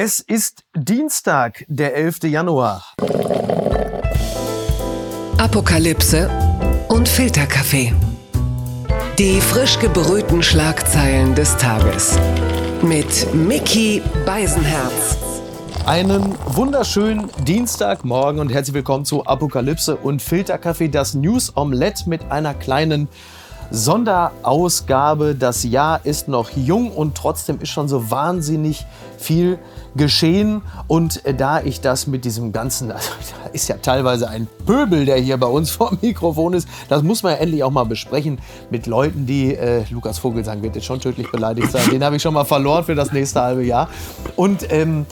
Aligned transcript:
Es 0.00 0.20
ist 0.20 0.62
Dienstag, 0.76 1.64
der 1.66 1.96
11. 1.96 2.22
Januar. 2.22 2.84
Apokalypse 5.38 6.30
und 6.86 7.08
Filterkaffee. 7.08 7.92
Die 9.18 9.40
frisch 9.40 9.76
gebrühten 9.80 10.40
Schlagzeilen 10.40 11.34
des 11.34 11.56
Tages. 11.56 12.16
Mit 12.80 13.34
Mickey 13.34 14.00
Beisenherz. 14.24 15.18
Einen 15.84 16.36
wunderschönen 16.46 17.28
Dienstagmorgen 17.42 18.40
und 18.40 18.50
herzlich 18.52 18.74
willkommen 18.74 19.04
zu 19.04 19.26
Apokalypse 19.26 19.96
und 19.96 20.22
Filterkaffee, 20.22 20.86
das 20.86 21.14
News 21.14 21.56
Omelette 21.56 22.08
mit 22.08 22.30
einer 22.30 22.54
kleinen 22.54 23.08
Sonderausgabe. 23.70 25.34
Das 25.34 25.64
Jahr 25.64 26.04
ist 26.04 26.28
noch 26.28 26.50
jung 26.50 26.90
und 26.90 27.16
trotzdem 27.16 27.60
ist 27.60 27.70
schon 27.70 27.88
so 27.88 28.10
wahnsinnig 28.10 28.86
viel 29.18 29.58
geschehen. 29.96 30.62
Und 30.86 31.22
da 31.38 31.60
ich 31.60 31.80
das 31.80 32.06
mit 32.06 32.24
diesem 32.24 32.52
ganzen, 32.52 32.90
also 32.92 33.10
da 33.44 33.50
ist 33.50 33.68
ja 33.68 33.76
teilweise 33.76 34.28
ein 34.28 34.48
Pöbel, 34.66 35.04
der 35.04 35.16
hier 35.16 35.36
bei 35.36 35.46
uns 35.46 35.70
vor 35.72 35.90
dem 35.90 35.98
Mikrofon 36.02 36.54
ist, 36.54 36.68
das 36.88 37.02
muss 37.02 37.22
man 37.22 37.32
ja 37.32 37.38
endlich 37.38 37.62
auch 37.62 37.70
mal 37.70 37.84
besprechen 37.84 38.38
mit 38.70 38.86
Leuten, 38.86 39.26
die, 39.26 39.54
äh, 39.54 39.84
Lukas 39.90 40.18
Vogelsang 40.18 40.62
wird 40.62 40.76
jetzt 40.76 40.86
schon 40.86 41.00
tödlich 41.00 41.30
beleidigt 41.30 41.70
sein, 41.70 41.88
den 41.90 42.04
habe 42.04 42.16
ich 42.16 42.22
schon 42.22 42.34
mal 42.34 42.44
verloren 42.44 42.84
für 42.84 42.94
das 42.94 43.12
nächste 43.12 43.40
halbe 43.40 43.64
Jahr. 43.64 43.88
Und 44.36 44.72
ähm, 44.72 45.06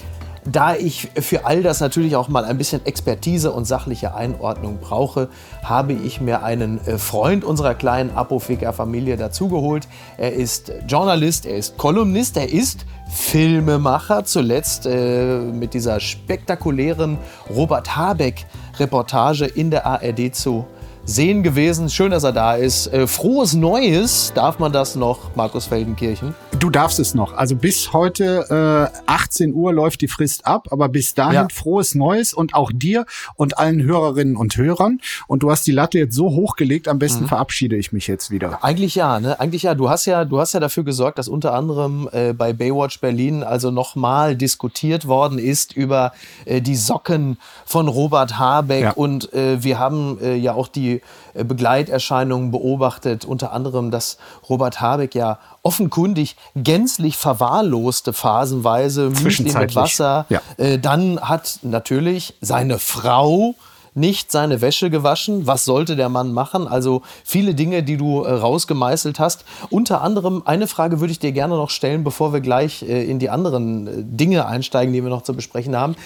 da 0.50 0.74
ich 0.74 1.08
für 1.20 1.44
all 1.44 1.62
das 1.62 1.80
natürlich 1.80 2.16
auch 2.16 2.28
mal 2.28 2.44
ein 2.44 2.58
bisschen 2.58 2.84
Expertise 2.86 3.50
und 3.52 3.64
sachliche 3.64 4.14
Einordnung 4.14 4.78
brauche, 4.80 5.28
habe 5.62 5.92
ich 5.92 6.20
mir 6.20 6.42
einen 6.42 6.80
äh, 6.86 6.98
Freund 6.98 7.44
unserer 7.44 7.74
kleinen 7.74 8.10
Apotheker-Familie 8.14 9.16
dazugeholt. 9.16 9.88
Er 10.16 10.32
ist 10.32 10.72
Journalist, 10.86 11.46
er 11.46 11.56
ist 11.56 11.76
Kolumnist, 11.76 12.36
er 12.36 12.52
ist 12.52 12.86
Filmemacher, 13.12 14.24
zuletzt 14.24 14.86
äh, 14.86 15.38
mit 15.38 15.74
dieser 15.74 16.00
spektakulären 16.00 17.18
Robert 17.50 17.96
Habeck-Reportage 17.96 19.46
in 19.46 19.70
der 19.70 19.86
ARD 19.86 20.34
zu 20.34 20.66
sehen 21.04 21.42
gewesen. 21.42 21.88
Schön, 21.88 22.10
dass 22.10 22.24
er 22.24 22.32
da 22.32 22.54
ist. 22.54 22.92
Äh, 22.92 23.06
frohes 23.06 23.54
Neues, 23.54 24.32
darf 24.34 24.58
man 24.58 24.72
das 24.72 24.96
noch, 24.96 25.34
Markus 25.34 25.66
Feldenkirchen? 25.66 26.34
Du 26.66 26.70
darfst 26.70 26.98
es 26.98 27.14
noch. 27.14 27.32
Also 27.32 27.54
bis 27.54 27.92
heute 27.92 28.90
äh, 28.92 28.98
18 29.06 29.54
Uhr 29.54 29.72
läuft 29.72 30.00
die 30.00 30.08
Frist 30.08 30.48
ab, 30.48 30.66
aber 30.72 30.88
bis 30.88 31.14
dahin 31.14 31.34
ja. 31.34 31.48
frohes 31.48 31.94
Neues 31.94 32.34
und 32.34 32.54
auch 32.54 32.72
dir 32.74 33.06
und 33.36 33.56
allen 33.56 33.80
Hörerinnen 33.84 34.34
und 34.34 34.56
Hörern. 34.56 34.98
Und 35.28 35.44
du 35.44 35.50
hast 35.52 35.64
die 35.68 35.70
Latte 35.70 36.00
jetzt 36.00 36.16
so 36.16 36.30
hochgelegt, 36.30 36.88
am 36.88 36.98
besten 36.98 37.22
mhm. 37.22 37.28
verabschiede 37.28 37.76
ich 37.76 37.92
mich 37.92 38.08
jetzt 38.08 38.32
wieder. 38.32 38.64
Eigentlich 38.64 38.96
ja, 38.96 39.20
ne? 39.20 39.38
Eigentlich 39.38 39.62
ja. 39.62 39.76
Du 39.76 39.88
hast 39.88 40.06
ja, 40.06 40.24
du 40.24 40.40
hast 40.40 40.54
ja 40.54 40.58
dafür 40.58 40.82
gesorgt, 40.82 41.18
dass 41.18 41.28
unter 41.28 41.54
anderem 41.54 42.08
äh, 42.10 42.32
bei 42.32 42.52
Baywatch 42.52 42.98
Berlin 42.98 43.44
also 43.44 43.70
nochmal 43.70 44.34
diskutiert 44.34 45.06
worden 45.06 45.38
ist 45.38 45.72
über 45.72 46.14
äh, 46.46 46.60
die 46.60 46.74
Socken 46.74 47.38
von 47.64 47.86
Robert 47.86 48.40
Habeck 48.40 48.82
ja. 48.82 48.90
und 48.90 49.32
äh, 49.32 49.62
wir 49.62 49.78
haben 49.78 50.18
äh, 50.20 50.34
ja 50.34 50.54
auch 50.54 50.66
die 50.66 51.00
Begleiterscheinungen 51.44 52.50
beobachtet, 52.50 53.24
unter 53.24 53.52
anderem, 53.52 53.90
dass 53.90 54.18
Robert 54.48 54.80
Habeck 54.80 55.14
ja 55.14 55.38
offenkundig 55.62 56.36
gänzlich 56.54 57.16
verwahrloste 57.16 58.12
phasenweise 58.12 59.10
Müsli 59.10 59.52
mit 59.52 59.74
Wasser. 59.74 60.26
Ja. 60.28 60.40
Äh, 60.56 60.78
dann 60.78 61.20
hat 61.20 61.60
natürlich 61.62 62.34
seine 62.40 62.78
Frau 62.78 63.54
nicht 63.96 64.30
seine 64.30 64.60
Wäsche 64.60 64.90
gewaschen. 64.90 65.46
Was 65.46 65.64
sollte 65.64 65.96
der 65.96 66.08
Mann 66.08 66.32
machen? 66.32 66.68
Also 66.68 67.02
viele 67.24 67.54
Dinge, 67.54 67.82
die 67.82 67.96
du 67.96 68.22
äh, 68.22 68.30
rausgemeißelt 68.30 69.18
hast. 69.18 69.44
Unter 69.70 70.02
anderem 70.02 70.42
eine 70.44 70.66
Frage 70.66 71.00
würde 71.00 71.12
ich 71.12 71.18
dir 71.18 71.32
gerne 71.32 71.56
noch 71.56 71.70
stellen, 71.70 72.04
bevor 72.04 72.32
wir 72.32 72.40
gleich 72.40 72.82
äh, 72.82 73.04
in 73.04 73.18
die 73.18 73.30
anderen 73.30 73.86
äh, 73.86 73.90
Dinge 73.96 74.46
einsteigen, 74.46 74.92
die 74.92 75.02
wir 75.02 75.10
noch 75.10 75.22
zu 75.22 75.34
besprechen 75.34 75.74
haben. 75.74 75.96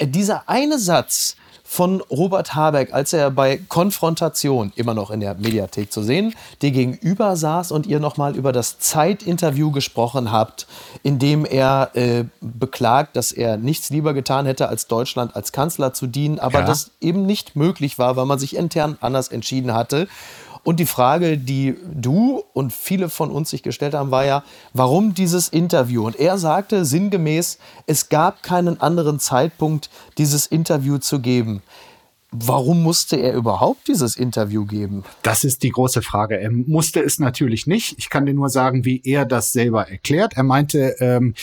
Dieser 0.00 0.48
eine 0.48 0.78
Satz, 0.78 1.36
von 1.72 2.02
Robert 2.10 2.54
Habeck, 2.54 2.92
als 2.92 3.14
er 3.14 3.30
bei 3.30 3.56
Konfrontation, 3.56 4.74
immer 4.76 4.92
noch 4.92 5.10
in 5.10 5.20
der 5.20 5.36
Mediathek 5.36 5.90
zu 5.90 6.02
sehen, 6.02 6.34
dir 6.60 6.70
gegenüber 6.70 7.34
saß 7.34 7.72
und 7.72 7.86
ihr 7.86 7.98
nochmal 7.98 8.36
über 8.36 8.52
das 8.52 8.78
Zeitinterview 8.78 9.70
gesprochen 9.70 10.30
habt, 10.30 10.66
in 11.02 11.18
dem 11.18 11.46
er 11.46 11.88
äh, 11.94 12.24
beklagt, 12.42 13.16
dass 13.16 13.32
er 13.32 13.56
nichts 13.56 13.88
lieber 13.88 14.12
getan 14.12 14.44
hätte, 14.44 14.68
als 14.68 14.86
Deutschland 14.86 15.34
als 15.34 15.52
Kanzler 15.52 15.94
zu 15.94 16.06
dienen, 16.06 16.38
aber 16.38 16.60
ja. 16.60 16.66
das 16.66 16.90
eben 17.00 17.24
nicht 17.24 17.56
möglich 17.56 17.98
war, 17.98 18.16
weil 18.16 18.26
man 18.26 18.38
sich 18.38 18.54
intern 18.54 18.98
anders 19.00 19.28
entschieden 19.28 19.72
hatte. 19.72 20.08
Und 20.64 20.78
die 20.78 20.86
Frage, 20.86 21.38
die 21.38 21.74
du 21.92 22.44
und 22.52 22.72
viele 22.72 23.08
von 23.08 23.30
uns 23.30 23.50
sich 23.50 23.62
gestellt 23.62 23.94
haben, 23.94 24.10
war 24.10 24.24
ja, 24.24 24.44
warum 24.72 25.12
dieses 25.14 25.48
Interview? 25.48 26.06
Und 26.06 26.16
er 26.16 26.38
sagte 26.38 26.84
sinngemäß, 26.84 27.58
es 27.86 28.08
gab 28.08 28.42
keinen 28.42 28.80
anderen 28.80 29.18
Zeitpunkt, 29.18 29.90
dieses 30.18 30.46
Interview 30.46 30.98
zu 30.98 31.20
geben. 31.20 31.62
Warum 32.34 32.82
musste 32.82 33.16
er 33.16 33.34
überhaupt 33.34 33.88
dieses 33.88 34.16
Interview 34.16 34.64
geben? 34.64 35.04
Das 35.22 35.44
ist 35.44 35.62
die 35.62 35.68
große 35.68 36.00
Frage. 36.00 36.40
Er 36.40 36.50
musste 36.50 37.00
es 37.00 37.18
natürlich 37.18 37.66
nicht. 37.66 37.98
Ich 37.98 38.08
kann 38.08 38.24
dir 38.24 38.32
nur 38.32 38.48
sagen, 38.48 38.86
wie 38.86 39.02
er 39.04 39.26
das 39.26 39.52
selber 39.52 39.90
erklärt. 39.90 40.32
Er 40.34 40.42
meinte, 40.42 40.96
ähm, 41.00 41.34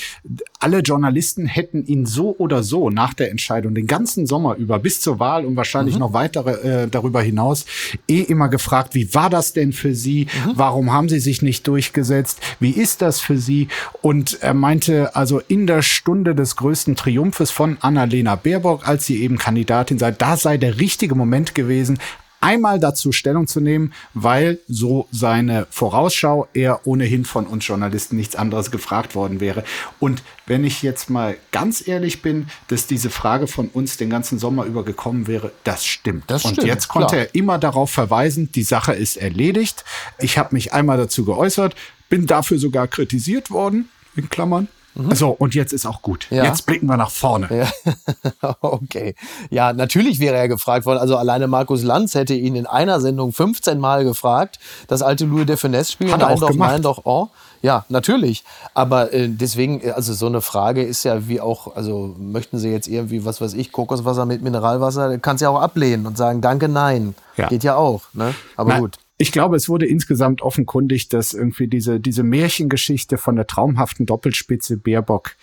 alle 0.60 0.80
Journalisten 0.80 1.46
hätten 1.46 1.86
ihn 1.86 2.06
so 2.06 2.36
oder 2.38 2.64
so 2.64 2.90
nach 2.90 3.14
der 3.14 3.32
Entscheidung 3.32 3.74
den 3.74 3.88
ganzen 3.88 4.28
Sommer 4.28 4.56
über 4.56 4.78
bis 4.78 5.00
zur 5.00 5.18
Wahl 5.18 5.46
und 5.46 5.56
wahrscheinlich 5.56 5.96
mhm. 5.96 6.02
noch 6.02 6.14
weitere 6.14 6.84
äh, 6.84 6.88
darüber 6.90 7.22
hinaus 7.22 7.66
eh 8.10 8.22
immer 8.22 8.50
gefragt, 8.50 8.94
wie 8.94 9.14
war 9.14 9.30
das 9.30 9.54
denn 9.54 9.72
für 9.72 9.96
Sie? 9.96 10.28
Mhm. 10.46 10.52
Warum 10.56 10.92
haben 10.92 11.08
Sie 11.08 11.22
sich 11.22 11.42
nicht 11.42 11.66
durchgesetzt? 11.66 12.40
Wie 12.60 12.72
ist 12.72 13.02
das 13.02 13.22
für 13.22 13.38
Sie? 13.38 13.70
Und 14.02 14.40
er 14.42 14.54
meinte, 14.54 15.16
also 15.16 15.40
in 15.48 15.66
der 15.66 15.82
Stunde 15.82 16.36
des 16.36 16.58
größten 16.58 16.98
Triumphes 16.98 17.52
von 17.52 17.78
Annalena 17.80 18.36
Baerbock, 18.36 18.86
als 18.86 19.06
sie 19.06 19.24
eben 19.24 19.38
Kandidatin 19.38 19.98
sei, 19.98 20.12
da 20.12 20.36
sei 20.36 20.58
der 20.58 20.80
richtige 20.80 21.16
Moment 21.16 21.56
gewesen, 21.56 22.00
einmal 22.42 22.80
dazu 22.80 23.12
Stellung 23.12 23.48
zu 23.48 23.60
nehmen, 23.60 23.94
weil 24.14 24.60
so 24.68 25.08
seine 25.12 25.68
Vorausschau 25.70 26.48
er 26.54 26.86
ohnehin 26.88 27.26
von 27.26 27.48
uns 27.48 27.68
Journalisten 27.68 28.16
nichts 28.16 28.36
anderes 28.36 28.72
gefragt 28.72 29.16
worden 29.16 29.40
wäre. 29.40 29.64
Und 30.00 30.24
wenn 30.46 30.64
ich 30.64 30.82
jetzt 30.82 31.10
mal 31.10 31.38
ganz 31.52 31.88
ehrlich 31.88 32.22
bin, 32.22 32.48
dass 32.68 32.88
diese 32.88 33.10
Frage 33.10 33.48
von 33.48 33.68
uns 33.68 33.98
den 33.98 34.10
ganzen 34.10 34.40
Sommer 34.40 34.66
über 34.66 34.84
gekommen 34.84 35.28
wäre, 35.28 35.52
das 35.64 35.86
stimmt. 35.86 36.26
Das 36.28 36.42
stimmt 36.42 36.60
Und 36.60 36.68
jetzt 36.68 36.88
konnte 36.88 37.16
klar. 37.16 37.22
er 37.28 37.36
immer 37.36 37.58
darauf 37.58 37.92
verweisen, 37.92 38.52
die 38.52 38.64
Sache 38.64 38.94
ist 38.94 39.18
erledigt. 39.18 39.84
Ich 40.20 40.38
habe 40.38 40.56
mich 40.56 40.74
einmal 40.74 40.98
dazu 40.98 41.26
geäußert, 41.26 41.76
bin 42.10 42.26
dafür 42.26 42.58
sogar 42.58 42.88
kritisiert 42.88 43.52
worden, 43.52 43.90
in 44.16 44.30
Klammern. 44.30 44.68
Mhm. 44.96 45.16
So, 45.16 45.30
und 45.30 45.56
jetzt 45.56 45.74
ist 45.74 45.86
auch 45.86 46.02
gut. 46.02 46.28
Ja. 46.30 46.44
Jetzt 46.44 46.66
blicken 46.66 46.88
wir 46.88 46.98
nach 46.98 47.12
vorne. 47.12 47.48
Ja. 47.52 48.56
okay. 48.62 49.16
Ja, 49.50 49.74
natürlich 49.74 50.20
wäre 50.20 50.36
er 50.36 50.48
gefragt 50.48 50.86
worden. 50.86 51.00
Also 51.00 51.18
alleine 51.18 51.48
Markus 51.48 51.84
Lanz 51.84 52.16
hätte 52.16 52.34
ihn 52.34 52.56
in 52.56 52.66
einer 52.66 53.00
Sendung 53.00 53.32
15 53.32 53.80
Mal 53.80 54.04
gefragt. 54.04 54.60
Das 54.88 55.02
alte 55.02 55.26
Louis 55.26 55.46
de 55.46 55.58
Finesse-Spiel. 55.58 56.08
Nein 56.08 56.20
doch, 56.20 56.52
gemacht. 56.52 56.72
nein 56.72 56.82
doch, 56.82 57.02
oh. 57.06 57.28
Ja, 57.62 57.86
natürlich. 57.90 58.44
Aber 58.74 59.14
äh, 59.14 59.28
deswegen, 59.28 59.82
also 59.92 60.14
so 60.14 60.28
eine 60.28 60.42
Frage 60.42 60.82
ist 60.82 61.04
ja 61.04 61.28
wie 61.28 61.42
auch, 61.42 61.76
also 61.76 62.16
möchten 62.18 62.58
Sie 62.58 62.70
jetzt 62.70 62.88
irgendwie, 62.88 63.26
was 63.26 63.42
weiß 63.42 63.54
ich, 63.54 63.72
Kokoswasser 63.72 64.26
mit 64.26 64.42
Mineralwasser, 64.42 65.18
kannst 65.20 65.42
ja 65.42 65.50
auch 65.50 65.62
ablehnen 65.62 66.06
und 66.06 66.18
sagen, 66.18 66.40
danke, 66.40 66.70
nein. 66.70 67.16
Ja. 67.36 67.48
Geht 67.48 67.64
ja 67.64 67.76
auch. 67.76 68.04
Ne? 68.14 68.34
Aber 68.56 68.70
Na, 68.70 68.80
gut 68.80 68.98
ich 69.22 69.34
glaube, 69.34 69.58
es 69.58 69.68
wurde 69.68 69.86
insgesamt 69.86 70.42
offenkundig, 70.42 71.10
dass 71.10 71.34
irgendwie 71.34 71.68
diese, 71.68 72.00
diese 72.00 72.24
Märchengeschichte 72.24 73.18
von 73.18 73.36
der 73.36 73.46
traumhaften 73.48 74.06
Doppelspitze 74.06 74.78
Baerbock 74.78 75.36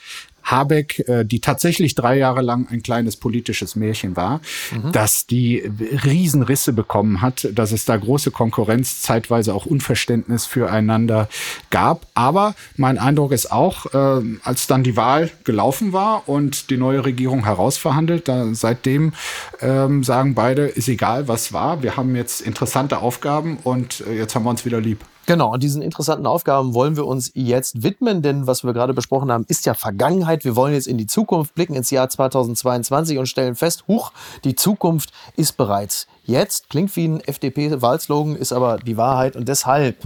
Habeck, 0.46 1.06
äh, 1.08 1.24
die 1.24 1.40
tatsächlich 1.40 1.94
drei 1.94 2.16
Jahre 2.16 2.40
lang 2.40 2.68
ein 2.70 2.82
kleines 2.82 3.16
politisches 3.16 3.76
Märchen 3.76 4.16
war, 4.16 4.40
mhm. 4.72 4.92
dass 4.92 5.26
die 5.26 5.70
Riesenrisse 6.04 6.72
bekommen 6.72 7.20
hat, 7.20 7.48
dass 7.52 7.72
es 7.72 7.84
da 7.84 7.96
große 7.96 8.30
Konkurrenz, 8.30 9.02
zeitweise 9.02 9.52
auch 9.54 9.66
Unverständnis 9.66 10.46
füreinander 10.46 11.28
gab. 11.70 12.06
Aber 12.14 12.54
mein 12.76 12.98
Eindruck 12.98 13.32
ist 13.32 13.50
auch, 13.50 13.86
äh, 13.92 14.22
als 14.42 14.66
dann 14.66 14.84
die 14.84 14.96
Wahl 14.96 15.30
gelaufen 15.44 15.92
war 15.92 16.28
und 16.28 16.70
die 16.70 16.76
neue 16.76 17.04
Regierung 17.04 17.44
herausverhandelt, 17.44 18.28
da 18.28 18.54
seitdem 18.54 19.12
ähm, 19.60 20.04
sagen 20.04 20.34
beide, 20.34 20.66
ist 20.66 20.88
egal, 20.88 21.28
was 21.28 21.52
war. 21.52 21.82
Wir 21.82 21.96
haben 21.96 22.14
jetzt 22.14 22.40
interessante 22.40 22.98
Aufgaben 22.98 23.58
und 23.64 24.04
äh, 24.06 24.16
jetzt 24.16 24.34
haben 24.34 24.44
wir 24.44 24.50
uns 24.50 24.64
wieder 24.64 24.80
lieb. 24.80 25.04
Genau, 25.26 25.52
und 25.52 25.62
diesen 25.62 25.82
interessanten 25.82 26.26
Aufgaben 26.26 26.72
wollen 26.72 26.96
wir 26.96 27.04
uns 27.04 27.32
jetzt 27.34 27.82
widmen, 27.82 28.22
denn 28.22 28.46
was 28.46 28.62
wir 28.62 28.72
gerade 28.72 28.94
besprochen 28.94 29.32
haben, 29.32 29.44
ist 29.48 29.66
ja 29.66 29.74
Vergangenheit. 29.74 30.44
Wir 30.44 30.54
wollen 30.54 30.72
jetzt 30.72 30.86
in 30.86 30.98
die 30.98 31.08
Zukunft 31.08 31.54
blicken, 31.54 31.74
ins 31.74 31.90
Jahr 31.90 32.08
2022 32.08 33.18
und 33.18 33.26
stellen 33.26 33.56
fest, 33.56 33.84
huch, 33.88 34.12
die 34.44 34.54
Zukunft 34.54 35.12
ist 35.36 35.56
bereits 35.56 36.06
jetzt. 36.24 36.70
Klingt 36.70 36.94
wie 36.94 37.08
ein 37.08 37.20
FDP-Wahlslogan, 37.20 38.36
ist 38.36 38.52
aber 38.52 38.78
die 38.78 38.96
Wahrheit 38.96 39.34
und 39.34 39.48
deshalb. 39.48 39.96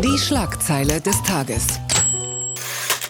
Die 0.00 0.16
Schlagzeile 0.16 1.00
des 1.00 1.20
Tages. 1.24 1.66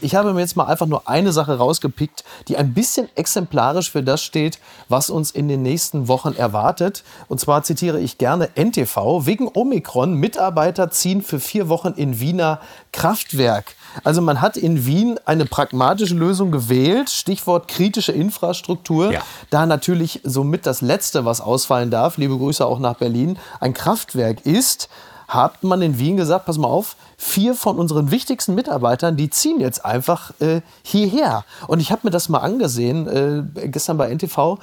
Ich 0.00 0.15
habe 0.15 0.33
mir 0.33 0.41
jetzt 0.41 0.56
mal 0.56 0.65
einfach 0.65 0.87
nur 0.87 1.09
eine 1.09 1.33
Sache 1.33 1.59
rausgepickt, 1.59 2.25
die 2.49 2.56
ein 2.56 2.75
bisschen 2.75 3.09
exemplarisch 3.17 3.91
für 3.91 4.03
das 4.03 4.23
steht, 4.23 4.59
was 4.89 5.11
uns 5.11 5.31
in 5.31 5.49
den 5.49 5.62
nächsten 5.62 6.09
Wochen 6.09 6.35
erwartet. 6.35 7.05
Und 7.29 7.41
zwar 7.41 7.62
zitiere 7.62 8.00
ich 8.00 8.19
gerne 8.19 8.50
NTV. 8.55 9.27
Wegen 9.27 9.49
Omikron, 9.53 10.15
Mitarbeiter 10.15 10.91
ziehen 10.91 11.23
für 11.23 11.41
vier 11.41 11.69
Wochen 11.69 11.95
in 11.97 12.21
Wiener 12.21 12.61
Kraftwerk. 12.93 13.75
Also 14.05 14.23
man 14.23 14.41
hat 14.41 14.56
in 14.56 14.87
Wien 14.87 15.19
eine 15.25 15.45
pragmatische 15.45 16.15
Lösung 16.15 16.51
gewählt, 16.51 17.11
Stichwort 17.11 17.69
kritische 17.69 18.12
Infrastruktur. 18.12 19.12
Ja. 19.12 19.23
Da 19.51 19.67
natürlich 19.67 20.21
somit 20.25 20.67
das 20.67 20.81
Letzte, 20.81 21.25
was 21.25 21.41
ausfallen 21.41 21.91
darf, 21.91 22.17
liebe 22.17 22.37
Grüße 22.37 22.65
auch 22.65 22.79
nach 22.79 22.97
Berlin, 22.97 23.39
ein 23.61 23.75
Kraftwerk 23.75 24.44
ist, 24.47 24.89
hat 25.29 25.62
man 25.62 25.83
in 25.83 25.99
Wien 25.99 26.17
gesagt, 26.17 26.47
pass 26.47 26.59
mal 26.59 26.69
auf, 26.69 26.97
vier 27.20 27.56
von 27.56 27.79
unseren 27.79 28.12
wichtigsten 28.12 28.55
Mitarbeitern, 28.55 29.17
die 29.17 29.29
ziehen 29.29 29.59
jetzt 29.59 29.85
einfach 29.85 30.31
äh, 30.38 30.61
hierher. 30.85 31.44
Und 31.67 31.81
ich 31.81 31.91
habe 31.91 32.03
mir 32.05 32.11
das 32.11 32.29
mal 32.29 32.38
angesehen, 32.38 33.09
äh, 33.09 33.69
gestern 33.69 33.99
bei 33.99 34.09
NTV. 34.09 34.59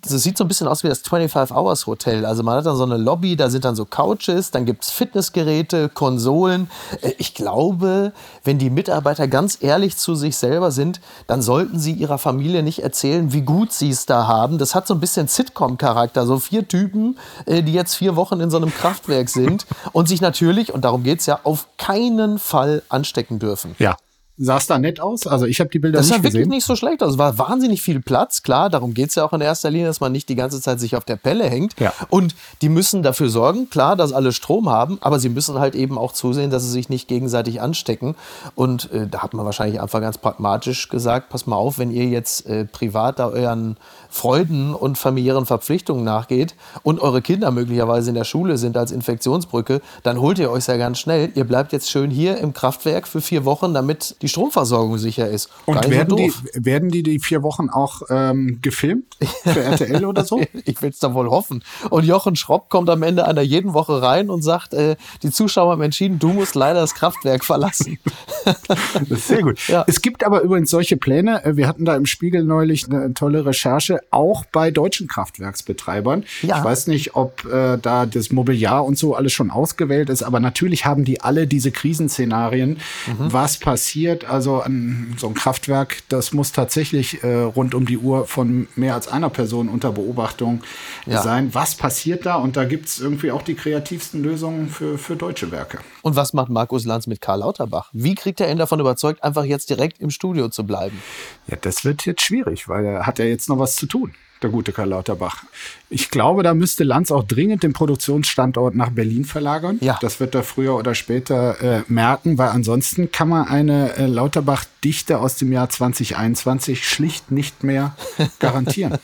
Das 0.00 0.22
sieht 0.22 0.38
so 0.38 0.44
ein 0.44 0.48
bisschen 0.48 0.68
aus 0.68 0.84
wie 0.84 0.88
das 0.88 1.04
25-Hours-Hotel. 1.04 2.24
Also 2.24 2.42
man 2.44 2.56
hat 2.56 2.66
dann 2.66 2.76
so 2.76 2.84
eine 2.84 2.96
Lobby, 2.96 3.36
da 3.36 3.50
sind 3.50 3.64
dann 3.64 3.74
so 3.74 3.84
Couches, 3.84 4.52
dann 4.52 4.64
gibt 4.64 4.84
es 4.84 4.90
Fitnessgeräte, 4.90 5.90
Konsolen. 5.90 6.70
Äh, 7.02 7.12
ich 7.18 7.34
glaube, 7.34 8.12
wenn 8.42 8.56
die 8.58 8.70
Mitarbeiter 8.70 9.28
ganz 9.28 9.58
ehrlich 9.60 9.98
zu 9.98 10.14
sich 10.14 10.38
selber 10.38 10.70
sind, 10.70 11.02
dann 11.26 11.42
sollten 11.42 11.78
sie 11.78 11.92
ihrer 11.92 12.16
Familie 12.16 12.62
nicht 12.62 12.82
erzählen, 12.82 13.34
wie 13.34 13.42
gut 13.42 13.74
sie 13.74 13.90
es 13.90 14.06
da 14.06 14.26
haben. 14.26 14.56
Das 14.56 14.74
hat 14.74 14.86
so 14.86 14.94
ein 14.94 15.00
bisschen 15.00 15.28
Sitcom-Charakter. 15.28 16.24
So 16.24 16.38
vier 16.38 16.66
Typen, 16.66 17.18
äh, 17.44 17.62
die 17.62 17.74
jetzt 17.74 17.96
vier 17.96 18.16
Wochen 18.16 18.40
in 18.40 18.50
so 18.50 18.56
einem 18.56 18.72
Kraftwerk 18.72 19.28
sind 19.28 19.66
und 19.92 20.08
sich 20.08 20.22
natürlich, 20.22 20.72
und 20.72 20.86
darum 20.86 21.02
geht 21.02 21.20
es 21.20 21.26
ja, 21.26 21.40
auf 21.44 21.66
keinen 21.76 21.97
keinen 21.98 22.38
Fall 22.38 22.82
anstecken 22.88 23.38
dürfen. 23.38 23.74
Ja. 23.78 23.96
Sah 24.40 24.58
es 24.58 24.68
da 24.68 24.78
nett 24.78 25.00
aus? 25.00 25.26
Also 25.26 25.46
ich 25.46 25.58
habe 25.58 25.68
die 25.68 25.80
Bilder 25.80 25.98
das 25.98 26.06
nicht 26.06 26.16
gesehen. 26.16 26.22
Das 26.22 26.32
sah 26.32 26.38
wirklich 26.38 26.48
nicht 26.48 26.64
so 26.64 26.76
schlecht 26.76 27.02
aus. 27.02 27.12
Es 27.12 27.18
war 27.18 27.38
wahnsinnig 27.38 27.82
viel 27.82 28.00
Platz. 28.00 28.44
Klar, 28.44 28.70
darum 28.70 28.94
geht 28.94 29.08
es 29.08 29.16
ja 29.16 29.24
auch 29.24 29.32
in 29.32 29.40
erster 29.40 29.70
Linie, 29.70 29.88
dass 29.88 30.00
man 30.00 30.12
nicht 30.12 30.28
die 30.28 30.36
ganze 30.36 30.60
Zeit 30.60 30.78
sich 30.78 30.94
auf 30.94 31.04
der 31.04 31.16
Pelle 31.16 31.44
hängt. 31.44 31.78
Ja. 31.80 31.92
Und 32.08 32.36
die 32.62 32.68
müssen 32.68 33.02
dafür 33.02 33.30
sorgen, 33.30 33.68
klar, 33.68 33.96
dass 33.96 34.12
alle 34.12 34.32
Strom 34.32 34.68
haben, 34.68 34.98
aber 35.00 35.18
sie 35.18 35.28
müssen 35.28 35.58
halt 35.58 35.74
eben 35.74 35.98
auch 35.98 36.12
zusehen, 36.12 36.50
dass 36.50 36.62
sie 36.62 36.70
sich 36.70 36.88
nicht 36.88 37.08
gegenseitig 37.08 37.60
anstecken. 37.60 38.14
Und 38.54 38.92
äh, 38.92 39.08
da 39.08 39.22
hat 39.22 39.34
man 39.34 39.44
wahrscheinlich 39.44 39.80
einfach 39.80 40.00
ganz 40.00 40.18
pragmatisch 40.18 40.88
gesagt, 40.88 41.30
pass 41.30 41.46
mal 41.46 41.56
auf, 41.56 41.78
wenn 41.78 41.90
ihr 41.90 42.06
jetzt 42.06 42.46
äh, 42.46 42.64
privat 42.64 43.18
da 43.18 43.28
euren 43.28 43.76
Freuden 44.08 44.74
und 44.74 44.96
familiären 44.96 45.46
Verpflichtungen 45.46 46.04
nachgeht 46.04 46.54
und 46.82 47.00
eure 47.00 47.22
Kinder 47.22 47.50
möglicherweise 47.50 48.10
in 48.10 48.14
der 48.14 48.24
Schule 48.24 48.56
sind 48.56 48.76
als 48.76 48.92
Infektionsbrücke, 48.92 49.80
dann 50.02 50.20
holt 50.20 50.38
ihr 50.38 50.50
euch 50.50 50.66
ja 50.66 50.76
ganz 50.76 50.98
schnell. 50.98 51.30
Ihr 51.34 51.44
bleibt 51.44 51.72
jetzt 51.72 51.90
schön 51.90 52.10
hier 52.10 52.38
im 52.38 52.52
Kraftwerk 52.52 53.06
für 53.06 53.20
vier 53.20 53.44
Wochen, 53.44 53.74
damit 53.74 54.16
die 54.22 54.27
Stromversorgung 54.28 54.98
sicher 54.98 55.28
ist. 55.28 55.50
Und 55.66 55.88
werden, 55.90 56.10
so 56.10 56.16
die, 56.16 56.32
werden 56.54 56.90
die 56.90 57.02
die 57.02 57.18
vier 57.18 57.42
Wochen 57.42 57.68
auch 57.68 58.02
ähm, 58.10 58.58
gefilmt 58.62 59.16
für 59.44 59.60
RTL 59.64 60.04
oder 60.04 60.24
so? 60.24 60.40
ich 60.64 60.80
will 60.82 60.90
es 60.90 60.98
da 60.98 61.14
wohl 61.14 61.28
hoffen. 61.28 61.62
Und 61.90 62.04
Jochen 62.04 62.36
Schropp 62.36 62.68
kommt 62.68 62.90
am 62.90 63.02
Ende 63.02 63.26
einer 63.26 63.42
jeden 63.42 63.74
Woche 63.74 64.00
rein 64.02 64.30
und 64.30 64.42
sagt, 64.42 64.74
äh, 64.74 64.96
die 65.22 65.30
Zuschauer 65.30 65.72
haben 65.72 65.82
entschieden, 65.82 66.18
du 66.18 66.28
musst 66.28 66.54
leider 66.54 66.80
das 66.80 66.94
Kraftwerk 66.94 67.44
verlassen. 67.44 67.98
sehr 69.10 69.42
gut. 69.42 69.58
Ja. 69.68 69.84
Es 69.86 70.00
gibt 70.00 70.24
aber 70.24 70.40
übrigens 70.40 70.70
solche 70.70 70.96
Pläne. 70.96 71.42
Wir 71.44 71.68
hatten 71.68 71.84
da 71.84 71.94
im 71.94 72.06
Spiegel 72.06 72.44
neulich 72.44 72.86
eine 72.88 73.12
tolle 73.12 73.44
Recherche 73.44 74.00
auch 74.10 74.46
bei 74.46 74.70
deutschen 74.70 75.08
Kraftwerksbetreibern. 75.08 76.24
Ja. 76.42 76.58
Ich 76.58 76.64
weiß 76.64 76.86
nicht, 76.86 77.14
ob 77.16 77.44
äh, 77.44 77.76
da 77.76 78.06
das 78.06 78.30
Mobiliar 78.30 78.84
und 78.84 78.96
so 78.96 79.14
alles 79.14 79.32
schon 79.32 79.50
ausgewählt 79.50 80.08
ist, 80.08 80.22
aber 80.22 80.40
natürlich 80.40 80.86
haben 80.86 81.04
die 81.04 81.20
alle 81.20 81.46
diese 81.46 81.70
Krisenszenarien. 81.70 82.78
Mhm. 83.06 83.32
Was 83.32 83.58
passiert? 83.58 84.17
Also 84.24 84.60
an 84.60 85.14
so 85.18 85.28
ein 85.28 85.34
Kraftwerk, 85.34 85.98
das 86.08 86.32
muss 86.32 86.52
tatsächlich 86.52 87.22
äh, 87.22 87.34
rund 87.34 87.74
um 87.74 87.86
die 87.86 87.98
Uhr 87.98 88.26
von 88.26 88.68
mehr 88.76 88.94
als 88.94 89.08
einer 89.08 89.30
Person 89.30 89.68
unter 89.68 89.92
Beobachtung 89.92 90.62
ja. 91.06 91.22
sein. 91.22 91.54
Was 91.54 91.74
passiert 91.74 92.26
da? 92.26 92.36
Und 92.36 92.56
da 92.56 92.64
gibt 92.64 92.86
es 92.86 93.00
irgendwie 93.00 93.30
auch 93.30 93.42
die 93.42 93.54
kreativsten 93.54 94.22
Lösungen 94.22 94.68
für, 94.68 94.98
für 94.98 95.16
deutsche 95.16 95.50
Werke. 95.50 95.78
Und 96.02 96.16
was 96.16 96.32
macht 96.32 96.48
Markus 96.48 96.84
Lanz 96.84 97.06
mit 97.06 97.20
Karl 97.20 97.40
Lauterbach? 97.40 97.90
Wie 97.92 98.14
kriegt 98.14 98.40
er 98.40 98.50
ihn 98.50 98.58
davon 98.58 98.80
überzeugt, 98.80 99.22
einfach 99.22 99.44
jetzt 99.44 99.70
direkt 99.70 100.00
im 100.00 100.10
Studio 100.10 100.48
zu 100.48 100.64
bleiben? 100.64 101.00
Ja, 101.46 101.56
das 101.60 101.84
wird 101.84 102.06
jetzt 102.06 102.22
schwierig, 102.22 102.68
weil 102.68 102.84
er 102.84 103.06
hat 103.06 103.18
ja 103.18 103.24
jetzt 103.24 103.48
noch 103.48 103.58
was 103.58 103.76
zu 103.76 103.86
tun 103.86 104.12
der 104.42 104.50
gute 104.50 104.72
Karl 104.72 104.88
Lauterbach. 104.88 105.44
Ich 105.90 106.10
glaube, 106.10 106.42
da 106.42 106.52
müsste 106.52 106.84
Lanz 106.84 107.10
auch 107.10 107.24
dringend 107.24 107.62
den 107.62 107.72
Produktionsstandort 107.72 108.74
nach 108.74 108.90
Berlin 108.90 109.24
verlagern. 109.24 109.78
Ja. 109.80 109.98
Das 110.02 110.20
wird 110.20 110.34
er 110.34 110.42
früher 110.42 110.76
oder 110.76 110.94
später 110.94 111.60
äh, 111.62 111.82
merken, 111.88 112.36
weil 112.36 112.50
ansonsten 112.50 113.10
kann 113.10 113.30
man 113.30 113.48
eine 113.48 113.96
äh, 113.96 114.06
Lauterbach-Dichte 114.06 115.18
aus 115.18 115.36
dem 115.36 115.50
Jahr 115.50 115.70
2021 115.70 116.86
schlicht 116.86 117.30
nicht 117.30 117.64
mehr 117.64 117.96
garantieren. 118.38 118.98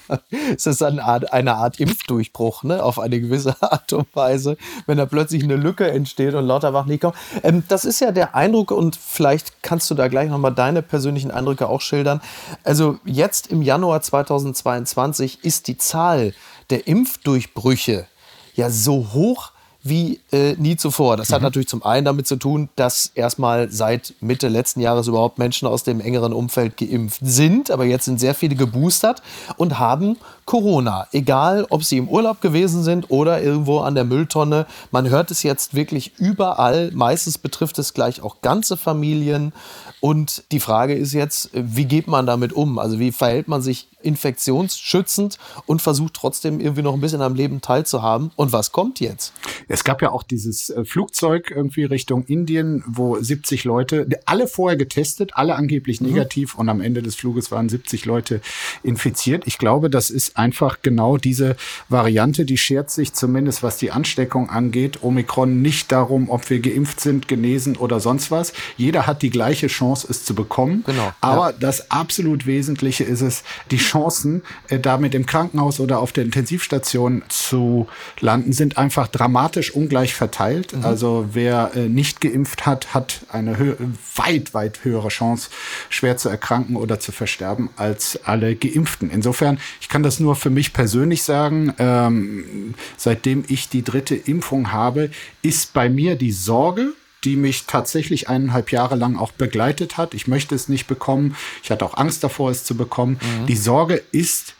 es 0.54 0.66
ist 0.66 0.82
eine 0.82 1.02
Art, 1.02 1.32
eine 1.32 1.54
Art 1.54 1.80
Impfdurchbruch, 1.80 2.64
ne? 2.64 2.82
auf 2.82 2.98
eine 2.98 3.18
gewisse 3.18 3.56
Art 3.62 3.90
und 3.94 4.14
Weise, 4.14 4.58
wenn 4.86 4.98
da 4.98 5.06
plötzlich 5.06 5.42
eine 5.42 5.56
Lücke 5.56 5.90
entsteht 5.90 6.34
und 6.34 6.44
Lauterbach 6.44 6.84
nicht 6.84 7.00
kommt. 7.00 7.16
Ähm, 7.42 7.62
das 7.66 7.86
ist 7.86 8.00
ja 8.00 8.12
der 8.12 8.34
Eindruck 8.34 8.70
und 8.70 8.96
vielleicht 8.96 9.62
kannst 9.62 9.90
du 9.90 9.94
da 9.94 10.08
gleich 10.08 10.28
nochmal 10.28 10.52
deine 10.52 10.82
persönlichen 10.82 11.30
Eindrücke 11.30 11.66
auch 11.66 11.80
schildern. 11.80 12.20
Also 12.62 12.98
jetzt 13.06 13.46
im 13.46 13.62
Januar 13.62 14.02
2022 14.02 15.44
ist 15.44 15.66
die 15.68 15.78
Zahl 15.78 16.34
der 16.70 16.86
Impfdurchbrüche 16.86 18.06
ja 18.54 18.70
so 18.70 19.08
hoch 19.12 19.50
wie 19.84 20.20
äh, 20.32 20.54
nie 20.54 20.76
zuvor. 20.76 21.18
Das 21.18 21.28
mhm. 21.28 21.34
hat 21.34 21.42
natürlich 21.42 21.68
zum 21.68 21.84
einen 21.84 22.06
damit 22.06 22.26
zu 22.26 22.36
tun, 22.36 22.70
dass 22.74 23.12
erstmal 23.14 23.70
seit 23.70 24.14
Mitte 24.20 24.48
letzten 24.48 24.80
Jahres 24.80 25.06
überhaupt 25.06 25.38
Menschen 25.38 25.68
aus 25.68 25.84
dem 25.84 26.00
engeren 26.00 26.32
Umfeld 26.32 26.78
geimpft 26.78 27.20
sind, 27.22 27.70
aber 27.70 27.84
jetzt 27.84 28.06
sind 28.06 28.18
sehr 28.18 28.34
viele 28.34 28.56
geboostert 28.56 29.22
und 29.58 29.78
haben 29.78 30.16
Corona. 30.46 31.06
Egal, 31.12 31.66
ob 31.68 31.84
sie 31.84 31.98
im 31.98 32.08
Urlaub 32.08 32.40
gewesen 32.40 32.82
sind 32.82 33.10
oder 33.10 33.42
irgendwo 33.42 33.80
an 33.80 33.94
der 33.94 34.04
Mülltonne. 34.04 34.66
Man 34.90 35.10
hört 35.10 35.30
es 35.30 35.42
jetzt 35.42 35.74
wirklich 35.74 36.18
überall. 36.18 36.90
Meistens 36.92 37.36
betrifft 37.36 37.78
es 37.78 37.92
gleich 37.92 38.22
auch 38.22 38.40
ganze 38.40 38.78
Familien. 38.78 39.52
Und 40.00 40.44
die 40.50 40.60
Frage 40.60 40.94
ist 40.94 41.12
jetzt, 41.12 41.50
wie 41.52 41.84
geht 41.84 42.08
man 42.08 42.26
damit 42.26 42.54
um? 42.54 42.78
Also 42.78 42.98
wie 42.98 43.12
verhält 43.12 43.48
man 43.48 43.60
sich 43.60 43.88
infektionsschützend 44.04 45.38
und 45.66 45.82
versucht 45.82 46.14
trotzdem 46.14 46.60
irgendwie 46.60 46.82
noch 46.82 46.94
ein 46.94 47.00
bisschen 47.00 47.22
am 47.22 47.34
Leben 47.34 47.60
teilzuhaben? 47.60 48.30
Und 48.36 48.52
was 48.52 48.72
kommt 48.72 49.00
jetzt? 49.00 49.32
Es 49.68 49.84
gab 49.84 50.02
ja 50.02 50.10
auch 50.10 50.22
dieses 50.22 50.70
äh, 50.70 50.84
Flugzeug 50.84 51.50
irgendwie 51.50 51.84
Richtung 51.84 52.24
Indien, 52.24 52.84
wo 52.86 53.18
70 53.18 53.64
Leute, 53.64 54.06
alle 54.26 54.46
vorher 54.46 54.76
getestet, 54.76 55.32
alle 55.34 55.56
angeblich 55.56 56.00
mhm. 56.00 56.08
negativ 56.08 56.54
mhm. 56.54 56.60
und 56.60 56.68
am 56.68 56.80
Ende 56.80 57.02
des 57.02 57.14
Fluges 57.14 57.50
waren 57.50 57.68
70 57.68 58.04
Leute 58.04 58.40
infiziert. 58.82 59.44
Ich 59.46 59.58
glaube, 59.58 59.90
das 59.90 60.10
ist 60.10 60.36
einfach 60.36 60.78
genau 60.82 61.16
diese 61.16 61.56
Variante, 61.88 62.44
die 62.44 62.58
schert 62.58 62.90
sich 62.90 63.12
zumindest, 63.12 63.62
was 63.62 63.76
die 63.78 63.90
Ansteckung 63.90 64.50
angeht, 64.50 65.02
Omikron 65.02 65.62
nicht 65.62 65.90
darum, 65.92 66.30
ob 66.30 66.50
wir 66.50 66.60
geimpft 66.60 67.00
sind, 67.00 67.28
genesen 67.28 67.76
oder 67.76 68.00
sonst 68.00 68.30
was. 68.30 68.52
Jeder 68.76 69.06
hat 69.06 69.22
die 69.22 69.30
gleiche 69.30 69.68
Chance, 69.68 70.06
es 70.10 70.24
zu 70.24 70.34
bekommen. 70.34 70.84
Genau. 70.86 71.12
Aber 71.20 71.50
ja. 71.50 71.56
das 71.58 71.90
absolut 71.90 72.46
Wesentliche 72.46 73.04
ist 73.04 73.20
es, 73.20 73.42
die 73.70 73.78
Chancen, 73.94 74.42
äh, 74.68 74.80
damit 74.80 75.14
im 75.14 75.24
Krankenhaus 75.24 75.78
oder 75.78 76.00
auf 76.00 76.10
der 76.10 76.24
Intensivstation 76.24 77.22
zu 77.28 77.86
landen, 78.20 78.52
sind 78.52 78.76
einfach 78.76 79.06
dramatisch 79.06 79.70
ungleich 79.70 80.14
verteilt. 80.14 80.74
Mhm. 80.76 80.84
Also 80.84 81.28
wer 81.32 81.70
äh, 81.76 81.88
nicht 81.88 82.20
geimpft 82.20 82.66
hat, 82.66 82.92
hat 82.92 83.20
eine 83.30 83.76
weit, 84.16 84.52
weit 84.52 84.84
höhere 84.84 85.08
Chance, 85.08 85.50
schwer 85.88 86.16
zu 86.16 86.28
erkranken 86.28 86.76
oder 86.76 86.98
zu 86.98 87.12
versterben 87.12 87.70
als 87.76 88.18
alle 88.24 88.56
Geimpften. 88.56 89.10
Insofern, 89.10 89.58
ich 89.80 89.88
kann 89.88 90.02
das 90.02 90.18
nur 90.18 90.34
für 90.34 90.50
mich 90.50 90.72
persönlich 90.72 91.22
sagen, 91.22 91.72
ähm, 91.78 92.74
seitdem 92.96 93.44
ich 93.46 93.68
die 93.68 93.84
dritte 93.84 94.16
Impfung 94.16 94.72
habe, 94.72 95.10
ist 95.42 95.72
bei 95.72 95.88
mir 95.88 96.16
die 96.16 96.32
Sorge, 96.32 96.94
die 97.24 97.36
mich 97.36 97.64
tatsächlich 97.66 98.28
eineinhalb 98.28 98.72
Jahre 98.72 98.96
lang 98.96 99.16
auch 99.16 99.32
begleitet 99.32 99.96
hat. 99.96 100.14
Ich 100.14 100.26
möchte 100.26 100.54
es 100.54 100.68
nicht 100.68 100.86
bekommen. 100.86 101.36
Ich 101.62 101.70
hatte 101.70 101.84
auch 101.84 101.96
Angst 101.96 102.22
davor, 102.22 102.50
es 102.50 102.64
zu 102.64 102.76
bekommen. 102.76 103.18
Mhm. 103.20 103.46
Die 103.46 103.56
Sorge 103.56 104.02
ist 104.12 104.54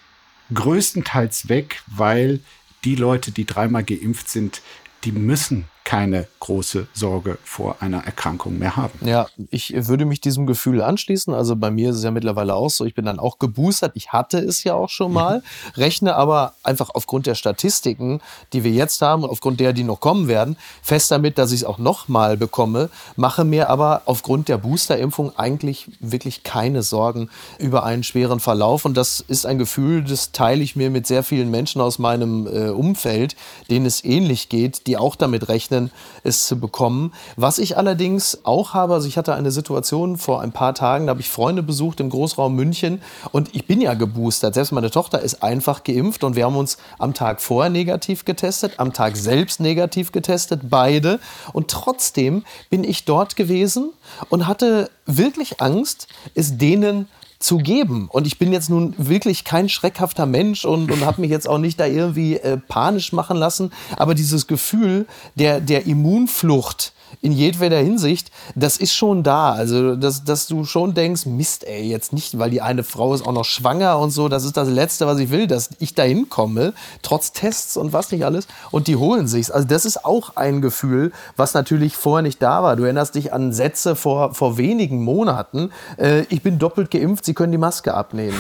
größtenteils 0.52 1.49
weg, 1.49 1.83
weil 1.87 2.40
die 2.85 2.97
Leute, 2.97 3.33
die 3.33 3.47
dreimal 3.47 3.85
geimpft 3.85 4.28
sind, 4.28 4.62
die 5.04 5.12
müssen 5.12 5.66
keine 5.84 6.26
große 6.40 6.86
Sorge 6.94 7.38
vor 7.44 7.76
einer 7.80 8.04
Erkrankung 8.04 8.58
mehr 8.58 8.74
haben. 8.76 9.06
Ja, 9.06 9.26
ich 9.50 9.74
würde 9.86 10.06
mich 10.06 10.20
diesem 10.20 10.46
Gefühl 10.46 10.80
anschließen. 10.80 11.34
Also 11.34 11.56
bei 11.56 11.70
mir 11.70 11.90
ist 11.90 11.96
es 11.96 12.04
ja 12.04 12.10
mittlerweile 12.10 12.54
auch 12.54 12.70
so, 12.70 12.86
ich 12.86 12.94
bin 12.94 13.04
dann 13.04 13.18
auch 13.18 13.38
geboostert. 13.38 13.92
Ich 13.94 14.12
hatte 14.12 14.38
es 14.38 14.64
ja 14.64 14.74
auch 14.74 14.88
schon 14.88 15.12
mal, 15.12 15.42
rechne 15.76 16.16
aber 16.16 16.54
einfach 16.62 16.90
aufgrund 16.94 17.26
der 17.26 17.34
Statistiken, 17.34 18.20
die 18.54 18.64
wir 18.64 18.70
jetzt 18.70 19.02
haben, 19.02 19.24
aufgrund 19.24 19.60
der, 19.60 19.74
die 19.74 19.84
noch 19.84 20.00
kommen 20.00 20.26
werden, 20.26 20.56
fest 20.82 21.10
damit, 21.10 21.36
dass 21.36 21.52
ich 21.52 21.60
es 21.60 21.64
auch 21.66 21.78
noch 21.78 22.08
mal 22.08 22.38
bekomme, 22.38 22.88
mache 23.16 23.44
mir 23.44 23.68
aber 23.68 24.02
aufgrund 24.06 24.48
der 24.48 24.56
Boosterimpfung 24.56 25.36
eigentlich 25.36 25.90
wirklich 26.00 26.42
keine 26.44 26.82
Sorgen 26.82 27.28
über 27.58 27.84
einen 27.84 28.04
schweren 28.04 28.40
Verlauf. 28.40 28.86
Und 28.86 28.96
das 28.96 29.20
ist 29.20 29.44
ein 29.44 29.58
Gefühl, 29.58 30.02
das 30.02 30.32
teile 30.32 30.62
ich 30.62 30.76
mir 30.76 30.88
mit 30.88 31.06
sehr 31.06 31.22
vielen 31.22 31.50
Menschen 31.50 31.82
aus 31.82 31.98
meinem 31.98 32.46
äh, 32.46 32.70
Umfeld, 32.70 33.36
denen 33.70 33.84
es 33.84 34.02
ähnlich 34.02 34.48
geht, 34.48 34.86
die 34.86 34.96
auch 34.96 35.14
damit 35.14 35.48
rechnen, 35.48 35.73
rechnen, 35.74 35.90
es 36.22 36.46
zu 36.46 36.58
bekommen. 36.58 37.12
Was 37.36 37.58
ich 37.58 37.76
allerdings 37.76 38.38
auch 38.44 38.74
habe, 38.74 38.94
also 38.94 39.06
ich 39.06 39.18
hatte 39.18 39.34
eine 39.34 39.50
Situation 39.50 40.16
vor 40.16 40.40
ein 40.40 40.52
paar 40.52 40.74
Tagen, 40.74 41.06
da 41.06 41.10
habe 41.10 41.20
ich 41.20 41.28
Freunde 41.28 41.62
besucht 41.62 42.00
im 42.00 42.10
Großraum 42.10 42.54
München 42.54 43.02
und 43.32 43.54
ich 43.54 43.66
bin 43.66 43.80
ja 43.80 43.94
geboostert. 43.94 44.54
Selbst 44.54 44.72
meine 44.72 44.90
Tochter 44.90 45.20
ist 45.20 45.42
einfach 45.42 45.84
geimpft 45.84 46.24
und 46.24 46.36
wir 46.36 46.46
haben 46.46 46.56
uns 46.56 46.78
am 46.98 47.14
Tag 47.14 47.40
vorher 47.40 47.70
negativ 47.70 48.24
getestet, 48.24 48.74
am 48.78 48.92
Tag 48.92 49.16
selbst 49.16 49.60
negativ 49.60 50.12
getestet, 50.12 50.62
beide. 50.70 51.20
Und 51.52 51.70
trotzdem 51.70 52.44
bin 52.70 52.84
ich 52.84 53.04
dort 53.04 53.36
gewesen 53.36 53.90
und 54.30 54.46
hatte 54.46 54.90
wirklich 55.06 55.60
Angst, 55.60 56.08
es 56.34 56.56
denen 56.56 57.08
zu 57.38 57.58
geben. 57.58 58.08
Und 58.10 58.26
ich 58.26 58.38
bin 58.38 58.52
jetzt 58.52 58.70
nun 58.70 58.94
wirklich 58.96 59.44
kein 59.44 59.68
schreckhafter 59.68 60.24
Mensch 60.24 60.64
und, 60.64 60.90
und 60.90 61.04
habe 61.04 61.20
mich 61.20 61.30
jetzt 61.30 61.48
auch 61.48 61.58
nicht 61.58 61.78
da 61.78 61.86
irgendwie 61.86 62.36
äh, 62.36 62.56
panisch 62.56 63.12
machen 63.12 63.36
lassen. 63.36 63.72
Aber 63.96 64.14
dieses 64.14 64.46
Gefühl 64.46 65.06
der, 65.34 65.60
der 65.60 65.86
Immunflucht, 65.86 66.93
in 67.21 67.33
jedweder 67.33 67.78
Hinsicht, 67.78 68.30
das 68.54 68.76
ist 68.76 68.94
schon 68.94 69.23
da. 69.23 69.52
Also, 69.52 69.97
dass, 69.97 70.25
dass 70.25 70.47
du 70.47 70.64
schon 70.64 70.94
denkst, 70.94 71.26
Mist, 71.26 71.64
ey, 71.64 71.88
jetzt 71.88 72.12
nicht, 72.12 72.38
weil 72.38 72.50
die 72.50 72.61
eine 72.61 72.85
Frau 72.85 73.14
ist 73.14 73.26
auch 73.26 73.33
noch 73.33 73.44
schwanger 73.44 73.99
und 73.99 74.11
so, 74.11 74.28
das 74.28 74.44
ist 74.44 74.56
das 74.56 74.68
Letzte, 74.68 75.06
was 75.06 75.18
ich 75.18 75.30
will, 75.30 75.47
dass 75.47 75.71
ich 75.78 75.94
da 75.94 76.02
hinkomme, 76.02 76.75
trotz 77.02 77.33
Tests 77.33 77.76
und 77.76 77.92
was 77.92 78.11
nicht 78.12 78.25
alles. 78.25 78.47
Und 78.71 78.87
die 78.87 78.97
holen 78.97 79.26
sich's. 79.26 79.50
Also, 79.50 79.66
das 79.66 79.85
ist 79.85 80.04
auch 80.04 80.37
ein 80.37 80.61
Gefühl, 80.61 81.12
was 81.37 81.54
natürlich 81.54 81.97
vorher 81.97 82.23
nicht 82.23 82.42
da 82.42 82.62
war. 82.62 82.76
Du 82.76 82.85
erinnerst 82.85 83.14
dich 83.14 83.33
an 83.33 83.52
Sätze 83.52 83.97
vor, 83.97 84.35
vor 84.35 84.59
wenigen 84.59 85.02
Monaten. 85.02 85.71
Äh, 85.97 86.23
ich 86.28 86.42
bin 86.42 86.59
doppelt 86.59 86.90
geimpft, 86.90 87.25
Sie 87.25 87.35
können 87.35 87.52
die 87.52 87.59
Maske 87.59 87.94
abnehmen. 87.94 88.37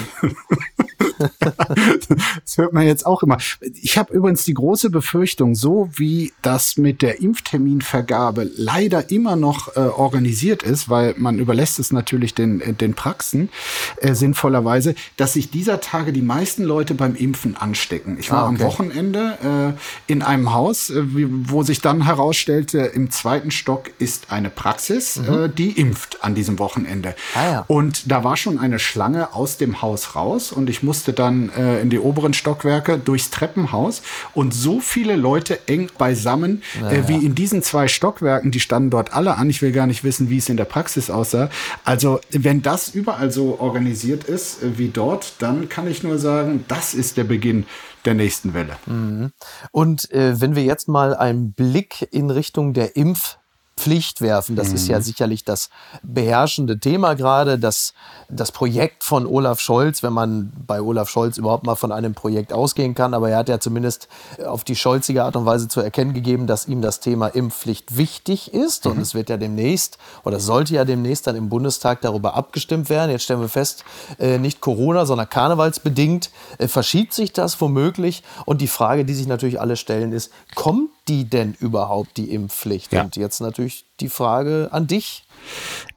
das 1.18 2.56
hört 2.56 2.72
man 2.72 2.86
jetzt 2.86 3.06
auch 3.06 3.22
immer. 3.22 3.38
Ich 3.82 3.98
habe 3.98 4.12
übrigens 4.12 4.44
die 4.44 4.54
große 4.54 4.90
Befürchtung, 4.90 5.54
so 5.54 5.88
wie 5.94 6.32
das 6.42 6.76
mit 6.76 7.02
der 7.02 7.20
Impfterminvergabe 7.20 8.44
leider 8.64 9.10
immer 9.10 9.36
noch 9.36 9.76
äh, 9.76 9.80
organisiert 9.80 10.62
ist, 10.62 10.88
weil 10.88 11.14
man 11.18 11.38
überlässt 11.38 11.78
es 11.78 11.92
natürlich 11.92 12.34
den, 12.34 12.60
äh, 12.60 12.72
den 12.72 12.94
Praxen 12.94 13.50
äh, 13.98 14.14
sinnvollerweise, 14.14 14.94
dass 15.16 15.34
sich 15.34 15.50
dieser 15.50 15.80
Tage 15.80 16.12
die 16.12 16.22
meisten 16.22 16.64
Leute 16.64 16.94
beim 16.94 17.14
Impfen 17.14 17.56
anstecken. 17.56 18.16
Ich 18.18 18.30
war 18.30 18.44
ah, 18.44 18.48
okay. 18.48 18.62
am 18.62 18.66
Wochenende 18.66 19.74
äh, 20.08 20.12
in 20.12 20.22
einem 20.22 20.52
Haus, 20.52 20.90
äh, 20.90 21.02
wo 21.04 21.62
sich 21.62 21.80
dann 21.80 22.04
herausstellte, 22.04 22.78
im 22.78 23.10
zweiten 23.10 23.50
Stock 23.50 23.90
ist 23.98 24.30
eine 24.32 24.50
Praxis, 24.50 25.16
mhm. 25.16 25.44
äh, 25.44 25.48
die 25.48 25.70
impft 25.72 26.24
an 26.24 26.34
diesem 26.34 26.58
Wochenende. 26.58 27.14
Ah, 27.34 27.50
ja. 27.50 27.64
Und 27.66 28.10
da 28.10 28.24
war 28.24 28.36
schon 28.36 28.58
eine 28.58 28.78
Schlange 28.78 29.34
aus 29.34 29.58
dem 29.58 29.82
Haus 29.82 30.16
raus 30.16 30.52
und 30.52 30.70
ich 30.70 30.82
musste 30.82 31.12
dann 31.12 31.50
in 31.82 31.90
die 31.90 31.98
oberen 31.98 32.34
Stockwerke 32.34 32.98
durchs 32.98 33.30
Treppenhaus 33.30 34.02
und 34.32 34.54
so 34.54 34.80
viele 34.80 35.16
Leute 35.16 35.58
eng 35.68 35.90
beisammen, 35.98 36.62
naja. 36.80 36.98
äh, 36.98 37.08
wie 37.08 37.24
in 37.24 37.34
diesen 37.34 37.62
zwei 37.62 37.88
Stockwerken, 37.88 38.50
die 38.54 38.60
standen 38.60 38.90
dort 38.90 39.12
alle 39.12 39.36
an. 39.36 39.50
Ich 39.50 39.60
will 39.60 39.72
gar 39.72 39.86
nicht 39.86 40.04
wissen, 40.04 40.30
wie 40.30 40.38
es 40.38 40.48
in 40.48 40.56
der 40.56 40.64
Praxis 40.64 41.10
aussah. 41.10 41.50
Also, 41.84 42.20
wenn 42.30 42.62
das 42.62 42.94
überall 42.94 43.30
so 43.30 43.58
organisiert 43.60 44.24
ist 44.24 44.62
äh, 44.62 44.78
wie 44.78 44.88
dort, 44.88 45.34
dann 45.40 45.68
kann 45.68 45.88
ich 45.88 46.02
nur 46.02 46.18
sagen, 46.18 46.64
das 46.68 46.94
ist 46.94 47.16
der 47.16 47.24
Beginn 47.24 47.66
der 48.04 48.14
nächsten 48.14 48.54
Welle. 48.54 48.76
Mhm. 48.86 49.32
Und 49.72 50.10
äh, 50.12 50.40
wenn 50.40 50.54
wir 50.54 50.62
jetzt 50.62 50.88
mal 50.88 51.14
einen 51.14 51.52
Blick 51.52 52.08
in 52.10 52.30
Richtung 52.30 52.72
der 52.72 52.96
Impf 52.96 53.38
Pflicht 53.76 54.20
werfen. 54.20 54.56
Das 54.56 54.68
mhm. 54.68 54.74
ist 54.76 54.88
ja 54.88 54.98
mhm. 54.98 55.02
sicherlich 55.02 55.44
das 55.44 55.70
beherrschende 56.02 56.78
Thema 56.78 57.14
gerade. 57.14 57.58
Das, 57.58 57.92
das 58.28 58.52
Projekt 58.52 59.02
von 59.04 59.26
Olaf 59.26 59.60
Scholz, 59.60 60.02
wenn 60.02 60.12
man 60.12 60.52
bei 60.66 60.80
Olaf 60.80 61.08
Scholz 61.08 61.38
überhaupt 61.38 61.66
mal 61.66 61.74
von 61.74 61.92
einem 61.92 62.14
Projekt 62.14 62.52
ausgehen 62.52 62.94
kann, 62.94 63.14
aber 63.14 63.30
er 63.30 63.38
hat 63.38 63.48
ja 63.48 63.58
zumindest 63.58 64.08
auf 64.46 64.64
die 64.64 64.76
scholzige 64.76 65.24
Art 65.24 65.36
und 65.36 65.44
Weise 65.44 65.68
zu 65.68 65.80
erkennen 65.80 66.14
gegeben, 66.14 66.46
dass 66.46 66.68
ihm 66.68 66.82
das 66.82 67.00
Thema 67.00 67.28
Impfpflicht 67.28 67.96
wichtig 67.96 68.54
ist. 68.54 68.84
Mhm. 68.84 68.92
Und 68.92 69.00
es 69.00 69.14
wird 69.14 69.28
ja 69.28 69.36
demnächst 69.36 69.98
oder 70.24 70.38
sollte 70.38 70.74
ja 70.74 70.84
demnächst 70.84 71.26
dann 71.26 71.36
im 71.36 71.48
Bundestag 71.48 72.00
darüber 72.00 72.34
abgestimmt 72.34 72.88
werden. 72.88 73.10
Jetzt 73.10 73.24
stellen 73.24 73.40
wir 73.40 73.48
fest, 73.48 73.84
äh, 74.18 74.38
nicht 74.38 74.60
Corona, 74.60 75.04
sondern 75.04 75.28
karnevalsbedingt 75.28 76.30
äh, 76.58 76.68
verschiebt 76.68 77.12
sich 77.12 77.32
das 77.32 77.60
womöglich. 77.60 78.22
Und 78.46 78.60
die 78.60 78.68
Frage, 78.68 79.04
die 79.04 79.14
sich 79.14 79.26
natürlich 79.26 79.60
alle 79.60 79.76
stellen, 79.76 80.12
ist, 80.12 80.30
kommt 80.54 80.90
die 81.08 81.24
denn 81.24 81.54
überhaupt, 81.58 82.16
die 82.16 82.30
Impfpflicht? 82.30 82.92
Ja. 82.92 83.02
Und 83.02 83.16
jetzt 83.16 83.40
natürlich 83.40 83.84
die 84.00 84.08
Frage 84.08 84.68
an 84.72 84.86
dich. 84.86 85.24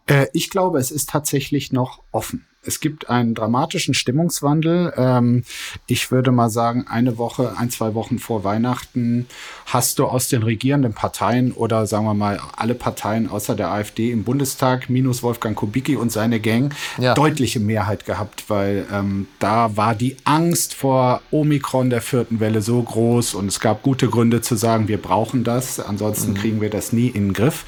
Äh, 0.08 0.28
ich 0.34 0.50
glaube, 0.50 0.80
es 0.80 0.92
ist 0.92 1.10
tatsächlich 1.10 1.72
noch 1.72 2.02
offen. 2.12 2.46
Es 2.68 2.80
gibt 2.80 3.10
einen 3.10 3.34
dramatischen 3.34 3.94
Stimmungswandel. 3.94 4.94
Ähm, 4.98 5.44
ich 5.88 6.12
würde 6.12 6.32
mal 6.32 6.50
sagen, 6.50 6.86
eine 6.88 7.18
Woche, 7.18 7.56
ein, 7.58 7.70
zwei 7.70 7.94
Wochen 7.94 8.20
vor 8.20 8.44
Weihnachten 8.44 9.28
hast 9.66 10.00
du 10.00 10.06
aus 10.06 10.28
den 10.28 10.44
regierenden 10.44 10.94
Parteien 10.94 11.52
oder 11.52 11.88
sagen 11.88 12.06
wir 12.06 12.14
mal 12.14 12.40
alle 12.56 12.76
Parteien 12.76 13.30
außer 13.30 13.56
der 13.56 13.72
AfD 13.72 14.12
im 14.12 14.24
Bundestag 14.24 14.90
minus 14.90 15.24
Wolfgang 15.24 15.56
Kubicki 15.56 15.96
und 15.96 16.12
seine 16.12 16.40
Gang 16.40 16.74
ja. 16.98 17.14
deutliche 17.14 17.60
Mehrheit 17.60 18.06
gehabt, 18.06 18.46
weil 18.50 18.86
ähm, 18.92 19.28
da 19.40 19.76
war 19.76 19.96
die 19.96 20.18
Angst 20.26 20.74
vor 20.74 21.22
Omikron 21.32 21.90
der 21.90 22.02
vierten 22.02 22.40
Welle 22.40 22.62
so 22.62 22.82
groß 22.82 23.34
und 23.34 23.48
es 23.48 23.60
gab 23.60 23.84
gute 23.84 24.10
Gründe 24.10 24.42
zu 24.42 24.56
sagen, 24.56 24.88
wir 24.88 25.02
brauchen 25.02 25.44
das, 25.44 25.80
ansonsten 25.80 26.32
mhm. 26.32 26.36
kriegen 26.36 26.62
wir 26.62 26.70
das 26.70 26.94
nie 26.94 27.08
in 27.08 27.28
den 27.28 27.34
Griff. 27.34 27.66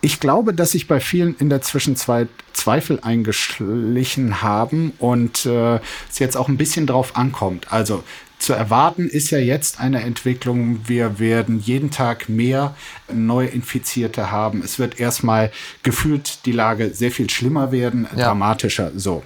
Ich 0.00 0.20
glaube, 0.20 0.54
dass 0.54 0.72
sich 0.72 0.86
bei 0.86 1.00
vielen 1.00 1.34
in 1.36 1.50
der 1.50 1.62
Zwischenzeit 1.62 2.28
Zweifel 2.68 3.00
eingeschlichen 3.00 4.42
haben 4.42 4.92
und 4.98 5.46
äh, 5.46 5.76
es 6.10 6.18
jetzt 6.18 6.36
auch 6.36 6.48
ein 6.48 6.58
bisschen 6.58 6.86
drauf 6.86 7.16
ankommt. 7.16 7.72
Also 7.72 8.04
zu 8.38 8.52
erwarten 8.52 9.08
ist 9.08 9.30
ja 9.30 9.38
jetzt 9.38 9.80
eine 9.80 10.02
Entwicklung. 10.02 10.80
Wir 10.86 11.18
werden 11.18 11.60
jeden 11.60 11.90
Tag 11.90 12.28
mehr 12.28 12.76
Neuinfizierte 13.10 14.30
haben. 14.30 14.60
Es 14.62 14.78
wird 14.78 15.00
erstmal 15.00 15.50
gefühlt 15.82 16.44
die 16.44 16.52
Lage 16.52 16.90
sehr 16.92 17.10
viel 17.10 17.30
schlimmer 17.30 17.72
werden, 17.72 18.06
ja. 18.14 18.26
dramatischer. 18.26 18.92
So. 18.94 19.22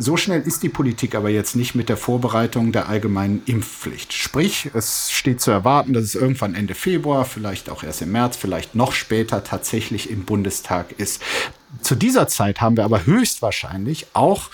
So 0.00 0.16
schnell 0.16 0.42
ist 0.42 0.62
die 0.62 0.68
Politik 0.68 1.16
aber 1.16 1.28
jetzt 1.28 1.56
nicht 1.56 1.74
mit 1.74 1.88
der 1.88 1.96
Vorbereitung 1.96 2.70
der 2.70 2.88
allgemeinen 2.88 3.42
Impfpflicht. 3.46 4.12
Sprich, 4.12 4.70
es 4.72 5.10
steht 5.10 5.40
zu 5.40 5.50
erwarten, 5.50 5.92
dass 5.92 6.04
es 6.04 6.14
irgendwann 6.14 6.54
Ende 6.54 6.76
Februar, 6.76 7.24
vielleicht 7.24 7.68
auch 7.68 7.82
erst 7.82 8.02
im 8.02 8.12
März, 8.12 8.36
vielleicht 8.36 8.76
noch 8.76 8.92
später 8.92 9.42
tatsächlich 9.42 10.08
im 10.08 10.24
Bundestag 10.24 10.92
ist. 10.98 11.20
Zu 11.82 11.96
dieser 11.96 12.28
Zeit 12.28 12.60
haben 12.60 12.76
wir 12.76 12.84
aber 12.84 13.06
höchstwahrscheinlich 13.06 14.06
auch 14.12 14.50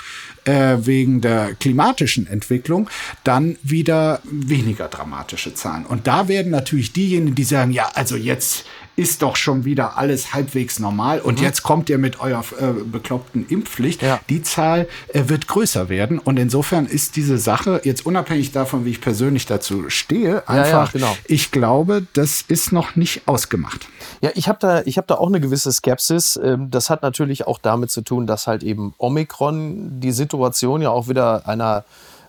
äh, 0.47 0.79
wegen 0.81 1.21
der 1.21 1.55
klimatischen 1.55 2.27
Entwicklung 2.27 2.89
dann 3.23 3.59
wieder 3.63 4.23
weniger 4.25 4.89
dramatische 4.89 5.53
Zahlen. 5.53 5.85
Und 5.85 6.07
da 6.07 6.27
werden 6.27 6.53
natürlich 6.53 6.95
diejenigen, 6.95 7.35
die 7.35 7.45
sagen, 7.45 7.71
ja, 7.71 7.91
also 7.95 8.17
jetzt 8.17 8.65
ist 8.97 9.23
doch 9.23 9.37
schon 9.37 9.65
wieder 9.65 9.97
alles 9.99 10.35
halbwegs 10.35 10.79
normal 10.79 11.21
und 11.21 11.39
mhm. 11.39 11.45
jetzt 11.45 11.63
kommt 11.63 11.91
ihr 11.91 11.99
mit 11.99 12.21
eurer 12.21 12.45
äh, 12.61 12.73
bekloppten 12.85 13.47
Impfpflicht. 13.49 14.03
Ja. 14.03 14.21
Die 14.29 14.43
Zahl 14.43 14.89
äh, 15.09 15.25
wird 15.27 15.49
größer 15.49 15.89
werden 15.89 16.19
und 16.19 16.39
insofern 16.39 16.87
ist 16.87 17.17
diese 17.17 17.39
Sache 17.39 17.81
jetzt 17.85 18.07
unabhängig 18.07 18.53
davon, 18.53 18.85
wie 18.85 18.91
ich 18.91 19.01
persönlich 19.01 19.47
dazu 19.47 19.91
stehe, 19.91 20.49
einfach, 20.49 20.95
ja, 20.95 21.01
ja, 21.01 21.07
genau. 21.07 21.17
ich 21.27 21.51
glaube, 21.51 22.07
das 22.13 22.43
ist 22.43 22.73
noch 22.73 22.97
nicht 22.97 23.27
ausgemacht. 23.27 23.89
Ja, 24.21 24.31
ich 24.35 24.49
habe 24.49 24.59
da, 24.61 24.83
ich 24.83 24.97
habe 24.97 25.07
da 25.07 25.17
auch 25.17 25.29
eine 25.29 25.41
gewisse 25.41 25.73
Skepsis. 25.73 26.39
Ähm, 26.43 26.71
das 26.71 26.91
hat 26.91 27.03
natürlich 27.03 27.47
auch 27.47 27.59
damit 27.59 27.91
zu 27.91 28.03
tun, 28.03 28.27
dass 28.27 28.47
halt 28.47 28.63
eben 28.63 28.95
Omikron 28.99 30.01
die 30.01 30.13
Situation 30.13 30.83
ja 30.83 30.91
auch 30.91 31.09
wieder 31.09 31.49
einer 31.49 31.85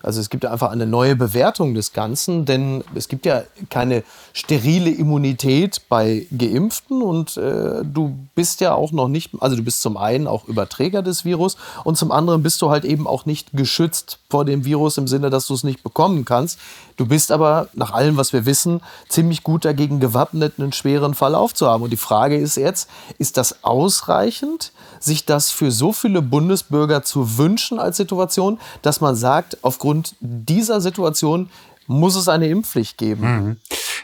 also 0.05 0.21
es 0.21 0.29
gibt 0.29 0.45
einfach 0.45 0.71
eine 0.71 0.85
neue 0.85 1.15
Bewertung 1.15 1.73
des 1.73 1.91
Ganzen, 1.91 2.45
denn 2.45 2.83
es 2.93 3.07
gibt 3.07 3.25
ja 3.25 3.43
keine 3.69 4.03
sterile 4.33 4.91
Immunität 4.91 5.81
bei 5.89 6.27
Geimpften 6.37 7.01
und 7.01 7.37
äh, 7.37 7.83
du 7.83 8.15
bist 8.35 8.61
ja 8.61 8.75
auch 8.75 8.91
noch 8.91 9.07
nicht, 9.07 9.31
also 9.39 9.55
du 9.55 9.63
bist 9.63 9.81
zum 9.81 9.97
einen 9.97 10.27
auch 10.27 10.47
Überträger 10.47 11.01
des 11.01 11.25
Virus 11.25 11.57
und 11.83 11.97
zum 11.97 12.11
anderen 12.11 12.43
bist 12.43 12.61
du 12.61 12.69
halt 12.69 12.85
eben 12.85 13.07
auch 13.07 13.25
nicht 13.25 13.53
geschützt 13.53 14.19
vor 14.35 14.43
dem 14.43 14.65
Virus 14.65 14.97
im 14.97 15.07
Sinne, 15.07 15.29
dass 15.29 15.47
du 15.47 15.53
es 15.53 15.63
nicht 15.63 15.81
bekommen 15.81 16.25
kannst. 16.25 16.59
Du 16.97 17.05
bist 17.05 17.31
aber 17.31 17.69
nach 17.73 17.91
allem, 17.91 18.17
was 18.17 18.33
wir 18.33 18.45
wissen, 18.45 18.81
ziemlich 19.07 19.43
gut 19.43 19.63
dagegen 19.63 20.01
gewappnet, 20.01 20.55
einen 20.57 20.73
schweren 20.73 21.13
Verlauf 21.13 21.53
zu 21.53 21.67
haben. 21.67 21.83
Und 21.83 21.91
die 21.91 21.95
Frage 21.95 22.35
ist 22.35 22.57
jetzt, 22.57 22.89
ist 23.17 23.37
das 23.37 23.63
ausreichend, 23.63 24.73
sich 24.99 25.23
das 25.25 25.51
für 25.51 25.71
so 25.71 25.93
viele 25.93 26.21
Bundesbürger 26.21 27.01
zu 27.01 27.37
wünschen 27.37 27.79
als 27.79 27.95
Situation, 27.95 28.59
dass 28.81 28.99
man 28.99 29.15
sagt, 29.15 29.63
aufgrund 29.63 30.17
dieser 30.19 30.81
Situation 30.81 31.49
muss 31.87 32.17
es 32.17 32.27
eine 32.27 32.49
Impfpflicht 32.49 32.97
geben? 32.97 33.21
Mhm. 33.21 33.55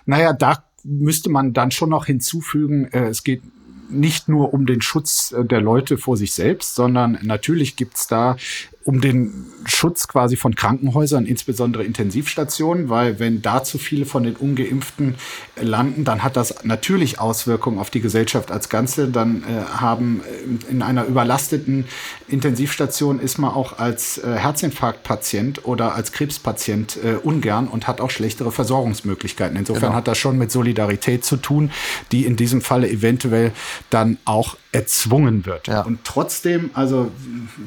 Naja, 0.05 0.31
da 0.31 0.63
müsste 0.85 1.29
man 1.29 1.51
dann 1.51 1.71
schon 1.71 1.89
noch 1.89 2.05
hinzufügen, 2.05 2.85
äh, 2.93 3.09
es 3.09 3.25
geht 3.25 3.41
nicht 3.91 4.29
nur 4.29 4.53
um 4.53 4.65
den 4.65 4.81
Schutz 4.81 5.33
äh, 5.33 5.43
der 5.43 5.59
Leute 5.59 5.97
vor 5.97 6.15
sich 6.15 6.31
selbst, 6.31 6.75
sondern 6.75 7.19
natürlich 7.21 7.75
gibt's 7.75 8.07
da 8.07 8.37
um 8.83 9.01
den 9.01 9.45
Schutz 9.65 10.07
quasi 10.07 10.35
von 10.35 10.55
Krankenhäusern, 10.55 11.25
insbesondere 11.25 11.83
Intensivstationen, 11.83 12.89
weil 12.89 13.19
wenn 13.19 13.41
da 13.41 13.63
zu 13.63 13.77
viele 13.77 14.05
von 14.05 14.23
den 14.23 14.35
Ungeimpften 14.35 15.15
landen, 15.59 16.03
dann 16.03 16.23
hat 16.23 16.35
das 16.35 16.63
natürlich 16.63 17.19
Auswirkungen 17.19 17.77
auf 17.77 17.91
die 17.91 18.01
Gesellschaft 18.01 18.51
als 18.51 18.69
Ganze. 18.69 19.07
Dann 19.07 19.43
äh, 19.43 19.63
haben 19.77 20.21
äh, 20.67 20.71
in 20.71 20.81
einer 20.81 21.05
überlasteten 21.05 21.85
Intensivstation 22.27 23.19
ist 23.19 23.37
man 23.37 23.51
auch 23.51 23.77
als 23.77 24.17
äh, 24.17 24.35
Herzinfarktpatient 24.35 25.65
oder 25.65 25.93
als 25.93 26.11
Krebspatient 26.11 26.97
äh, 27.03 27.15
ungern 27.15 27.67
und 27.67 27.87
hat 27.87 28.01
auch 28.01 28.09
schlechtere 28.09 28.51
Versorgungsmöglichkeiten. 28.51 29.57
Insofern 29.57 29.81
genau. 29.81 29.95
hat 29.95 30.07
das 30.07 30.17
schon 30.17 30.37
mit 30.37 30.51
Solidarität 30.51 31.23
zu 31.23 31.37
tun, 31.37 31.71
die 32.11 32.25
in 32.25 32.35
diesem 32.35 32.61
Falle 32.61 32.89
eventuell 32.89 33.51
dann 33.91 34.17
auch 34.25 34.55
erzwungen 34.73 35.45
wird. 35.45 35.67
Ja. 35.67 35.81
Und 35.81 35.99
trotzdem, 36.05 36.69
also 36.73 37.11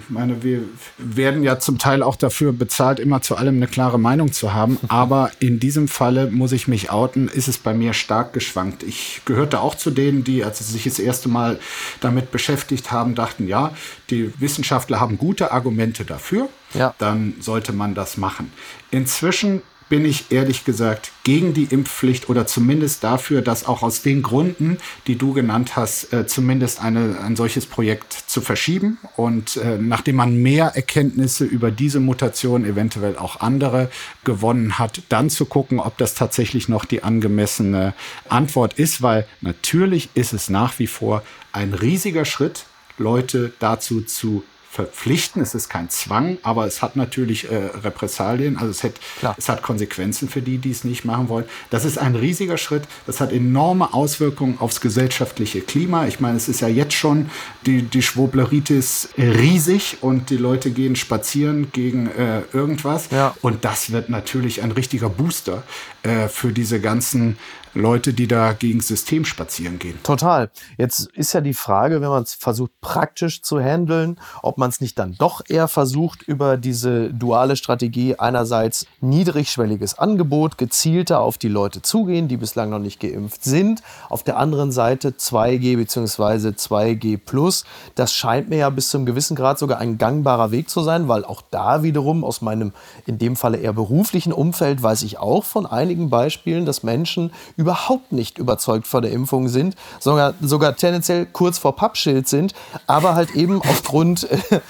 ich 0.00 0.10
meine, 0.10 0.42
wir 0.42 0.62
werden 0.96 1.42
ja 1.42 1.58
zum 1.58 1.78
Teil 1.78 2.02
auch 2.02 2.16
dafür 2.16 2.52
bezahlt, 2.52 2.98
immer 2.98 3.20
zu 3.20 3.36
allem 3.36 3.56
eine 3.56 3.66
klare 3.66 3.98
Meinung 3.98 4.32
zu 4.32 4.54
haben. 4.54 4.78
Aber 4.88 5.30
in 5.38 5.60
diesem 5.60 5.86
Falle 5.86 6.30
muss 6.30 6.52
ich 6.52 6.66
mich 6.66 6.90
outen, 6.90 7.28
ist 7.28 7.48
es 7.48 7.58
bei 7.58 7.74
mir 7.74 7.92
stark 7.92 8.32
geschwankt. 8.32 8.82
Ich 8.82 9.20
gehörte 9.26 9.60
auch 9.60 9.74
zu 9.74 9.90
denen, 9.90 10.24
die, 10.24 10.44
als 10.44 10.58
sie 10.58 10.72
sich 10.72 10.84
das 10.84 10.98
erste 10.98 11.28
Mal 11.28 11.58
damit 12.00 12.30
beschäftigt 12.30 12.90
haben, 12.90 13.14
dachten, 13.14 13.48
ja, 13.48 13.72
die 14.08 14.32
Wissenschaftler 14.40 14.98
haben 14.98 15.18
gute 15.18 15.52
Argumente 15.52 16.04
dafür. 16.04 16.48
Ja. 16.72 16.94
Dann 16.98 17.34
sollte 17.40 17.72
man 17.72 17.94
das 17.94 18.16
machen. 18.16 18.52
Inzwischen 18.90 19.62
bin 19.88 20.04
ich 20.04 20.32
ehrlich 20.32 20.64
gesagt 20.64 21.12
gegen 21.24 21.54
die 21.54 21.64
Impfpflicht 21.64 22.28
oder 22.28 22.46
zumindest 22.46 23.04
dafür, 23.04 23.42
dass 23.42 23.66
auch 23.66 23.82
aus 23.82 24.02
den 24.02 24.22
Gründen, 24.22 24.78
die 25.06 25.16
du 25.16 25.32
genannt 25.32 25.76
hast, 25.76 26.12
äh, 26.12 26.26
zumindest 26.26 26.80
eine, 26.82 27.18
ein 27.20 27.36
solches 27.36 27.66
Projekt 27.66 28.12
zu 28.12 28.40
verschieben. 28.40 28.98
Und 29.16 29.56
äh, 29.56 29.78
nachdem 29.78 30.16
man 30.16 30.36
mehr 30.36 30.72
Erkenntnisse 30.74 31.44
über 31.44 31.70
diese 31.70 32.00
Mutation, 32.00 32.64
eventuell 32.64 33.16
auch 33.16 33.40
andere, 33.40 33.90
gewonnen 34.24 34.78
hat, 34.78 35.02
dann 35.08 35.30
zu 35.30 35.46
gucken, 35.46 35.80
ob 35.80 35.98
das 35.98 36.14
tatsächlich 36.14 36.68
noch 36.68 36.84
die 36.84 37.02
angemessene 37.02 37.94
Antwort 38.28 38.74
ist, 38.74 39.02
weil 39.02 39.26
natürlich 39.40 40.10
ist 40.14 40.32
es 40.32 40.48
nach 40.48 40.78
wie 40.78 40.86
vor 40.86 41.22
ein 41.52 41.74
riesiger 41.74 42.24
Schritt, 42.24 42.66
Leute 42.98 43.52
dazu 43.58 44.02
zu 44.02 44.44
verpflichten. 44.74 45.40
Es 45.40 45.54
ist 45.54 45.68
kein 45.68 45.88
Zwang, 45.88 46.38
aber 46.42 46.66
es 46.66 46.82
hat 46.82 46.96
natürlich 46.96 47.48
äh, 47.48 47.54
Repressalien, 47.84 48.56
also 48.56 48.70
es 48.70 48.82
hat, 48.82 48.94
es 49.36 49.48
hat 49.48 49.62
Konsequenzen 49.62 50.28
für 50.28 50.42
die, 50.42 50.58
die 50.58 50.72
es 50.72 50.82
nicht 50.82 51.04
machen 51.04 51.28
wollen. 51.28 51.44
Das 51.70 51.84
ist 51.84 51.96
ein 51.96 52.16
riesiger 52.16 52.58
Schritt. 52.58 52.82
Das 53.06 53.20
hat 53.20 53.32
enorme 53.32 53.94
Auswirkungen 53.94 54.56
aufs 54.58 54.80
gesellschaftliche 54.80 55.60
Klima. 55.60 56.08
Ich 56.08 56.18
meine, 56.18 56.36
es 56.36 56.48
ist 56.48 56.60
ja 56.60 56.66
jetzt 56.66 56.94
schon 56.94 57.30
die, 57.66 57.82
die 57.82 58.02
Schwobleritis 58.02 59.10
riesig 59.16 59.98
und 60.00 60.30
die 60.30 60.38
Leute 60.38 60.72
gehen 60.72 60.96
spazieren 60.96 61.70
gegen 61.70 62.08
äh, 62.08 62.42
irgendwas. 62.52 63.10
Ja. 63.12 63.36
Und 63.42 63.64
das 63.64 63.92
wird 63.92 64.08
natürlich 64.08 64.60
ein 64.64 64.72
richtiger 64.72 65.08
Booster 65.08 65.62
äh, 66.02 66.26
für 66.26 66.52
diese 66.52 66.80
ganzen 66.80 67.38
Leute, 67.74 68.12
die 68.12 68.26
da 68.28 68.52
gegen 68.52 68.78
das 68.78 68.88
System 68.88 69.24
spazieren 69.24 69.78
gehen. 69.78 69.98
Total. 70.02 70.50
Jetzt 70.78 71.08
ist 71.14 71.32
ja 71.32 71.40
die 71.40 71.54
Frage, 71.54 72.00
wenn 72.00 72.08
man 72.08 72.22
es 72.22 72.34
versucht 72.34 72.72
praktisch 72.80 73.42
zu 73.42 73.60
handeln, 73.60 74.18
ob 74.42 74.58
man 74.58 74.70
es 74.70 74.80
nicht 74.80 74.98
dann 74.98 75.14
doch 75.18 75.42
eher 75.48 75.68
versucht, 75.68 76.22
über 76.22 76.56
diese 76.56 77.12
duale 77.12 77.56
Strategie 77.56 78.16
einerseits 78.18 78.86
niedrigschwelliges 79.00 79.98
Angebot, 79.98 80.58
gezielter 80.58 81.20
auf 81.20 81.38
die 81.38 81.48
Leute 81.48 81.82
zugehen, 81.82 82.28
die 82.28 82.36
bislang 82.36 82.70
noch 82.70 82.78
nicht 82.78 83.00
geimpft 83.00 83.44
sind. 83.44 83.82
Auf 84.08 84.22
der 84.22 84.38
anderen 84.38 84.70
Seite 84.72 85.10
2G 85.10 85.76
bzw. 85.76 86.50
2G 86.50 87.18
Plus. 87.18 87.64
Das 87.94 88.12
scheint 88.12 88.48
mir 88.48 88.58
ja 88.58 88.70
bis 88.70 88.90
zu 88.90 88.98
einem 88.98 89.06
gewissen 89.06 89.36
Grad 89.36 89.58
sogar 89.58 89.78
ein 89.78 89.98
gangbarer 89.98 90.50
Weg 90.50 90.70
zu 90.70 90.82
sein, 90.82 91.08
weil 91.08 91.24
auch 91.24 91.42
da 91.50 91.82
wiederum 91.82 92.24
aus 92.24 92.40
meinem 92.40 92.72
in 93.06 93.18
dem 93.18 93.36
Falle 93.36 93.58
eher 93.58 93.72
beruflichen 93.72 94.32
Umfeld 94.32 94.82
weiß 94.82 95.02
ich 95.02 95.18
auch 95.18 95.44
von 95.44 95.66
einigen 95.66 96.10
Beispielen, 96.10 96.66
dass 96.66 96.82
Menschen 96.82 97.32
überhaupt 97.64 98.12
nicht 98.12 98.36
überzeugt 98.36 98.86
vor 98.86 99.00
der 99.00 99.10
Impfung 99.10 99.48
sind, 99.48 99.74
sogar, 99.98 100.34
sogar 100.42 100.76
tendenziell 100.76 101.24
kurz 101.24 101.56
vor 101.56 101.74
Pappschild 101.76 102.28
sind, 102.28 102.52
aber 102.86 103.14
halt 103.14 103.34
eben 103.34 103.62
aufgrund, 103.62 104.28
äh, 104.30 104.60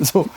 so, 0.00 0.28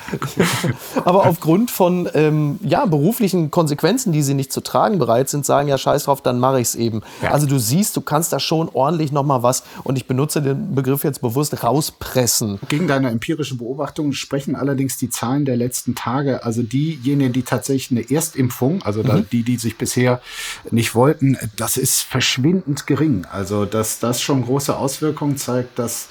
aber 1.06 1.28
aufgrund 1.28 1.70
von 1.70 2.10
ähm, 2.16 2.60
ja, 2.64 2.88
beruflichen 2.88 3.52
Konsequenzen, 3.52 4.12
die 4.12 4.24
sie 4.24 4.34
nicht 4.34 4.52
zu 4.52 4.62
tragen 4.62 4.98
bereit 4.98 5.30
sind, 5.30 5.46
sagen, 5.46 5.68
ja 5.68 5.78
scheiß 5.78 6.06
drauf, 6.06 6.22
dann 6.22 6.40
mache 6.40 6.60
ich 6.60 6.70
es 6.70 6.76
eben. 6.76 7.04
Ja. 7.22 7.32
Also 7.32 7.46
du 7.46 7.60
siehst, 7.60 7.96
du 7.96 8.02
kannst 8.02 8.34
da 8.34 8.40
schon 8.40 8.68
ordentlich 8.74 9.12
nochmal 9.12 9.44
was, 9.44 9.64
und 9.84 9.96
ich 9.96 10.08
benutze 10.08 10.42
den 10.42 10.74
Begriff 10.74 11.04
jetzt 11.04 11.22
bewusst, 11.22 11.64
rauspressen. 11.64 12.60
Gegen 12.68 12.88
deine 12.88 13.12
empirischen 13.12 13.60
Beobachtungen 13.60 14.14
sprechen 14.14 14.56
allerdings 14.56 14.98
die 14.98 15.12
Zahlen 15.12 15.46
der 15.46 15.56
letzten 15.56 15.94
Tage, 15.94 16.44
also 16.44 16.64
diejenigen, 16.64 17.32
die 17.32 17.44
tatsächlich 17.44 17.92
eine 17.92 18.10
Erstimpfung, 18.10 18.82
also 18.82 19.04
mhm. 19.04 19.28
die, 19.32 19.44
die 19.44 19.58
sich 19.58 19.78
bisher 19.78 20.22
nicht 20.72 20.96
wollten, 20.96 21.38
das 21.56 21.75
ist 21.78 22.02
verschwindend 22.02 22.88
gering. 22.88 23.26
Also, 23.32 23.66
dass 23.66 24.00
das 24.00 24.22
schon 24.22 24.44
große 24.44 24.76
Auswirkungen 24.76 25.38
zeigt, 25.38 25.80
dass 25.80 26.08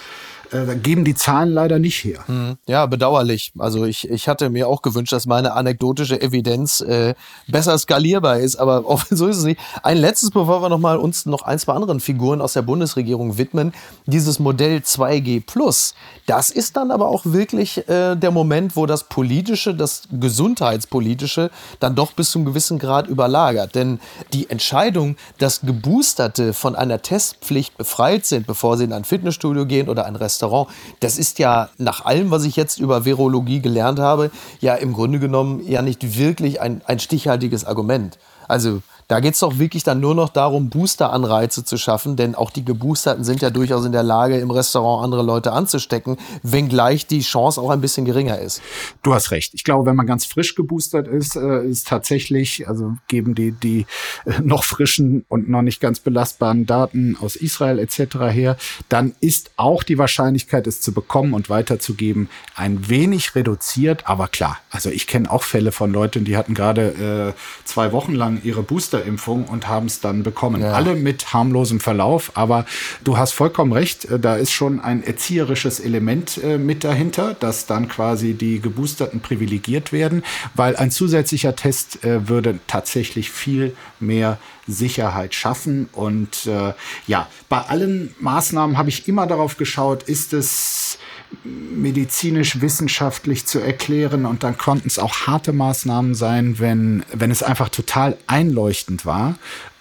äh, 0.53 0.77
geben 0.77 1.05
die 1.05 1.15
Zahlen 1.15 1.51
leider 1.51 1.79
nicht 1.79 2.03
her. 2.05 2.21
Hm. 2.27 2.57
Ja, 2.67 2.87
bedauerlich. 2.87 3.53
Also 3.59 3.85
ich, 3.85 4.09
ich 4.11 4.29
hatte 4.29 4.51
mir 4.51 4.69
auch 4.69 4.83
gewünscht, 4.83 5.13
dass 5.13 5.27
meine 5.27 5.53
anekdotische 5.53 6.21
Evidenz 6.21 6.81
äh, 6.81 7.15
besser 7.49 7.77
skalierbar 7.79 8.39
ist, 8.39 8.57
aber 8.57 8.85
so 9.11 9.27
ist 9.27 9.39
es 9.39 9.45
nicht. 9.45 9.61
Ein 9.83 9.99
letztes, 9.99 10.31
bevor 10.31 10.63
wir 10.63 10.69
noch 10.69 10.79
mal 10.79 10.97
uns 10.97 11.27
noch 11.27 11.43
ein, 11.43 11.59
zwei 11.59 11.75
anderen 11.75 12.01
Figuren 12.01 12.41
aus 12.41 12.53
der 12.53 12.63
Bundesregierung 12.63 13.39
widmen. 13.39 13.73
Dieses 14.07 14.39
Modell 14.39 14.79
2G 14.79 15.43
Plus, 15.45 15.95
das 16.27 16.51
ist 16.51 16.77
dann 16.77 16.91
aber 16.91 17.09
auch 17.09 17.25
wirklich 17.25 17.89
äh, 17.89 18.17
der 18.17 18.31
Moment, 18.31 18.77
wo 18.77 18.87
das 18.87 19.05
Politische, 19.05 19.75
das 19.75 20.03
Gesundheitspolitische 20.11 21.51
dann 21.81 21.95
doch 21.95 22.13
bis 22.13 22.31
zum 22.31 22.45
gewissen 22.45 22.79
Grad 22.79 23.09
überlagert. 23.09 23.75
Denn 23.75 24.01
die 24.33 24.49
Entscheidung, 24.51 25.17
dass 25.39 25.61
Geboosterte 25.61 26.53
von 26.53 26.77
einer 26.77 27.03
Testpflicht 27.03 27.77
befreit 27.77 28.27
sind, 28.27 28.47
bevor 28.47 28.77
sie 28.77 28.85
in 28.85 28.93
ein 28.93 29.05
Fitnessstudio 29.05 29.67
gehen 29.67 29.89
oder 29.89 30.07
ein 30.07 30.17
Restaurant, 30.17 30.34
Restaurant. 30.35 30.69
Das 31.01 31.19
ist 31.19 31.39
ja 31.39 31.69
nach 31.79 32.05
allem, 32.05 32.31
was 32.31 32.45
ich 32.45 32.57
jetzt 32.57 32.79
über 32.79 33.05
Virologie 33.05 33.61
gelernt 33.61 33.99
habe, 33.99 34.31
ja 34.61 34.75
im 34.75 34.93
Grunde 34.93 35.19
genommen 35.19 35.63
ja 35.67 35.83
nicht 35.83 36.19
wirklich 36.19 36.61
ein, 36.61 36.83
ein 36.87 36.99
stichhaltiges 36.99 37.65
Argument. 37.65 38.19
Also 38.49 38.83
da 39.09 39.21
geht 39.21 39.35
es 39.35 39.41
doch 39.41 39.59
wirklich 39.59 39.83
dann 39.83 40.01
nur 40.01 40.15
noch 40.15 40.29
darum, 40.29 40.71
Booster-Anreize 40.71 41.65
zu 41.65 41.77
schaffen, 41.77 42.17
denn 42.17 42.35
auch 42.35 42.51
die 42.51 42.65
Geboosterten 42.65 43.25
sind 43.25 43.43
ja 43.43 43.51
durchaus 43.51 43.85
in 43.85 43.93
der 43.93 44.03
Lage, 44.03 44.39
im 44.39 44.51
Restaurant 44.51 45.05
andere 45.05 45.23
Leute 45.23 45.53
anzustecken, 45.53 46.17
wenngleich 46.43 47.07
die 47.07 47.21
Chance 47.21 47.61
auch 47.61 47.71
ein 47.71 47.81
bisschen 47.81 48.05
geringer 48.05 48.39
ist. 48.39 48.63
Du 49.03 49.15
hast 49.15 49.31
recht. 49.31 49.55
Ich 49.55 49.65
glaube, 49.65 49.87
wenn 49.87 49.97
man 49.97 50.07
ganz 50.07 50.25
frisch 50.25 50.55
geboostert 50.55 51.07
ist, 51.09 51.37
äh, 51.37 51.65
ist 51.65 51.89
tatsächlich, 51.89 52.69
also 52.69 52.95
geben 53.09 53.35
die, 53.35 53.53
die 53.53 53.87
äh, 54.25 54.41
noch 54.43 54.65
frischen 54.65 55.25
und 55.29 55.49
noch 55.49 55.63
nicht 55.63 55.81
ganz 55.81 56.01
belastbaren 56.01 56.67
Daten 56.67 57.17
aus 57.21 57.37
Israel 57.37 57.79
etc. 57.79 58.17
her, 58.31 58.57
dann 58.89 59.15
ist 59.21 59.51
auch 59.57 59.83
die 59.83 59.99
Wahrscheinlichkeit, 59.99 60.67
es 60.67 60.81
zu 60.81 60.93
bekommen 60.93 61.35
und 61.35 61.51
weiterzugeben, 61.51 62.29
ein 62.55 62.89
wenig 62.89 63.35
reduziert. 63.35 64.07
Aber 64.07 64.29
klar, 64.29 64.59
also 64.71 64.91
ich 64.91 65.07
kenne 65.07 65.31
auch 65.31 65.43
Fälle 65.43 65.73
von 65.73 65.93
Leuten, 65.93 66.25
die 66.25 66.37
hatten 66.37 66.55
gerade 66.55 67.35
äh, 67.35 67.41
zwei 67.65 67.93
Wochen 67.93 68.15
lang 68.15 68.41
ihre 68.45 68.63
Booster 68.63 68.94
Boosterimpfung 68.95 69.45
und 69.45 69.69
haben 69.69 69.87
es 69.87 70.01
dann 70.01 70.23
bekommen. 70.23 70.63
Ja. 70.63 70.73
Alle 70.73 70.95
mit 70.95 71.33
harmlosem 71.33 71.81
Verlauf, 71.81 72.33
aber 72.35 72.65
du 73.03 73.19
hast 73.19 73.33
vollkommen 73.33 73.73
recht, 73.73 74.05
äh, 74.07 74.19
da 74.19 74.37
ist 74.37 74.53
schon 74.53 74.81
ein 74.81 75.03
erzieherisches 75.03 75.81
Element 75.81 76.39
äh, 76.43 76.59
mit 76.59 76.85
dahinter, 76.85 77.35
dass 77.35 77.67
dann 77.67 77.89
quasi 77.89 78.35
die 78.35 78.61
Geboosterten 78.61 79.21
privilegiert 79.21 79.93
werden, 79.93 80.23
weil 80.55 80.77
ein 80.77 80.91
zusätzlicher 80.91 81.57
Test 81.57 82.05
äh, 82.05 82.29
würde 82.29 82.59
tatsächlich 82.67 83.31
viel 83.31 83.75
mehr 84.01 84.39
Sicherheit 84.67 85.35
schaffen. 85.35 85.89
Und 85.93 86.47
äh, 86.47 86.73
ja, 87.07 87.29
bei 87.49 87.61
allen 87.61 88.15
Maßnahmen 88.21 88.79
habe 88.79 88.89
ich 88.89 89.09
immer 89.09 89.27
darauf 89.27 89.57
geschaut, 89.57 90.05
ist 90.05 90.33
es 90.33 90.99
medizinisch 91.43 92.61
wissenschaftlich 92.61 93.47
zu 93.47 93.59
erklären 93.61 94.27
und 94.27 94.43
dann 94.43 94.59
konnten 94.59 94.89
es 94.89 94.99
auch 94.99 95.27
harte 95.27 95.53
Maßnahmen 95.53 96.15
sein, 96.15 96.59
wenn, 96.59 97.05
wenn 97.13 97.31
es 97.31 97.43
einfach 97.43 97.69
total 97.69 98.17
einleuchtend 98.27 99.05
war. 99.07 99.37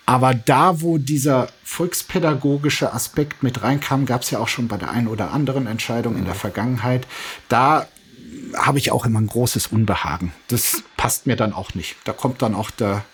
Aber 0.06 0.34
da, 0.34 0.82
wo 0.82 0.98
dieser 0.98 1.48
volkspädagogische 1.64 2.94
Aspekt 2.94 3.42
mit 3.42 3.64
reinkam, 3.64 4.06
gab 4.06 4.24
es 4.24 4.32
ja 4.32 4.40
auch 4.40 4.50
schon 4.50 4.68
bei 4.68 4.78
der 4.78 4.92
einen 4.92 5.08
oder 5.08 5.32
anderen 5.32 5.66
Entscheidung 5.66 6.18
in 6.18 6.26
der 6.26 6.36
Vergangenheit. 6.36 7.08
Da 7.48 7.88
habe 8.56 8.78
ich 8.78 8.92
auch 8.92 9.06
immer 9.06 9.22
ein 9.22 9.28
großes 9.28 9.68
Unbehagen. 9.68 10.34
Das 10.50 10.84
passt 10.98 11.26
mir 11.26 11.36
dann 11.36 11.54
auch 11.54 11.74
nicht. 11.74 11.96
Da 12.04 12.12
kommt 12.12 12.42
dann 12.42 12.54
auch 12.54 12.70
der 12.70 13.06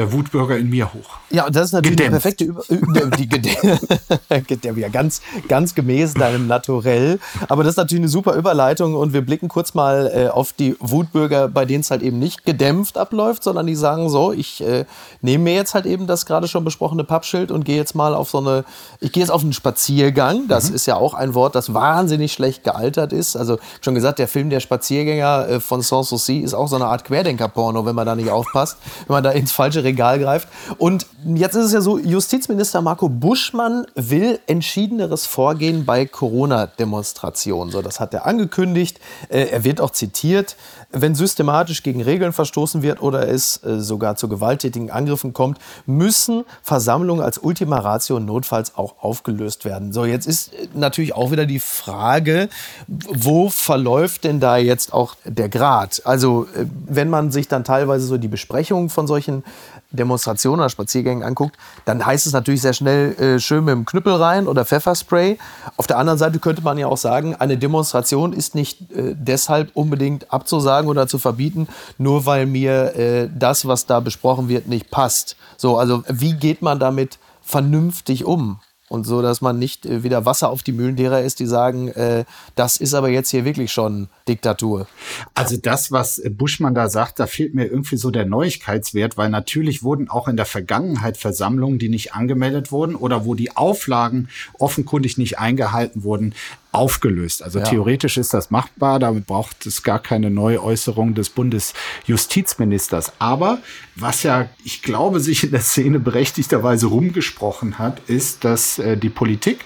der 0.00 0.12
Wutbürger 0.12 0.56
in 0.56 0.70
mir 0.70 0.94
hoch. 0.94 1.18
Ja, 1.28 1.46
und 1.46 1.54
das 1.54 1.66
ist 1.66 1.72
natürlich 1.72 1.98
Gedämpft. 1.98 2.22
perfekte 2.22 2.44
Über 2.44 3.06
die, 3.16 3.28
der 4.56 4.76
wieder 4.76 4.88
ganz, 4.88 5.20
ganz 5.46 5.74
gemäß 5.74 6.14
deinem 6.14 6.46
Naturell. 6.46 7.20
Aber 7.48 7.62
das 7.62 7.74
ist 7.74 7.76
natürlich 7.76 8.00
eine 8.00 8.08
super 8.08 8.34
Überleitung 8.34 8.94
und 8.94 9.12
wir 9.12 9.20
blicken 9.20 9.48
kurz 9.48 9.74
mal 9.74 10.10
äh, 10.12 10.28
auf 10.28 10.54
die 10.54 10.74
Wutbürger, 10.80 11.48
bei 11.48 11.66
denen 11.66 11.82
es 11.82 11.90
halt 11.90 12.00
eben 12.00 12.18
nicht 12.18 12.46
gedämpft 12.46 12.96
abläuft, 12.96 13.44
sondern 13.44 13.66
die 13.66 13.74
sagen 13.74 14.08
so, 14.08 14.32
ich 14.32 14.62
äh, 14.62 14.86
nehme 15.20 15.44
mir 15.44 15.54
jetzt 15.54 15.74
halt 15.74 15.84
eben 15.84 16.06
das 16.06 16.24
gerade 16.24 16.48
schon 16.48 16.64
besprochene 16.64 17.04
Pappschild 17.04 17.50
und 17.50 17.64
gehe 17.64 17.76
jetzt 17.76 17.94
mal 17.94 18.14
auf 18.14 18.30
so 18.30 18.38
eine, 18.38 18.64
ich 19.00 19.12
gehe 19.12 19.22
jetzt 19.22 19.30
auf 19.30 19.42
einen 19.42 19.52
Spaziergang. 19.52 20.48
Das 20.48 20.70
mhm. 20.70 20.76
ist 20.76 20.86
ja 20.86 20.96
auch 20.96 21.12
ein 21.12 21.34
Wort, 21.34 21.54
das 21.54 21.74
wahnsinnig 21.74 22.32
schlecht 22.32 22.64
gealtert 22.64 23.12
ist. 23.12 23.36
Also 23.36 23.58
schon 23.82 23.94
gesagt, 23.94 24.18
der 24.18 24.28
Film 24.28 24.48
Der 24.48 24.60
Spaziergänger 24.60 25.48
äh, 25.48 25.60
von 25.60 25.82
Sanssouci 25.82 26.38
ist 26.38 26.54
auch 26.54 26.68
so 26.68 26.76
eine 26.76 26.86
Art 26.86 27.04
Querdenker-Porno, 27.04 27.84
wenn 27.84 27.94
man 27.94 28.06
da 28.06 28.16
nicht 28.16 28.30
aufpasst, 28.30 28.78
wenn 29.06 29.14
man 29.14 29.24
da 29.24 29.30
ins 29.32 29.52
falsche 29.52 29.84
Regal 29.90 30.18
greift. 30.18 30.48
Und 30.78 31.06
jetzt 31.24 31.54
ist 31.54 31.66
es 31.66 31.72
ja 31.72 31.80
so, 31.80 31.98
Justizminister 31.98 32.80
Marco 32.80 33.08
Buschmann 33.08 33.86
will 33.94 34.38
entschiedeneres 34.46 35.26
Vorgehen 35.26 35.84
bei 35.84 36.06
Corona-Demonstrationen. 36.06 37.72
So, 37.72 37.82
das 37.82 38.00
hat 38.00 38.14
er 38.14 38.26
angekündigt. 38.26 39.00
Äh, 39.28 39.46
er 39.46 39.64
wird 39.64 39.80
auch 39.80 39.90
zitiert. 39.90 40.56
Wenn 40.92 41.14
systematisch 41.14 41.82
gegen 41.82 42.02
Regeln 42.02 42.32
verstoßen 42.32 42.82
wird 42.82 43.02
oder 43.02 43.28
es 43.28 43.62
äh, 43.64 43.80
sogar 43.80 44.16
zu 44.16 44.28
gewalttätigen 44.28 44.90
Angriffen 44.90 45.32
kommt, 45.32 45.58
müssen 45.86 46.44
Versammlungen 46.62 47.24
als 47.24 47.38
Ultima 47.38 47.78
Ratio 47.78 48.18
notfalls 48.18 48.76
auch 48.76 49.02
aufgelöst 49.02 49.64
werden. 49.64 49.92
So, 49.92 50.04
jetzt 50.04 50.26
ist 50.26 50.54
äh, 50.54 50.68
natürlich 50.74 51.14
auch 51.14 51.30
wieder 51.32 51.46
die 51.46 51.60
Frage, 51.60 52.48
wo 52.86 53.50
verläuft 53.50 54.24
denn 54.24 54.40
da 54.40 54.56
jetzt 54.56 54.92
auch 54.92 55.16
der 55.24 55.48
Grad? 55.48 56.02
Also, 56.04 56.46
wenn 56.86 57.10
man 57.10 57.30
sich 57.30 57.48
dann 57.48 57.64
teilweise 57.64 58.06
so 58.06 58.16
die 58.18 58.28
Besprechungen 58.28 58.88
von 58.88 59.06
solchen 59.06 59.44
Demonstrationen 59.92 60.60
oder 60.60 60.68
Spaziergängen 60.68 61.24
anguckt, 61.24 61.56
dann 61.84 62.04
heißt 62.04 62.26
es 62.26 62.32
natürlich 62.32 62.62
sehr 62.62 62.72
schnell 62.72 63.14
äh, 63.14 63.40
schön 63.40 63.64
mit 63.64 63.72
dem 63.72 63.84
Knüppel 63.84 64.14
rein 64.14 64.46
oder 64.46 64.64
Pfefferspray. 64.64 65.38
Auf 65.76 65.86
der 65.86 65.98
anderen 65.98 66.18
Seite 66.18 66.38
könnte 66.38 66.62
man 66.62 66.78
ja 66.78 66.86
auch 66.86 66.96
sagen, 66.96 67.34
eine 67.34 67.58
Demonstration 67.58 68.32
ist 68.32 68.54
nicht 68.54 68.92
äh, 68.92 69.14
deshalb 69.16 69.70
unbedingt 69.74 70.32
abzusagen 70.32 70.88
oder 70.88 71.06
zu 71.06 71.18
verbieten, 71.18 71.68
nur 71.98 72.26
weil 72.26 72.46
mir 72.46 72.96
äh, 72.96 73.28
das, 73.34 73.66
was 73.66 73.86
da 73.86 74.00
besprochen 74.00 74.48
wird, 74.48 74.68
nicht 74.68 74.90
passt. 74.90 75.36
So, 75.56 75.78
also 75.78 76.04
wie 76.08 76.34
geht 76.34 76.62
man 76.62 76.78
damit 76.78 77.18
vernünftig 77.42 78.24
um? 78.24 78.60
Und 78.90 79.04
so, 79.04 79.22
dass 79.22 79.40
man 79.40 79.56
nicht 79.56 79.86
äh, 79.86 80.02
wieder 80.02 80.26
Wasser 80.26 80.50
auf 80.50 80.64
die 80.64 80.72
Mühlen 80.72 80.96
derer 80.96 81.22
ist, 81.22 81.38
die 81.38 81.46
sagen, 81.46 81.88
äh, 81.88 82.24
das 82.56 82.76
ist 82.76 82.92
aber 82.92 83.08
jetzt 83.08 83.30
hier 83.30 83.44
wirklich 83.44 83.70
schon 83.70 84.08
Diktatur. 84.26 84.88
Also 85.32 85.56
das, 85.56 85.92
was 85.92 86.20
Buschmann 86.28 86.74
da 86.74 86.88
sagt, 86.88 87.20
da 87.20 87.28
fehlt 87.28 87.54
mir 87.54 87.66
irgendwie 87.66 87.96
so 87.96 88.10
der 88.10 88.26
Neuigkeitswert, 88.26 89.16
weil 89.16 89.30
natürlich 89.30 89.84
wurden 89.84 90.10
auch 90.10 90.26
in 90.26 90.36
der 90.36 90.44
Vergangenheit 90.44 91.16
Versammlungen, 91.16 91.78
die 91.78 91.88
nicht 91.88 92.14
angemeldet 92.14 92.72
wurden 92.72 92.96
oder 92.96 93.24
wo 93.24 93.36
die 93.36 93.56
Auflagen 93.56 94.28
offenkundig 94.58 95.18
nicht 95.18 95.38
eingehalten 95.38 96.02
wurden, 96.02 96.34
aufgelöst. 96.72 97.42
Also 97.42 97.58
ja. 97.58 97.64
theoretisch 97.64 98.16
ist 98.16 98.32
das 98.32 98.50
machbar, 98.50 98.98
damit 98.98 99.26
braucht 99.26 99.66
es 99.66 99.82
gar 99.82 99.98
keine 99.98 100.30
Neuäußerung 100.30 101.14
des 101.14 101.30
Bundesjustizministers. 101.30 103.12
Aber 103.18 103.58
was 103.96 104.22
ja, 104.22 104.48
ich 104.64 104.82
glaube, 104.82 105.20
sich 105.20 105.44
in 105.44 105.50
der 105.50 105.60
Szene 105.60 105.98
berechtigterweise 105.98 106.86
rumgesprochen 106.86 107.78
hat, 107.78 108.00
ist, 108.08 108.44
dass 108.44 108.78
äh, 108.78 108.96
die 108.96 109.10
Politik 109.10 109.64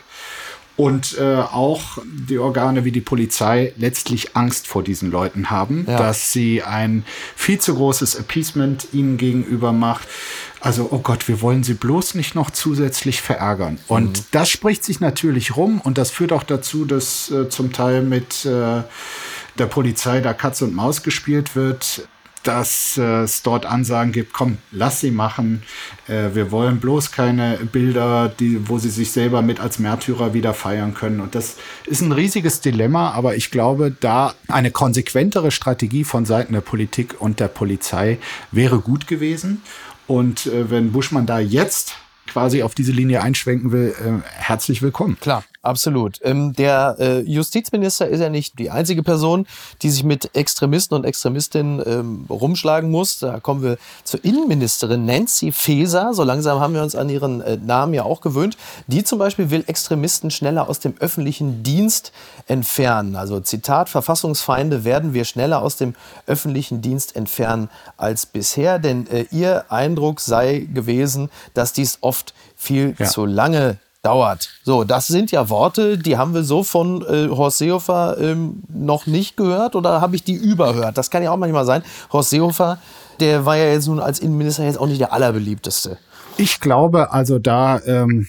und 0.76 1.16
äh, 1.18 1.36
auch 1.36 1.98
die 2.04 2.38
Organe 2.38 2.84
wie 2.84 2.90
die 2.90 3.00
Polizei 3.00 3.72
letztlich 3.76 4.36
Angst 4.36 4.66
vor 4.66 4.82
diesen 4.82 5.10
Leuten 5.10 5.50
haben, 5.50 5.84
ja. 5.88 5.96
dass 5.96 6.32
sie 6.32 6.62
ein 6.62 7.04
viel 7.36 7.60
zu 7.60 7.74
großes 7.74 8.16
Appeasement 8.16 8.88
ihnen 8.92 9.16
gegenüber 9.16 9.72
macht. 9.72 10.08
Also, 10.60 10.88
oh 10.90 10.98
Gott, 10.98 11.28
wir 11.28 11.42
wollen 11.42 11.62
sie 11.62 11.74
bloß 11.74 12.14
nicht 12.14 12.34
noch 12.34 12.50
zusätzlich 12.50 13.20
verärgern. 13.20 13.78
Und 13.86 14.18
mhm. 14.18 14.24
das 14.32 14.48
spricht 14.48 14.82
sich 14.82 14.98
natürlich 14.98 15.56
rum 15.56 15.80
und 15.80 15.98
das 15.98 16.10
führt 16.10 16.32
auch 16.32 16.42
dazu, 16.42 16.84
dass 16.84 17.30
äh, 17.30 17.48
zum 17.48 17.72
Teil 17.72 18.02
mit 18.02 18.44
äh, 18.44 18.82
der 19.58 19.66
Polizei 19.66 20.20
da 20.20 20.32
Katz 20.32 20.62
und 20.62 20.74
Maus 20.74 21.02
gespielt 21.02 21.54
wird 21.54 22.08
dass 22.44 22.96
äh, 22.96 23.22
es 23.22 23.42
dort 23.42 23.66
Ansagen 23.66 24.12
gibt, 24.12 24.32
komm, 24.32 24.58
lass 24.70 25.00
sie 25.00 25.10
machen. 25.10 25.62
Äh, 26.06 26.34
wir 26.34 26.50
wollen 26.50 26.78
bloß 26.78 27.10
keine 27.10 27.58
Bilder, 27.72 28.28
die, 28.28 28.68
wo 28.68 28.78
sie 28.78 28.90
sich 28.90 29.10
selber 29.10 29.42
mit 29.42 29.60
als 29.60 29.78
Märtyrer 29.78 30.34
wieder 30.34 30.54
feiern 30.54 30.94
können. 30.94 31.20
Und 31.20 31.34
das 31.34 31.56
ist 31.86 32.02
ein 32.02 32.12
riesiges 32.12 32.60
Dilemma, 32.60 33.10
aber 33.10 33.36
ich 33.36 33.50
glaube, 33.50 33.94
da 33.98 34.34
eine 34.48 34.70
konsequentere 34.70 35.50
Strategie 35.50 36.04
von 36.04 36.24
Seiten 36.26 36.52
der 36.52 36.60
Politik 36.60 37.16
und 37.18 37.40
der 37.40 37.48
Polizei 37.48 38.18
wäre 38.52 38.78
gut 38.78 39.06
gewesen. 39.06 39.62
Und 40.06 40.46
äh, 40.46 40.70
wenn 40.70 40.92
Buschmann 40.92 41.26
da 41.26 41.38
jetzt 41.38 41.94
quasi 42.26 42.62
auf 42.62 42.74
diese 42.74 42.92
Linie 42.92 43.22
einschwenken 43.22 43.72
will, 43.72 43.94
äh, 43.98 44.28
herzlich 44.28 44.82
willkommen. 44.82 45.16
Klar. 45.20 45.44
Absolut. 45.64 46.20
Ähm, 46.22 46.52
der 46.52 46.96
äh, 46.98 47.20
Justizminister 47.20 48.06
ist 48.06 48.20
ja 48.20 48.28
nicht 48.28 48.58
die 48.58 48.70
einzige 48.70 49.02
Person, 49.02 49.46
die 49.80 49.88
sich 49.88 50.04
mit 50.04 50.36
Extremisten 50.36 50.94
und 50.94 51.04
Extremistinnen 51.04 51.82
ähm, 51.86 52.26
rumschlagen 52.28 52.90
muss. 52.90 53.18
Da 53.18 53.40
kommen 53.40 53.62
wir 53.62 53.78
zur 54.04 54.22
Innenministerin 54.26 55.06
Nancy 55.06 55.52
Faeser. 55.52 56.12
So 56.12 56.22
langsam 56.22 56.60
haben 56.60 56.74
wir 56.74 56.82
uns 56.82 56.94
an 56.94 57.08
ihren 57.08 57.40
äh, 57.40 57.56
Namen 57.56 57.94
ja 57.94 58.02
auch 58.02 58.20
gewöhnt. 58.20 58.58
Die 58.88 59.04
zum 59.04 59.18
Beispiel 59.18 59.50
will 59.50 59.64
Extremisten 59.66 60.30
schneller 60.30 60.68
aus 60.68 60.80
dem 60.80 60.94
öffentlichen 61.00 61.62
Dienst 61.62 62.12
entfernen. 62.46 63.16
Also 63.16 63.40
Zitat, 63.40 63.88
Verfassungsfeinde 63.88 64.84
werden 64.84 65.14
wir 65.14 65.24
schneller 65.24 65.62
aus 65.62 65.76
dem 65.76 65.94
öffentlichen 66.26 66.82
Dienst 66.82 67.16
entfernen 67.16 67.70
als 67.96 68.26
bisher. 68.26 68.78
Denn 68.78 69.06
äh, 69.06 69.24
ihr 69.30 69.64
Eindruck 69.70 70.20
sei 70.20 70.68
gewesen, 70.74 71.30
dass 71.54 71.72
dies 71.72 71.98
oft 72.02 72.34
viel 72.54 72.94
ja. 72.98 73.06
zu 73.06 73.24
lange 73.24 73.78
dauert. 74.04 74.50
So, 74.62 74.84
das 74.84 75.06
sind 75.06 75.30
ja 75.30 75.48
Worte, 75.48 75.98
die 75.98 76.16
haben 76.16 76.34
wir 76.34 76.44
so 76.44 76.62
von 76.62 77.02
äh, 77.02 77.28
Horst 77.28 77.58
Seehofer 77.58 78.16
ähm, 78.20 78.62
noch 78.68 79.06
nicht 79.06 79.36
gehört 79.36 79.74
oder 79.74 80.00
habe 80.00 80.14
ich 80.14 80.22
die 80.22 80.34
überhört? 80.34 80.98
Das 80.98 81.10
kann 81.10 81.22
ja 81.22 81.30
auch 81.30 81.36
manchmal 81.36 81.64
sein. 81.64 81.82
Horst 82.12 82.30
Seehofer, 82.30 82.78
der 83.20 83.46
war 83.46 83.56
ja 83.56 83.72
jetzt 83.72 83.86
nun 83.86 84.00
als 84.00 84.18
Innenminister 84.18 84.64
jetzt 84.64 84.78
auch 84.78 84.86
nicht 84.86 85.00
der 85.00 85.12
allerbeliebteste. 85.12 85.98
Ich 86.36 86.60
glaube 86.60 87.12
also 87.12 87.38
da 87.38 87.80
ähm, 87.86 88.28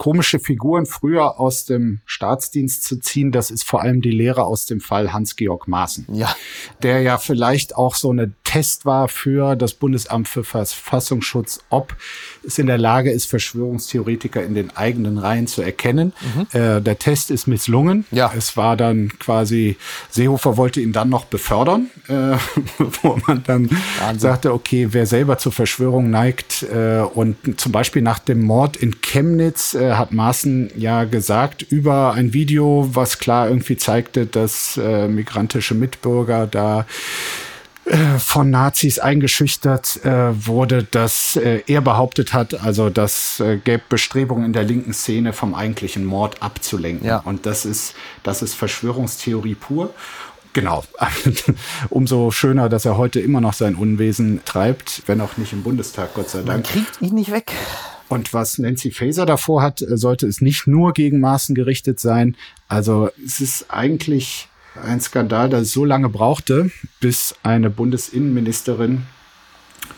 komische 0.00 0.38
Figuren 0.38 0.86
früher 0.86 1.38
aus 1.38 1.66
dem 1.66 2.00
Staatsdienst 2.06 2.84
zu 2.84 3.00
ziehen, 3.00 3.32
das 3.32 3.50
ist 3.50 3.64
vor 3.64 3.82
allem 3.82 4.00
die 4.00 4.10
Lehre 4.10 4.44
aus 4.44 4.64
dem 4.64 4.80
Fall 4.80 5.12
Hans-Georg 5.12 5.68
Maaßen. 5.68 6.06
Ja. 6.14 6.34
Der 6.82 7.02
ja 7.02 7.18
vielleicht 7.18 7.76
auch 7.76 7.94
so 7.94 8.10
eine 8.10 8.32
Test 8.50 8.84
war 8.84 9.06
für 9.06 9.54
das 9.54 9.74
Bundesamt 9.74 10.26
für 10.26 10.42
Verfassungsschutz, 10.42 11.60
ob 11.70 11.94
es 12.44 12.58
in 12.58 12.66
der 12.66 12.78
Lage 12.78 13.12
ist, 13.12 13.26
Verschwörungstheoretiker 13.26 14.42
in 14.42 14.56
den 14.56 14.76
eigenen 14.76 15.18
Reihen 15.18 15.46
zu 15.46 15.62
erkennen. 15.62 16.12
Mhm. 16.34 16.60
Äh, 16.60 16.80
der 16.80 16.98
Test 16.98 17.30
ist 17.30 17.46
misslungen. 17.46 18.06
Ja. 18.10 18.32
Es 18.36 18.56
war 18.56 18.76
dann 18.76 19.16
quasi, 19.20 19.76
Seehofer 20.10 20.56
wollte 20.56 20.80
ihn 20.80 20.92
dann 20.92 21.10
noch 21.10 21.26
befördern, 21.26 21.90
äh, 22.08 22.12
wo 23.02 23.20
man 23.28 23.44
dann 23.44 23.70
Wahnsinn. 24.00 24.18
sagte, 24.18 24.52
okay, 24.52 24.88
wer 24.90 25.06
selber 25.06 25.38
zur 25.38 25.52
Verschwörung 25.52 26.10
neigt 26.10 26.64
äh, 26.64 27.02
und 27.02 27.60
zum 27.60 27.70
Beispiel 27.70 28.02
nach 28.02 28.18
dem 28.18 28.42
Mord 28.42 28.76
in 28.76 29.00
Chemnitz 29.00 29.74
äh, 29.74 29.92
hat 29.92 30.10
Maaßen 30.10 30.72
ja 30.74 31.04
gesagt 31.04 31.62
über 31.62 32.14
ein 32.14 32.32
Video, 32.32 32.88
was 32.94 33.20
klar 33.20 33.48
irgendwie 33.48 33.76
zeigte, 33.76 34.26
dass 34.26 34.76
äh, 34.76 35.06
migrantische 35.06 35.74
Mitbürger 35.74 36.48
da 36.48 36.84
äh, 37.90 38.18
von 38.18 38.50
Nazis 38.50 39.00
eingeschüchtert 39.00 40.04
äh, 40.04 40.46
wurde, 40.46 40.84
dass 40.84 41.34
äh, 41.34 41.62
er 41.66 41.80
behauptet 41.80 42.32
hat, 42.32 42.54
also 42.62 42.88
das 42.88 43.40
äh, 43.40 43.56
gäbe 43.56 43.82
Bestrebungen 43.88 44.44
in 44.44 44.52
der 44.52 44.62
linken 44.62 44.92
Szene 44.92 45.32
vom 45.32 45.54
eigentlichen 45.54 46.04
Mord 46.04 46.40
abzulenken. 46.40 47.06
Ja. 47.06 47.18
Und 47.18 47.46
das 47.46 47.64
ist, 47.64 47.94
das 48.22 48.42
ist 48.42 48.54
Verschwörungstheorie 48.54 49.56
pur. 49.56 49.92
Genau. 50.52 50.84
Umso 51.90 52.30
schöner, 52.30 52.68
dass 52.68 52.84
er 52.84 52.96
heute 52.96 53.18
immer 53.18 53.40
noch 53.40 53.54
sein 53.54 53.74
Unwesen 53.74 54.40
treibt, 54.44 55.02
wenn 55.06 55.20
auch 55.20 55.36
nicht 55.36 55.52
im 55.52 55.62
Bundestag, 55.62 56.14
Gott 56.14 56.30
sei 56.30 56.38
Dank. 56.42 56.48
Man 56.48 56.62
kriegt 56.62 57.02
ihn 57.02 57.14
nicht 57.14 57.32
weg. 57.32 57.52
Und 58.08 58.34
was 58.34 58.58
Nancy 58.58 58.90
Faeser 58.90 59.26
davor 59.26 59.62
hat, 59.62 59.84
sollte 59.86 60.26
es 60.26 60.40
nicht 60.40 60.66
nur 60.66 60.92
gegen 60.92 61.20
Maßen 61.20 61.54
gerichtet 61.54 61.98
sein. 62.00 62.36
Also 62.68 63.10
es 63.24 63.40
ist 63.40 63.66
eigentlich 63.68 64.48
ein 64.74 65.00
Skandal, 65.00 65.48
der 65.48 65.64
so 65.64 65.84
lange 65.84 66.08
brauchte, 66.08 66.70
bis 67.00 67.34
eine 67.42 67.70
Bundesinnenministerin, 67.70 69.06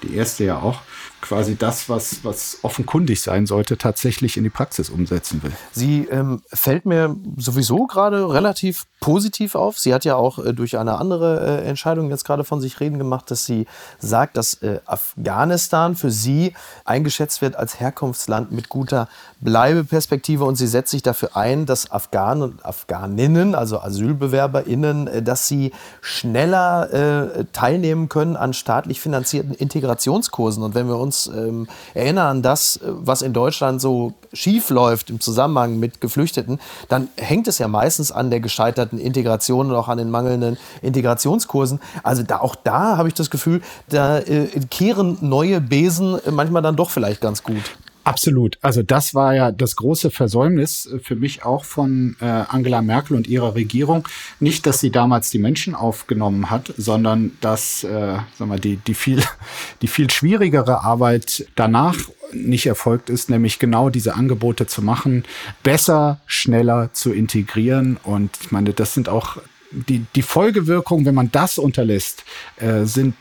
die 0.03 0.15
erste 0.15 0.45
ja 0.45 0.59
auch, 0.59 0.81
quasi 1.23 1.57
das, 1.57 1.89
was, 1.89 2.25
was 2.25 2.59
offenkundig 2.63 3.23
sein 3.23 3.47
sollte, 3.47 3.79
tatsächlich 3.79 4.37
in 4.37 4.45
die 4.45 4.51
Praxis 4.51 4.91
umsetzen 4.91 5.43
will. 5.43 5.53
Sie 5.73 6.07
ähm, 6.11 6.43
fällt 6.53 6.85
mir 6.85 7.17
sowieso 7.39 7.87
gerade 7.87 8.29
relativ 8.33 8.85
positiv 9.01 9.55
auf. 9.55 9.79
Sie 9.79 9.93
hat 9.93 10.05
ja 10.05 10.17
auch 10.17 10.39
äh, 10.39 10.53
durch 10.53 10.79
eine 10.79 10.99
andere 10.99 11.63
äh, 11.63 11.69
Entscheidung 11.69 12.11
jetzt 12.11 12.25
gerade 12.25 12.45
von 12.45 12.61
sich 12.61 12.81
reden 12.81 12.99
gemacht, 12.99 13.31
dass 13.31 13.45
sie 13.45 13.67
sagt, 13.99 14.37
dass 14.37 14.55
äh, 14.63 14.81
Afghanistan 14.87 15.97
für 15.97 16.11
sie 16.11 16.53
eingeschätzt 16.85 17.43
wird 17.43 17.57
als 17.57 17.81
Herkunftsland 17.81 18.53
mit 18.53 18.69
guter 18.69 19.09
Bleibeperspektive 19.41 20.45
und 20.45 20.57
sie 20.57 20.67
setzt 20.67 20.91
sich 20.91 21.03
dafür 21.03 21.37
ein, 21.37 21.67
dass 21.67 21.91
Afghanen 21.91 22.43
und 22.43 22.65
Afghaninnen, 22.65 23.55
also 23.55 23.81
AsylbewerberInnen, 23.81 25.07
äh, 25.07 25.23
dass 25.23 25.49
sie 25.49 25.73
schneller 26.01 26.93
äh, 26.93 27.45
teilnehmen 27.53 28.09
können 28.09 28.37
an 28.37 28.53
staatlich 28.53 29.01
finanzierten 29.01 29.55
Integrationskursen. 29.55 30.63
Und 30.63 30.75
wenn 30.75 30.89
wir 30.89 30.97
uns 30.97 31.12
uns 31.13 31.27
ähm, 31.27 31.67
erinnern 31.95 32.27
an 32.27 32.43
das, 32.43 32.81
was 32.83 33.23
in 33.23 33.33
Deutschland 33.33 33.81
so 33.81 34.15
schief 34.33 34.71
läuft 34.71 35.11
im 35.11 35.21
Zusammenhang 35.21 35.79
mit 35.79 36.01
Geflüchteten, 36.01 36.59
dann 36.89 37.09
hängt 37.17 37.49
es 37.49 37.59
ja 37.59 37.69
meistens 37.69 38.11
an 38.11 38.31
der 38.31 38.41
gescheiterten 38.41 38.99
Integration 38.99 39.71
und 39.71 39.77
auch 39.77 39.89
an 39.89 39.99
den 39.99 40.11
mangelnden 40.11 40.57
Integrationskursen. 40.81 41.81
Also 42.03 42.23
da, 42.23 42.41
auch 42.41 42.57
da 42.57 42.97
habe 42.97 43.09
ich 43.09 43.15
das 43.15 43.31
Gefühl, 43.31 43.61
da 43.89 44.19
äh, 44.21 44.49
kehren 44.71 45.19
neue 45.21 45.61
Besen 45.61 46.19
manchmal 46.31 46.63
dann 46.63 46.77
doch 46.77 46.91
vielleicht 46.91 47.21
ganz 47.21 47.43
gut. 47.43 47.63
Absolut. 48.05 48.59
Also 48.63 48.83
das 48.83 49.15
war 49.15 49.35
ja 49.35 49.53
das 49.53 49.77
große 49.77 50.11
Versäumnis 50.11 50.87
äh, 50.87 50.99
für 50.99 51.15
mich 51.15 51.45
auch 51.45 51.65
von 51.65 52.17
äh, 52.21 52.25
Angela 52.25 52.83
Merkel 52.83 53.17
und 53.17 53.29
ihrer 53.29 53.55
Regierung. 53.55 54.09
Nicht, 54.41 54.67
dass 54.67 54.81
sie 54.81 54.91
damals 54.91 55.31
die 55.31 55.39
Menschen 55.39 55.75
aufgenommen 55.75 56.51
hat, 56.51 56.73
sondern 56.77 57.33
dass 57.41 57.85
äh, 57.85 58.19
sag 58.37 58.49
mal, 58.49 58.59
die, 58.59 58.77
die, 58.77 58.95
viel, 58.95 59.23
die 59.83 59.87
viel 59.87 60.11
schwierigere 60.11 60.83
Arbeit 60.83 61.47
danach 61.55 61.97
nicht 62.33 62.67
erfolgt 62.67 63.11
ist, 63.11 63.31
nämlich 63.31 63.59
genau 63.59 63.91
diese 63.91 64.15
Angebote 64.15 64.67
zu 64.67 64.83
machen, 64.83 65.25
besser, 65.63 66.21
schneller 66.27 66.93
zu 66.93 67.13
integrieren. 67.13 67.99
Und 68.03 68.31
ich 68.41 68.51
meine, 68.51 68.73
das 68.73 68.95
sind 68.95 69.09
auch 69.09 69.37
die, 69.71 70.05
die 70.15 70.23
Folgewirkungen, 70.23 71.07
wenn 71.07 71.15
man 71.15 71.31
das 71.31 71.59
unterlässt, 71.59 72.25
äh, 72.57 72.85
sind 72.85 73.15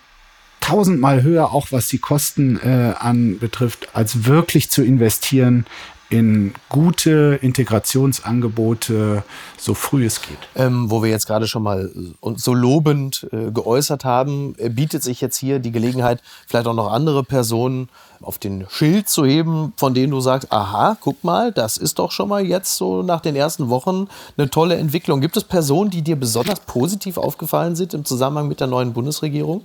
tausendmal 0.61 1.23
höher, 1.23 1.51
auch 1.51 1.67
was 1.71 1.89
die 1.89 1.97
Kosten 1.97 2.57
äh, 2.57 2.93
anbetrifft, 2.97 3.89
als 3.93 4.25
wirklich 4.25 4.71
zu 4.71 4.83
investieren 4.83 5.65
in 6.11 6.53
gute 6.67 7.39
Integrationsangebote, 7.41 9.23
so 9.57 9.73
früh 9.73 10.05
es 10.05 10.21
geht. 10.21 10.37
Ähm, 10.55 10.91
wo 10.91 11.01
wir 11.01 11.09
jetzt 11.09 11.25
gerade 11.25 11.47
schon 11.47 11.63
mal 11.63 11.89
uns 12.19 12.43
so 12.43 12.53
lobend 12.53 13.27
äh, 13.31 13.49
geäußert 13.49 14.03
haben, 14.03 14.53
äh, 14.57 14.69
bietet 14.69 15.03
sich 15.03 15.21
jetzt 15.21 15.37
hier 15.37 15.59
die 15.59 15.71
Gelegenheit, 15.71 16.21
vielleicht 16.47 16.67
auch 16.67 16.73
noch 16.73 16.91
andere 16.91 17.23
Personen 17.23 17.87
auf 18.21 18.37
den 18.37 18.65
Schild 18.69 19.07
zu 19.07 19.25
heben, 19.25 19.71
von 19.77 19.93
denen 19.93 20.11
du 20.11 20.19
sagst, 20.19 20.51
aha, 20.51 20.97
guck 20.99 21.23
mal, 21.23 21.53
das 21.53 21.77
ist 21.77 21.97
doch 21.97 22.11
schon 22.11 22.27
mal 22.27 22.45
jetzt 22.45 22.75
so 22.75 23.03
nach 23.03 23.21
den 23.21 23.37
ersten 23.37 23.69
Wochen 23.69 24.07
eine 24.37 24.49
tolle 24.49 24.75
Entwicklung. 24.75 25.21
Gibt 25.21 25.37
es 25.37 25.45
Personen, 25.45 25.89
die 25.89 26.01
dir 26.01 26.17
besonders 26.17 26.59
positiv 26.59 27.17
aufgefallen 27.17 27.77
sind 27.77 27.93
im 27.93 28.03
Zusammenhang 28.03 28.49
mit 28.49 28.59
der 28.59 28.67
neuen 28.67 28.91
Bundesregierung? 28.91 29.63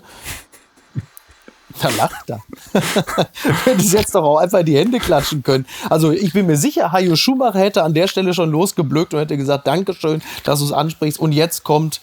Da 1.82 1.90
lacht 1.90 2.30
er. 2.30 2.42
Hätte 3.64 3.82
ich 3.82 3.92
jetzt 3.92 4.14
doch 4.14 4.24
auch 4.24 4.38
einfach 4.38 4.60
in 4.60 4.66
die 4.66 4.76
Hände 4.76 4.98
klatschen 4.98 5.42
können. 5.42 5.66
Also 5.90 6.10
ich 6.10 6.32
bin 6.32 6.46
mir 6.46 6.56
sicher, 6.56 6.92
Hajo 6.92 7.16
Schumacher 7.16 7.58
hätte 7.58 7.82
an 7.82 7.94
der 7.94 8.08
Stelle 8.08 8.32
schon 8.34 8.50
losgeblöckt 8.50 9.12
und 9.12 9.20
hätte 9.20 9.36
gesagt, 9.36 9.66
Dankeschön, 9.66 10.22
dass 10.44 10.60
du 10.60 10.64
es 10.64 10.72
ansprichst. 10.72 11.20
Und 11.20 11.32
jetzt 11.32 11.64
kommt 11.64 12.00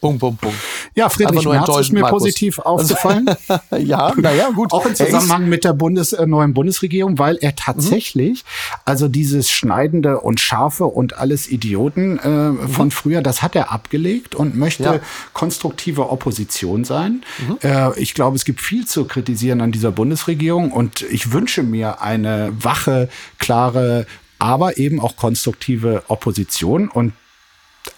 Punkt, 0.00 0.20
Punkt, 0.20 0.40
Punkt. 0.40 0.56
Ja, 0.94 1.08
Friedrich 1.08 1.44
Merz 1.44 1.76
ist 1.78 1.92
mir 1.92 2.00
Markus. 2.00 2.22
positiv 2.22 2.58
aufgefallen. 2.58 3.26
ja, 3.78 4.12
naja, 4.16 4.50
gut. 4.50 4.72
Auch 4.72 4.86
im 4.86 4.94
Zusammenhang 4.94 5.48
mit 5.48 5.64
der 5.64 5.72
Bundes, 5.72 6.12
äh, 6.12 6.26
neuen 6.26 6.54
Bundesregierung, 6.54 7.18
weil 7.18 7.36
er 7.36 7.56
tatsächlich, 7.56 8.44
mhm. 8.44 8.80
also 8.84 9.08
dieses 9.08 9.50
Schneidende 9.50 10.20
und 10.20 10.40
Scharfe 10.40 10.84
und 10.84 11.18
alles 11.18 11.48
Idioten 11.48 12.18
äh, 12.18 12.28
mhm. 12.28 12.68
von 12.68 12.90
früher, 12.90 13.22
das 13.22 13.42
hat 13.42 13.56
er 13.56 13.72
abgelegt 13.72 14.34
und 14.34 14.56
möchte 14.56 14.84
ja. 14.84 15.00
konstruktive 15.32 16.10
Opposition 16.10 16.84
sein. 16.84 17.22
Mhm. 17.46 17.58
Äh, 17.62 17.98
ich 17.98 18.14
glaube, 18.14 18.36
es 18.36 18.44
gibt 18.44 18.60
viel 18.60 18.86
zu 18.86 19.04
kritisieren 19.04 19.60
an 19.60 19.72
dieser 19.72 19.92
Bundesregierung 19.92 20.72
und 20.72 21.02
ich 21.02 21.32
wünsche 21.32 21.62
mir 21.62 22.02
eine 22.02 22.52
wache, 22.58 23.08
klare, 23.38 24.06
aber 24.38 24.78
eben 24.78 25.00
auch 25.00 25.16
konstruktive 25.16 26.04
Opposition 26.08 26.88
und 26.88 27.12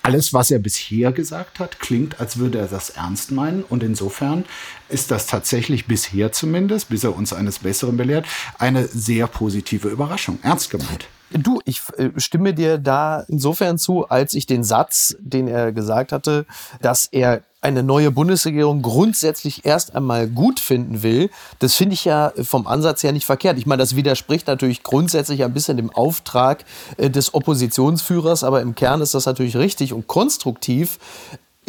alles, 0.03 0.33
was 0.33 0.51
er 0.51 0.59
bisher 0.59 1.13
gesagt 1.13 1.59
hat, 1.59 1.81
klingt, 1.81 2.21
als 2.21 2.39
würde 2.39 2.59
er 2.59 2.67
das 2.67 2.91
ernst 2.91 3.31
meinen. 3.31 3.63
Und 3.63 3.83
insofern 3.83 4.45
ist 4.89 5.11
das 5.11 5.27
tatsächlich 5.27 5.87
bisher 5.87 6.33
zumindest, 6.33 6.89
bis 6.89 7.05
er 7.05 7.17
uns 7.17 7.33
eines 7.33 7.61
Besseren 7.61 7.97
belehrt, 7.97 8.27
eine 8.59 8.87
sehr 8.87 9.27
positive 9.27 9.89
Überraschung. 9.89 10.39
Ernst 10.43 10.71
gemeint. 10.71 11.07
Du, 11.33 11.61
ich 11.65 11.81
äh, 11.97 12.11
stimme 12.17 12.55
dir 12.55 12.79
da 12.79 13.25
insofern 13.29 13.79
zu, 13.79 14.09
als 14.09 14.35
ich 14.35 14.47
den 14.47 14.65
Satz, 14.65 15.17
den 15.21 15.47
er 15.49 15.73
gesagt 15.73 16.13
hatte, 16.13 16.45
dass 16.81 17.07
er 17.07 17.43
eine 17.61 17.83
neue 17.83 18.11
Bundesregierung 18.11 18.81
grundsätzlich 18.83 19.67
erst 19.67 19.95
einmal 19.95 20.27
gut 20.29 20.61
finden 20.61 21.03
will, 21.03 21.31
das 21.59 21.75
finde 21.75 21.95
ich 21.95 22.05
ja 22.05 22.33
vom 22.43 22.67
Ansatz 22.67 23.03
her 23.03 23.13
nicht 23.13 23.27
verkehrt. 23.27 23.59
Ich 23.59 23.67
meine, 23.67 23.83
das 23.83 23.97
widerspricht 23.97 24.47
natürlich 24.47 24.83
grundsätzlich 24.83 25.45
ein 25.45 25.53
bisschen 25.53 25.77
dem 25.77 25.91
Auftrag 25.91 26.65
äh, 26.97 27.11
des 27.11 27.35
Oppositionsführers, 27.35 28.45
aber 28.45 28.63
im 28.63 28.75
Kern 28.75 29.01
ist 29.01 29.15
das 29.15 29.27
natürlich 29.27 29.57
richtig 29.57 29.93
und 29.93 30.07
konstruktiv 30.07 30.99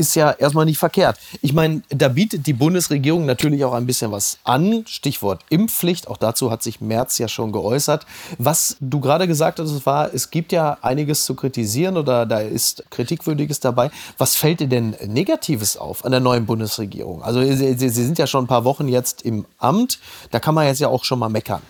ist 0.01 0.15
ja 0.15 0.31
erstmal 0.31 0.65
nicht 0.65 0.79
verkehrt. 0.79 1.19
Ich 1.41 1.53
meine, 1.53 1.83
da 1.89 2.07
bietet 2.07 2.47
die 2.47 2.53
Bundesregierung 2.53 3.25
natürlich 3.25 3.63
auch 3.63 3.73
ein 3.73 3.85
bisschen 3.85 4.11
was 4.11 4.39
an. 4.43 4.83
Stichwort 4.87 5.45
Impfpflicht. 5.49 6.07
Auch 6.07 6.17
dazu 6.17 6.49
hat 6.49 6.63
sich 6.63 6.81
Merz 6.81 7.19
ja 7.19 7.27
schon 7.27 7.51
geäußert. 7.51 8.07
Was 8.39 8.77
du 8.79 8.99
gerade 8.99 9.27
gesagt 9.27 9.59
hast, 9.59 9.85
war, 9.85 10.11
es 10.13 10.31
gibt 10.31 10.51
ja 10.51 10.79
einiges 10.81 11.23
zu 11.25 11.35
kritisieren 11.35 11.97
oder 11.97 12.25
da 12.25 12.39
ist 12.39 12.83
Kritikwürdiges 12.89 13.59
dabei. 13.59 13.91
Was 14.17 14.35
fällt 14.35 14.59
dir 14.59 14.67
denn 14.67 14.95
Negatives 15.05 15.77
auf 15.77 16.03
an 16.03 16.11
der 16.11 16.19
neuen 16.19 16.47
Bundesregierung? 16.47 17.21
Also 17.21 17.41
Sie, 17.43 17.77
Sie 17.77 17.89
sind 17.89 18.17
ja 18.17 18.25
schon 18.25 18.45
ein 18.45 18.47
paar 18.47 18.65
Wochen 18.65 18.87
jetzt 18.87 19.21
im 19.21 19.45
Amt. 19.59 19.99
Da 20.31 20.39
kann 20.39 20.55
man 20.55 20.65
jetzt 20.65 20.81
ja 20.81 20.87
auch 20.87 21.03
schon 21.03 21.19
mal 21.19 21.29
meckern. 21.29 21.61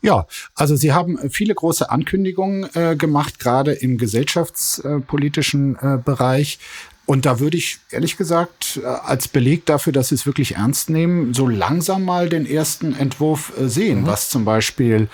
Ja, 0.00 0.26
also 0.54 0.74
Sie 0.74 0.94
haben 0.94 1.18
viele 1.30 1.54
große 1.54 1.90
Ankündigungen 1.90 2.68
äh, 2.74 2.96
gemacht, 2.96 3.38
gerade 3.38 3.72
im 3.72 3.98
gesellschaftspolitischen 3.98 5.76
äh, 5.76 5.98
Bereich. 6.02 6.58
Und 7.06 7.26
da 7.26 7.38
würde 7.38 7.56
ich 7.58 7.78
ehrlich 7.90 8.16
gesagt 8.16 8.80
äh, 8.82 8.86
als 8.86 9.28
Beleg 9.28 9.66
dafür, 9.66 9.92
dass 9.92 10.08
sie 10.08 10.14
es 10.14 10.26
wirklich 10.26 10.56
ernst 10.56 10.88
nehmen, 10.88 11.34
so 11.34 11.46
langsam 11.46 12.04
mal 12.04 12.28
den 12.28 12.46
ersten 12.46 12.94
Entwurf 12.96 13.52
äh, 13.58 13.68
sehen, 13.68 14.02
mhm. 14.02 14.06
was 14.06 14.30
zum 14.30 14.44
Beispiel 14.44 15.08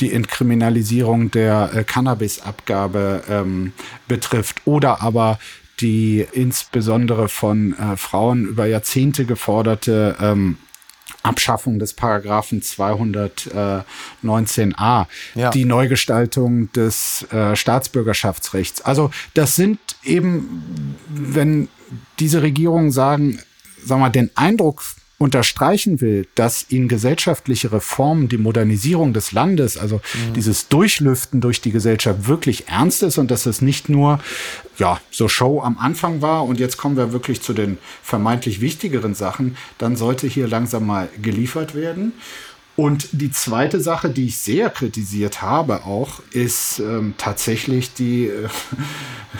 die 0.00 0.12
Entkriminalisierung 0.12 1.30
der 1.30 1.70
äh, 1.74 1.84
Cannabisabgabe 1.84 3.22
ähm, 3.28 3.72
betrifft 4.06 4.62
oder 4.66 5.00
aber 5.00 5.38
die 5.80 6.26
insbesondere 6.32 7.28
von 7.28 7.72
äh, 7.78 7.96
Frauen 7.96 8.44
über 8.44 8.66
Jahrzehnte 8.66 9.24
geforderte 9.24 10.16
ähm, 10.20 10.58
Abschaffung 11.22 11.78
des 11.78 11.94
Paragraphen 11.94 12.60
219a, 12.62 15.06
ja. 15.34 15.50
die 15.50 15.64
Neugestaltung 15.64 16.70
des 16.72 17.24
äh, 17.30 17.54
Staatsbürgerschaftsrechts. 17.56 18.82
Also 18.82 19.10
das 19.34 19.56
sind 19.56 19.78
eben, 20.02 20.96
wenn 21.08 21.68
diese 22.18 22.42
Regierungen 22.42 22.90
sagen, 22.90 23.40
sagen 23.84 24.00
wir, 24.00 24.10
den 24.10 24.30
Eindruck 24.34 24.82
unterstreichen 25.20 26.00
will, 26.00 26.26
dass 26.34 26.70
ihnen 26.70 26.88
gesellschaftliche 26.88 27.70
Reformen, 27.72 28.30
die 28.30 28.38
Modernisierung 28.38 29.12
des 29.12 29.32
Landes, 29.32 29.76
also 29.76 29.96
mhm. 29.96 30.32
dieses 30.32 30.68
Durchlüften 30.68 31.42
durch 31.42 31.60
die 31.60 31.72
Gesellschaft 31.72 32.26
wirklich 32.26 32.68
ernst 32.68 33.02
ist 33.02 33.18
und 33.18 33.30
dass 33.30 33.44
es 33.44 33.60
nicht 33.60 33.90
nur 33.90 34.18
ja, 34.78 34.98
so 35.10 35.28
Show 35.28 35.60
am 35.60 35.76
Anfang 35.76 36.22
war 36.22 36.46
und 36.46 36.58
jetzt 36.58 36.78
kommen 36.78 36.96
wir 36.96 37.12
wirklich 37.12 37.42
zu 37.42 37.52
den 37.52 37.76
vermeintlich 38.02 38.62
wichtigeren 38.62 39.14
Sachen, 39.14 39.58
dann 39.76 39.94
sollte 39.94 40.26
hier 40.26 40.48
langsam 40.48 40.86
mal 40.86 41.10
geliefert 41.20 41.74
werden. 41.74 42.14
Und 42.74 43.08
die 43.12 43.30
zweite 43.30 43.78
Sache, 43.78 44.08
die 44.08 44.28
ich 44.28 44.38
sehr 44.38 44.70
kritisiert 44.70 45.42
habe 45.42 45.84
auch, 45.84 46.20
ist 46.30 46.78
ähm, 46.78 47.12
tatsächlich 47.18 47.92
die, 47.92 48.28
äh, 48.28 48.48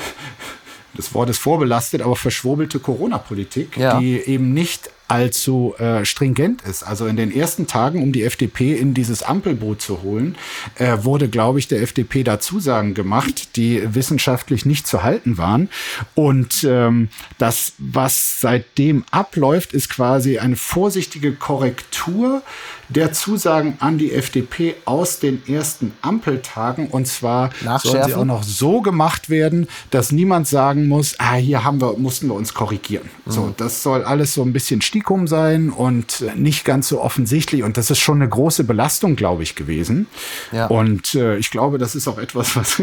das 0.94 1.14
Wort 1.14 1.30
ist 1.30 1.38
vorbelastet, 1.38 2.02
aber 2.02 2.16
verschwurbelte 2.16 2.80
Corona-Politik, 2.80 3.78
ja. 3.78 3.98
die 3.98 4.18
eben 4.18 4.52
nicht 4.52 4.90
allzu 5.10 5.74
äh, 5.78 6.04
stringent 6.04 6.62
ist. 6.62 6.84
Also 6.84 7.06
in 7.06 7.16
den 7.16 7.34
ersten 7.34 7.66
Tagen, 7.66 8.02
um 8.02 8.12
die 8.12 8.22
FDP 8.22 8.74
in 8.74 8.94
dieses 8.94 9.22
Ampelboot 9.22 9.82
zu 9.82 10.02
holen, 10.02 10.36
äh, 10.76 10.98
wurde, 11.02 11.28
glaube 11.28 11.58
ich, 11.58 11.66
der 11.66 11.82
FDP 11.82 12.22
da 12.22 12.38
Zusagen 12.38 12.94
gemacht, 12.94 13.56
die 13.56 13.82
wissenschaftlich 13.94 14.66
nicht 14.66 14.86
zu 14.86 15.02
halten 15.02 15.36
waren. 15.36 15.68
Und 16.14 16.64
ähm, 16.64 17.08
das, 17.38 17.72
was 17.78 18.40
seitdem 18.40 19.04
abläuft, 19.10 19.72
ist 19.72 19.90
quasi 19.90 20.38
eine 20.38 20.56
vorsichtige 20.56 21.32
Korrektur 21.32 22.42
der 22.90 23.12
Zusagen 23.12 23.76
an 23.80 23.98
die 23.98 24.12
FDP 24.12 24.74
aus 24.84 25.20
den 25.20 25.42
ersten 25.48 25.92
Ampeltagen. 26.02 26.88
Und 26.88 27.06
zwar 27.06 27.50
sollen 27.82 28.04
sie 28.04 28.14
auch 28.14 28.24
noch 28.24 28.42
so 28.42 28.80
gemacht 28.80 29.30
werden, 29.30 29.68
dass 29.90 30.12
niemand 30.12 30.48
sagen 30.48 30.88
muss, 30.88 31.14
ah, 31.18 31.34
hier 31.34 31.64
haben 31.64 31.80
wir, 31.80 31.96
mussten 31.98 32.28
wir 32.28 32.34
uns 32.34 32.52
korrigieren. 32.52 33.08
Mhm. 33.24 33.30
So, 33.30 33.54
das 33.56 33.82
soll 33.82 34.02
alles 34.04 34.34
so 34.34 34.42
ein 34.42 34.52
bisschen 34.52 34.82
Stikum 35.00 35.26
sein 35.26 35.70
und 35.70 36.24
nicht 36.36 36.64
ganz 36.64 36.88
so 36.88 37.00
offensichtlich. 37.00 37.62
Und 37.62 37.76
das 37.76 37.90
ist 37.90 38.00
schon 38.00 38.16
eine 38.20 38.28
große 38.28 38.64
Belastung, 38.64 39.16
glaube 39.16 39.42
ich, 39.42 39.54
gewesen. 39.54 40.06
Ja. 40.52 40.66
Und 40.66 41.14
äh, 41.14 41.36
ich 41.36 41.50
glaube, 41.50 41.78
das 41.78 41.94
ist 41.94 42.06
auch 42.06 42.18
etwas, 42.18 42.54
was 42.56 42.82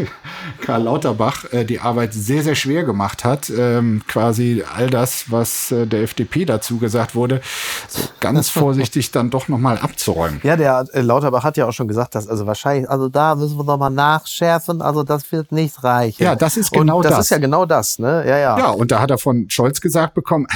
Karl 0.60 0.82
Lauterbach 0.82 1.44
äh, 1.52 1.64
die 1.64 1.80
Arbeit 1.80 2.12
sehr, 2.14 2.42
sehr 2.42 2.54
schwer 2.54 2.84
gemacht 2.84 3.24
hat. 3.24 3.50
Ähm, 3.50 4.02
quasi 4.08 4.64
all 4.74 4.90
das, 4.90 5.30
was 5.30 5.70
äh, 5.70 5.86
der 5.86 6.02
FDP 6.02 6.44
dazu 6.44 6.78
gesagt 6.78 7.14
wurde, 7.14 7.40
so 7.88 8.02
ganz 8.20 8.48
vorsichtig 8.50 9.10
dann 9.10 9.30
doch 9.30 9.48
nochmal 9.48 9.78
ab 9.78 9.88
abzuräumen. 9.88 10.40
Ja, 10.42 10.56
der 10.56 10.84
äh, 10.92 11.00
Lauterbach 11.00 11.42
hat 11.42 11.56
ja 11.56 11.66
auch 11.66 11.72
schon 11.72 11.88
gesagt, 11.88 12.14
dass 12.14 12.28
also 12.28 12.46
wahrscheinlich, 12.46 12.88
also 12.88 13.08
da 13.08 13.34
müssen 13.34 13.56
wir 13.56 13.64
nochmal 13.64 13.90
nachschärfen, 13.90 14.82
also 14.82 15.02
das 15.02 15.30
wird 15.32 15.50
nicht 15.50 15.82
reichen. 15.82 16.22
Ja, 16.22 16.36
das 16.36 16.56
ist 16.56 16.72
genau 16.72 16.98
und 16.98 17.04
das. 17.04 17.12
Das 17.12 17.24
ist 17.26 17.30
ja 17.30 17.38
genau 17.38 17.66
das, 17.66 17.98
ne? 17.98 18.24
Ja, 18.26 18.38
ja. 18.38 18.58
Ja, 18.58 18.70
und 18.70 18.90
da 18.90 19.00
hat 19.00 19.10
er 19.10 19.18
von 19.18 19.48
Scholz 19.50 19.80
gesagt 19.80 20.14
bekommen, 20.14 20.46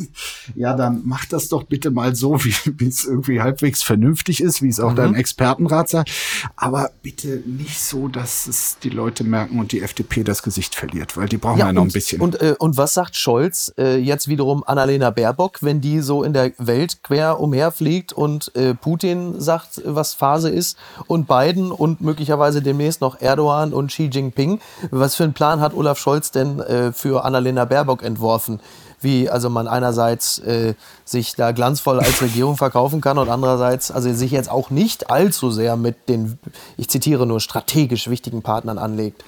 ja, 0.54 0.74
dann 0.74 1.02
mach 1.08 1.24
das 1.24 1.48
doch 1.48 1.64
bitte 1.64 1.90
mal 1.90 2.14
so, 2.14 2.38
wie 2.44 2.86
es 2.86 3.04
irgendwie 3.04 3.40
halbwegs 3.40 3.82
vernünftig 3.82 4.42
ist, 4.42 4.62
wie 4.62 4.68
es 4.68 4.78
auch 4.78 4.92
mhm. 4.92 4.96
dein 4.96 5.14
Expertenrat 5.14 5.88
sagt. 5.88 6.10
Aber 6.56 6.90
bitte 7.02 7.42
nicht 7.46 7.80
so, 7.80 8.08
dass 8.08 8.46
es 8.46 8.78
die 8.82 8.90
Leute 8.90 9.24
merken 9.24 9.58
und 9.58 9.72
die 9.72 9.80
FDP 9.80 10.22
das 10.22 10.42
Gesicht 10.42 10.74
verliert, 10.74 11.16
weil 11.16 11.28
die 11.28 11.38
brauchen 11.38 11.58
ja, 11.58 11.66
ja 11.66 11.72
noch 11.72 11.82
und, 11.82 11.88
ein 11.88 11.92
bisschen. 11.92 12.20
Und, 12.20 12.40
äh, 12.40 12.54
und 12.58 12.76
was 12.76 12.94
sagt 12.94 13.16
Scholz 13.16 13.72
äh, 13.78 13.96
jetzt 13.96 14.28
wiederum 14.28 14.62
Annalena 14.66 15.10
Baerbock, 15.10 15.62
wenn 15.62 15.80
die 15.80 16.00
so 16.00 16.22
in 16.22 16.34
der 16.34 16.52
Welt 16.58 17.02
quer 17.02 17.40
umherfliegt 17.40 18.12
und 18.12 18.54
äh, 18.54 18.74
Putin 18.74 19.40
sagt, 19.40 19.80
was 19.84 20.14
Phase 20.14 20.50
ist 20.50 20.76
und 21.06 21.26
Biden 21.26 21.72
und 21.72 22.00
möglicherweise 22.02 22.60
demnächst 22.60 23.00
noch 23.00 23.20
Erdogan 23.20 23.72
und 23.72 23.88
Xi 23.88 24.10
Jinping? 24.12 24.60
Was 24.90 25.14
für 25.14 25.24
einen 25.24 25.32
Plan 25.32 25.60
hat 25.60 25.74
Olaf 25.74 25.98
Scholz 25.98 26.30
denn 26.30 26.60
äh, 26.60 26.92
für 26.92 27.24
Annalena 27.24 27.64
Baerbock 27.64 28.02
entworfen? 28.02 28.60
Wie 29.00 29.28
also 29.30 29.50
man 29.50 29.68
einerseits 29.68 30.38
äh, 30.40 30.74
sich 31.04 31.34
da 31.36 31.52
glanzvoll 31.52 32.00
als 32.00 32.20
Regierung 32.22 32.56
verkaufen 32.56 33.00
kann 33.00 33.18
und 33.18 33.28
andererseits 33.28 33.90
also 33.90 34.12
sich 34.12 34.30
jetzt 34.30 34.50
auch 34.50 34.70
nicht 34.70 35.10
allzu 35.10 35.50
sehr 35.50 35.76
mit 35.76 36.08
den, 36.08 36.38
ich 36.76 36.88
zitiere 36.88 37.26
nur, 37.26 37.40
strategisch 37.40 38.08
wichtigen 38.08 38.42
Partnern 38.42 38.78
anlegt. 38.78 39.24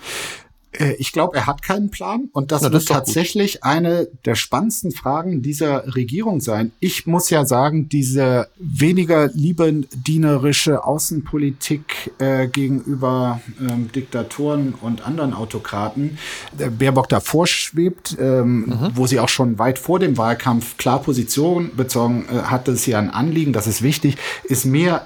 Äh, 0.73 0.95
ich 0.95 1.13
glaube, 1.13 1.37
er 1.37 1.47
hat 1.47 1.63
keinen 1.63 1.91
Plan 1.91 2.29
und 2.33 2.53
das, 2.53 2.63
Na, 2.63 2.69
das 2.69 2.83
wird 2.83 2.89
tatsächlich 2.89 3.55
gut. 3.55 3.63
eine 3.65 4.09
der 4.25 4.35
spannendsten 4.35 4.93
Fragen 4.93 5.43
dieser 5.43 5.95
Regierung 5.95 6.41
sein. 6.41 6.73
Ich 6.81 7.07
muss 7.07 7.31
ja 7.31 7.45
sagen, 7.45 7.89
diese 7.89 8.49
weniger 8.59 9.29
liebendienerische 9.29 10.85
Außenpolitik 10.85 12.13
äh, 12.19 12.47
gegenüber 12.47 13.41
ähm, 13.61 13.91
Diktatoren 13.93 14.75
und 14.75 15.07
anderen 15.07 15.35
Autokraten, 15.35 16.19
der 16.53 16.71
Baerbock 16.71 17.09
davor 17.09 17.47
schwebt, 17.47 18.17
ähm, 18.21 18.67
mhm. 18.67 18.91
wo 18.95 19.07
sie 19.07 19.21
auch 19.21 19.29
schon 19.29 19.59
weit 19.59 19.79
vor 19.79 19.99
dem 19.99 20.17
Wahlkampf 20.17 20.77
klar 20.77 21.03
Position 21.03 21.71
bezogen 21.77 22.27
äh, 22.31 22.43
hatte, 22.43 22.73
ist 22.73 22.87
ja 22.87 22.99
ein 22.99 23.11
Anliegen, 23.11 23.53
das 23.53 23.67
ist 23.67 23.83
wichtig, 23.83 24.17
ist 24.45 24.65
mir 24.65 25.03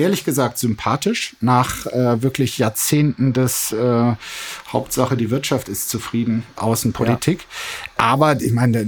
ehrlich 0.00 0.24
gesagt 0.24 0.58
sympathisch 0.58 1.36
nach 1.40 1.86
äh, 1.86 2.22
wirklich 2.22 2.58
Jahrzehnten 2.58 3.32
des 3.32 3.72
äh, 3.72 4.14
Hauptsache 4.72 5.16
die 5.16 5.30
Wirtschaft 5.30 5.68
ist 5.68 5.88
zufrieden 5.88 6.42
Außenpolitik. 6.56 7.40
Ja. 7.40 8.04
Aber 8.04 8.40
ich 8.40 8.52
meine, 8.52 8.86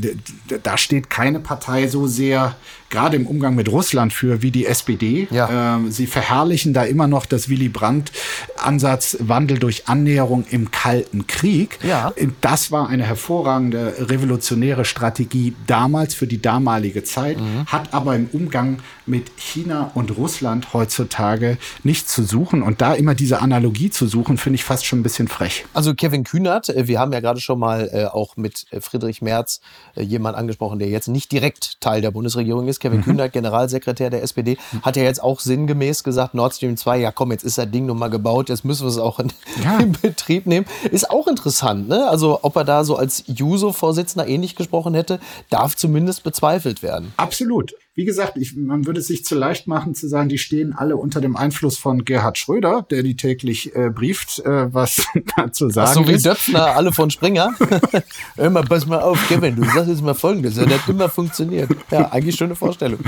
da 0.63 0.79
steht 0.79 1.11
keine 1.11 1.41
Partei 1.41 1.87
so 1.89 2.07
sehr 2.07 2.57
gerade 2.93 3.17
im 3.17 3.27
Umgang 3.27 3.57
mit 3.57 3.69
Russland 3.71 4.13
für 4.13 4.43
wie 4.43 4.53
die 4.53 4.67
SPD. 4.67 5.27
Ja. 5.33 5.77
Ähm, 5.77 5.91
sie 5.91 6.07
verherrlichen 6.07 6.73
da 6.73 6.85
immer 6.85 7.09
noch 7.09 7.27
das 7.27 7.49
Willy 7.49 7.69
Brandt-Ansatz 7.69 9.17
Wandel 9.19 9.59
durch 9.59 9.89
Annäherung 9.89 10.45
im 10.51 10.71
Kalten 10.71 11.27
Krieg. 11.27 11.81
Ja. 11.83 12.13
Das 12.41 12.71
war 12.71 12.89
eine 12.89 13.05
hervorragende 13.05 13.95
revolutionäre 13.99 14.85
Strategie 14.85 15.57
damals 15.67 16.15
für 16.15 16.29
die 16.29 16.41
damalige 16.41 17.03
Zeit, 17.03 17.41
mhm. 17.41 17.67
hat 17.67 17.93
aber 17.93 18.15
im 18.15 18.29
Umgang 18.33 18.79
mit 19.07 19.37
China 19.37 19.91
und 19.95 20.17
Russland 20.17 20.73
heutzutage 20.73 21.59
nichts 21.83 22.13
zu 22.13 22.23
suchen. 22.23 22.63
Und 22.63 22.81
da 22.81 22.95
immer 22.95 23.15
diese 23.15 23.41
Analogie 23.41 23.91
zu 23.91 24.07
suchen, 24.07 24.39
finde 24.39 24.57
ich 24.57 24.65
fast 24.65 24.87
schon 24.87 25.01
ein 25.01 25.03
bisschen 25.03 25.29
frech. 25.29 25.65
Also 25.73 25.95
Kevin 25.95 26.25
Kühnert, 26.25 26.69
äh, 26.69 26.87
wir 26.87 27.01
haben 27.01 27.13
ja 27.13 27.21
gerade 27.21 27.41
schon 27.41 27.59
mal 27.59 27.91
äh, 27.93 28.05
auch 28.05 28.37
mit 28.37 28.67
äh, 28.71 28.81
Friedrich 28.81 29.23
Merz 29.23 29.61
jemand 29.97 30.37
angesprochen, 30.37 30.79
der 30.79 30.89
jetzt 30.89 31.09
nicht 31.09 31.33
direkt 31.33 31.81
Teil 31.81 32.01
der 32.01 32.11
Bundesregierung 32.11 32.69
ist. 32.69 32.81
Kevin 32.83 32.99
mhm. 32.99 33.05
Kühnert, 33.05 33.33
Generalsekretär 33.33 34.11
der 34.11 34.23
SPD, 34.23 34.59
hat 34.83 34.97
ja 34.97 35.05
jetzt 35.05 35.23
auch 35.23 35.41
sinngemäß 35.41 36.05
gesagt, 36.05 36.35
Nord 36.35 36.55
Stream 36.55 36.77
2, 36.77 36.99
ja 36.99 37.13
komm, 37.13 37.33
jetzt 37.33 37.45
ist 37.45 37.57
das 37.57 37.71
Ding 37.71 37.87
nun 37.87 37.99
mal 37.99 38.11
gebaut, 38.11 38.49
jetzt 38.49 38.65
müssen 38.65 38.83
wir 38.83 38.91
es 38.91 38.99
auch 38.99 39.19
in, 39.19 39.33
ja. 39.63 39.79
in 39.81 39.93
Betrieb 39.93 40.47
nehmen. 40.47 40.67
Ist 40.91 41.11
auch 41.11 41.29
interessant, 41.29 41.89
ne? 41.89 42.09
Also 42.09 42.41
ob 42.43 42.57
er 42.57 42.65
da 42.65 42.85
so 42.85 42.97
als 42.97 43.25
Juso-Vorsitzender 43.27 44.27
ähnlich 44.27 44.57
gesprochen 44.57 44.95
hätte, 44.95 45.21
darf 45.49 45.77
zumindest 45.77 46.25
bezweifelt 46.25 46.83
werden. 46.83 47.15
Absolut 47.17 47.73
wie 47.95 48.07
gesagt, 48.07 48.39
ich, 48.39 48.57
man 48.57 48.87
würde 48.87 49.01
es 49.01 49.07
sich 49.07 49.23
zu 49.23 49.35
leicht 49.35 49.67
machen 49.67 49.95
zu 49.95 50.09
sagen, 50.09 50.31
die 50.31 50.39
stehen 50.39 50.73
alle 50.73 50.97
unter 50.97 51.21
dem 51.21 51.37
Einfluss 51.37 51.77
von 51.77 52.07
Gerhard 52.07 52.39
Schröder, 52.39 52.87
der 52.91 53.03
die 53.03 53.17
täglich 53.17 53.77
äh, 53.77 53.91
brieft, 53.91 54.39
äh, 54.39 54.73
was 54.73 55.07
dazu 55.37 55.69
sagen 55.69 55.89
Ach 55.91 55.95
so 55.95 56.09
wie 56.09 56.17
Döpfner, 56.17 56.75
alle 56.75 56.93
von 56.93 57.11
Springer. 57.11 57.53
Hör 58.37 58.49
mal, 58.49 58.63
pass 58.63 58.87
mal 58.87 59.01
auf, 59.01 59.19
Kevin, 59.29 59.57
du 59.57 59.65
sagst 59.65 59.91
jetzt 59.91 60.03
mal 60.03 60.15
Folgendes, 60.15 60.55
das 60.55 60.69
hat 60.69 60.89
immer 60.89 61.11
funktioniert. 61.11 61.69
Ja, 61.91 62.11
eigentlich 62.11 62.37
schöne 62.37 62.55
Vorstellung. 62.55 63.01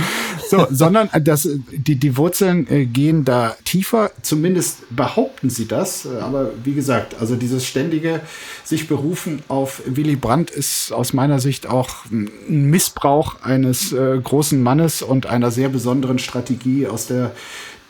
So, 0.51 0.67
sondern 0.71 1.09
äh, 1.13 1.23
das, 1.23 1.49
die, 1.73 1.97
die 1.97 2.17
Wurzeln 2.19 2.67
äh, 2.69 2.85
gehen 2.85 3.25
da 3.25 3.57
tiefer, 3.65 4.11
zumindest 4.21 4.95
behaupten 4.95 5.49
sie 5.49 5.67
das, 5.67 6.05
äh, 6.05 6.19
aber 6.19 6.51
wie 6.63 6.75
gesagt, 6.75 7.17
also 7.19 7.37
dieses 7.37 7.65
ständige 7.65 8.21
sich 8.65 8.87
berufen 8.87 9.43
auf 9.49 9.81
Willy 9.87 10.17
Brandt 10.17 10.51
ist 10.51 10.93
aus 10.93 11.15
meiner 11.15 11.41
Sicht 11.41 11.67
auch 11.67 12.05
ein 12.11 12.31
Missbrauch 12.69 13.41
eines 13.41 13.91
äh, 13.95 14.21
großen 14.23 14.63
Mannes 14.63 14.74
Mannes 14.75 15.03
und 15.03 15.27
einer 15.27 15.53
sehr 15.53 15.69
besonderen 15.69 16.19
Strategie 16.19 16.89
aus 16.89 17.07
der 17.07 17.31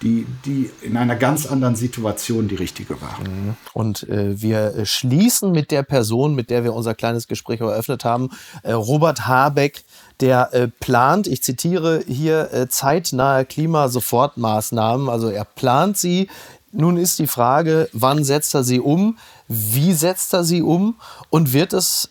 die, 0.02 0.26
die 0.44 0.70
in 0.82 0.98
einer 0.98 1.16
ganz 1.16 1.46
anderen 1.46 1.76
Situation 1.76 2.46
die 2.46 2.56
richtige 2.56 3.00
war. 3.00 3.18
Mhm. 3.20 3.54
Und 3.72 4.06
äh, 4.08 4.38
wir 4.38 4.84
schließen 4.84 5.50
mit 5.50 5.70
der 5.70 5.82
Person, 5.82 6.34
mit 6.34 6.50
der 6.50 6.62
wir 6.62 6.74
unser 6.74 6.94
kleines 6.94 7.26
Gespräch 7.26 7.60
eröffnet 7.60 8.04
haben, 8.04 8.28
äh, 8.64 8.72
Robert 8.72 9.26
Habeck, 9.26 9.82
der 10.20 10.52
äh, 10.52 10.68
plant, 10.68 11.26
ich 11.26 11.42
zitiere 11.42 12.02
hier, 12.06 12.52
äh, 12.52 12.68
zeitnahe 12.68 13.46
Klimasofortmaßnahmen. 13.46 15.08
Also 15.08 15.28
er 15.28 15.44
plant 15.44 15.96
sie. 15.96 16.28
Nun 16.70 16.98
ist 16.98 17.18
die 17.18 17.28
Frage, 17.28 17.88
wann 17.92 18.24
setzt 18.24 18.54
er 18.54 18.64
sie 18.64 18.80
um? 18.80 19.16
Wie 19.48 19.94
setzt 19.94 20.34
er 20.34 20.44
sie 20.44 20.60
um? 20.60 20.96
Und 21.30 21.54
wird 21.54 21.72
es 21.72 22.10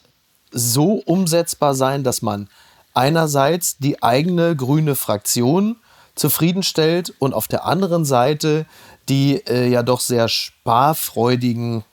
so 0.52 0.94
umsetzbar 1.06 1.76
sein, 1.76 2.04
dass 2.04 2.24
man 2.24 2.48
einerseits 2.94 3.78
die 3.78 4.02
eigene 4.04 4.56
grüne 4.56 4.96
Fraktion 4.96 5.78
zufriedenstellt 6.16 7.14
und 7.20 7.34
auf 7.34 7.48
der 7.48 7.66
anderen 7.66 8.06
Seite 8.06 8.66
die 9.10 9.42
äh, 9.48 9.68
ja 9.68 9.84
doch 9.84 10.00
sehr 10.00 10.30
sparfreudigen 10.30 11.84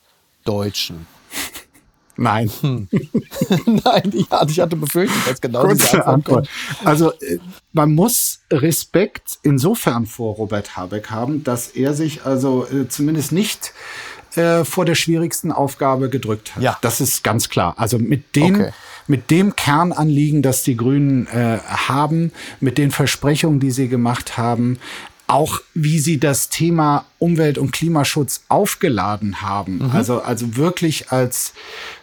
Deutschen. 0.45 1.07
Nein. 2.17 2.51
Hm. 2.61 2.87
Nein, 3.65 4.25
ja, 4.31 4.45
ich 4.47 4.59
hatte 4.59 4.75
befürchtet, 4.75 5.27
dass 5.27 5.41
genau 5.41 5.63
Kurze 5.63 5.87
diese 5.91 6.05
Antwort. 6.05 6.47
Also 6.83 7.11
äh, 7.13 7.39
man 7.73 7.93
muss 7.93 8.41
Respekt 8.51 9.39
insofern 9.43 10.05
vor 10.05 10.35
Robert 10.35 10.77
Habeck 10.77 11.09
haben, 11.09 11.43
dass 11.43 11.69
er 11.69 11.93
sich 11.93 12.25
also 12.25 12.67
äh, 12.67 12.87
zumindest 12.87 13.31
nicht 13.31 13.73
äh, 14.35 14.63
vor 14.63 14.85
der 14.85 14.95
schwierigsten 14.95 15.51
Aufgabe 15.51 16.09
gedrückt 16.09 16.55
hat. 16.55 16.63
Ja. 16.63 16.77
Das 16.81 17.01
ist 17.01 17.23
ganz 17.23 17.49
klar. 17.49 17.73
Also 17.77 17.97
mit 17.97 18.35
dem 18.35 18.55
okay 18.55 18.71
mit 19.11 19.29
dem 19.29 19.55
Kernanliegen, 19.55 20.41
das 20.41 20.63
die 20.63 20.77
Grünen 20.77 21.27
äh, 21.27 21.59
haben, 21.59 22.31
mit 22.61 22.77
den 22.77 22.91
Versprechungen, 22.91 23.59
die 23.59 23.71
sie 23.71 23.89
gemacht 23.89 24.37
haben, 24.37 24.79
auch 25.27 25.59
wie 25.73 25.99
sie 25.99 26.17
das 26.17 26.49
Thema 26.49 27.05
Umwelt- 27.19 27.57
und 27.57 27.71
Klimaschutz 27.71 28.45
aufgeladen 28.47 29.41
haben. 29.41 29.79
Mhm. 29.79 29.91
Also, 29.91 30.21
also 30.21 30.55
wirklich 30.55 31.11
als 31.11 31.53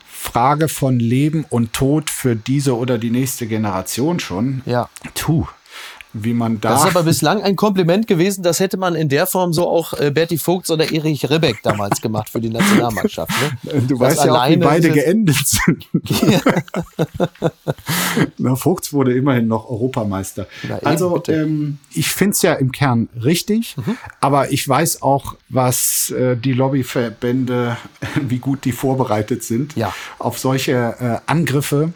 Frage 0.06 0.68
von 0.68 1.00
Leben 1.00 1.46
und 1.48 1.72
Tod 1.72 2.10
für 2.10 2.36
diese 2.36 2.76
oder 2.76 2.98
die 2.98 3.10
nächste 3.10 3.46
Generation 3.46 4.20
schon. 4.20 4.62
Ja. 4.66 4.90
Tu 5.14 5.46
wie 6.12 6.32
man 6.32 6.60
da. 6.60 6.70
Das 6.70 6.84
ist 6.84 6.90
aber 6.90 7.02
bislang 7.02 7.42
ein 7.42 7.56
Kompliment 7.56 8.06
gewesen, 8.06 8.42
das 8.42 8.60
hätte 8.60 8.76
man 8.76 8.94
in 8.94 9.08
der 9.08 9.26
Form 9.26 9.52
so 9.52 9.68
auch 9.68 9.92
äh, 9.98 10.10
Berti 10.10 10.38
Vogts 10.38 10.70
oder 10.70 10.90
Erich 10.90 11.28
Rebeck 11.28 11.62
damals 11.62 12.00
gemacht 12.00 12.30
für 12.30 12.40
die 12.40 12.50
Nationalmannschaft. 12.50 13.30
Ne? 13.30 13.80
Du 13.88 13.98
das 13.98 14.16
weißt 14.16 14.24
ja 14.24 14.34
auch, 14.34 14.48
wie 14.48 14.56
beide 14.56 14.90
geendet 14.90 15.46
sind. 15.46 15.86
Na, 18.38 18.56
Vogts 18.56 18.92
wurde 18.92 19.14
immerhin 19.14 19.48
noch 19.48 19.68
Europameister. 19.68 20.46
Na, 20.68 20.78
also 20.78 21.22
ähm, 21.28 21.78
ich 21.92 22.08
finde 22.08 22.32
es 22.32 22.42
ja 22.42 22.54
im 22.54 22.72
Kern 22.72 23.08
richtig, 23.22 23.76
mhm. 23.76 23.96
aber 24.20 24.52
ich 24.52 24.66
weiß 24.68 25.02
auch, 25.02 25.36
was 25.48 26.10
äh, 26.10 26.36
die 26.36 26.52
Lobbyverbände, 26.52 27.76
wie 28.22 28.38
gut 28.38 28.64
die 28.64 28.72
vorbereitet 28.72 29.44
sind 29.44 29.76
ja. 29.76 29.94
auf 30.18 30.38
solche 30.38 30.72
äh, 30.98 31.30
Angriffe 31.30 31.92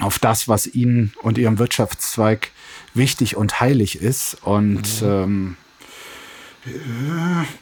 auf 0.00 0.18
das, 0.18 0.48
was 0.48 0.66
ihnen 0.66 1.12
und 1.22 1.38
ihrem 1.38 1.58
Wirtschaftszweig 1.58 2.50
wichtig 2.94 3.36
und 3.36 3.60
heilig 3.60 4.00
ist. 4.00 4.36
Und 4.42 5.02
mhm. 5.02 5.08
ähm, 5.08 5.56
äh, 6.64 6.70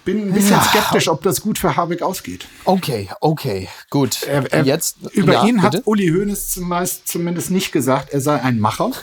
bin 0.04 0.28
ein 0.28 0.32
bisschen 0.34 0.52
ja. 0.52 0.62
skeptisch, 0.62 1.08
ob 1.08 1.22
das 1.22 1.40
gut 1.40 1.58
für 1.58 1.74
Habeck 1.74 2.02
ausgeht. 2.02 2.46
Okay, 2.64 3.08
okay, 3.20 3.68
gut. 3.88 4.24
Er, 4.24 4.52
er, 4.52 4.64
Jetzt, 4.64 4.98
über 5.12 5.32
ja, 5.32 5.44
ihn 5.46 5.56
bitte? 5.56 5.78
hat 5.78 5.86
Uli 5.86 6.08
Hoeneß 6.08 6.50
zumeist, 6.50 7.08
zumindest 7.08 7.50
nicht 7.50 7.72
gesagt, 7.72 8.10
er 8.12 8.20
sei 8.20 8.40
ein 8.40 8.58
Macher. 8.58 8.90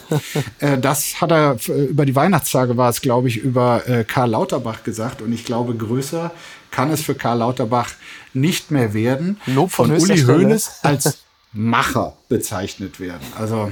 Äh, 0.59 0.77
das 0.79 1.21
hat 1.21 1.31
er 1.31 1.57
über 1.67 2.05
die 2.05 2.15
Weihnachtstage 2.15 2.77
war 2.77 2.89
es, 2.89 3.01
glaube 3.01 3.27
ich, 3.27 3.37
über 3.37 3.87
äh, 3.87 4.03
Karl 4.03 4.31
Lauterbach 4.31 4.83
gesagt. 4.83 5.21
Und 5.21 5.31
ich 5.31 5.45
glaube, 5.45 5.75
größer 5.75 6.31
kann 6.71 6.91
es 6.91 7.01
für 7.01 7.13
Karl 7.13 7.39
Lauterbach 7.39 7.91
nicht 8.33 8.71
mehr 8.71 8.93
werden. 8.93 9.39
Lob 9.45 9.71
von, 9.71 9.87
von 9.87 9.99
Uli 9.99 10.21
Hoeneß 10.21 10.79
als 10.81 11.19
Macher 11.53 12.17
bezeichnet 12.29 12.99
werden. 12.99 13.25
Also, 13.37 13.71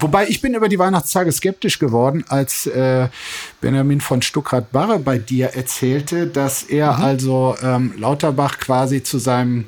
wobei 0.00 0.28
ich 0.28 0.40
bin 0.40 0.54
über 0.54 0.68
die 0.68 0.78
Weihnachtstage 0.78 1.32
skeptisch 1.32 1.78
geworden, 1.78 2.24
als 2.28 2.66
äh, 2.66 3.08
Benjamin 3.60 4.00
von 4.00 4.22
Stuckrad-Barre 4.22 4.98
bei 4.98 5.18
dir 5.18 5.48
erzählte, 5.48 6.26
dass 6.26 6.62
er 6.62 6.98
mhm. 6.98 7.02
also 7.02 7.56
ähm, 7.62 7.94
Lauterbach 7.96 8.58
quasi 8.58 9.02
zu 9.02 9.18
seinem 9.18 9.66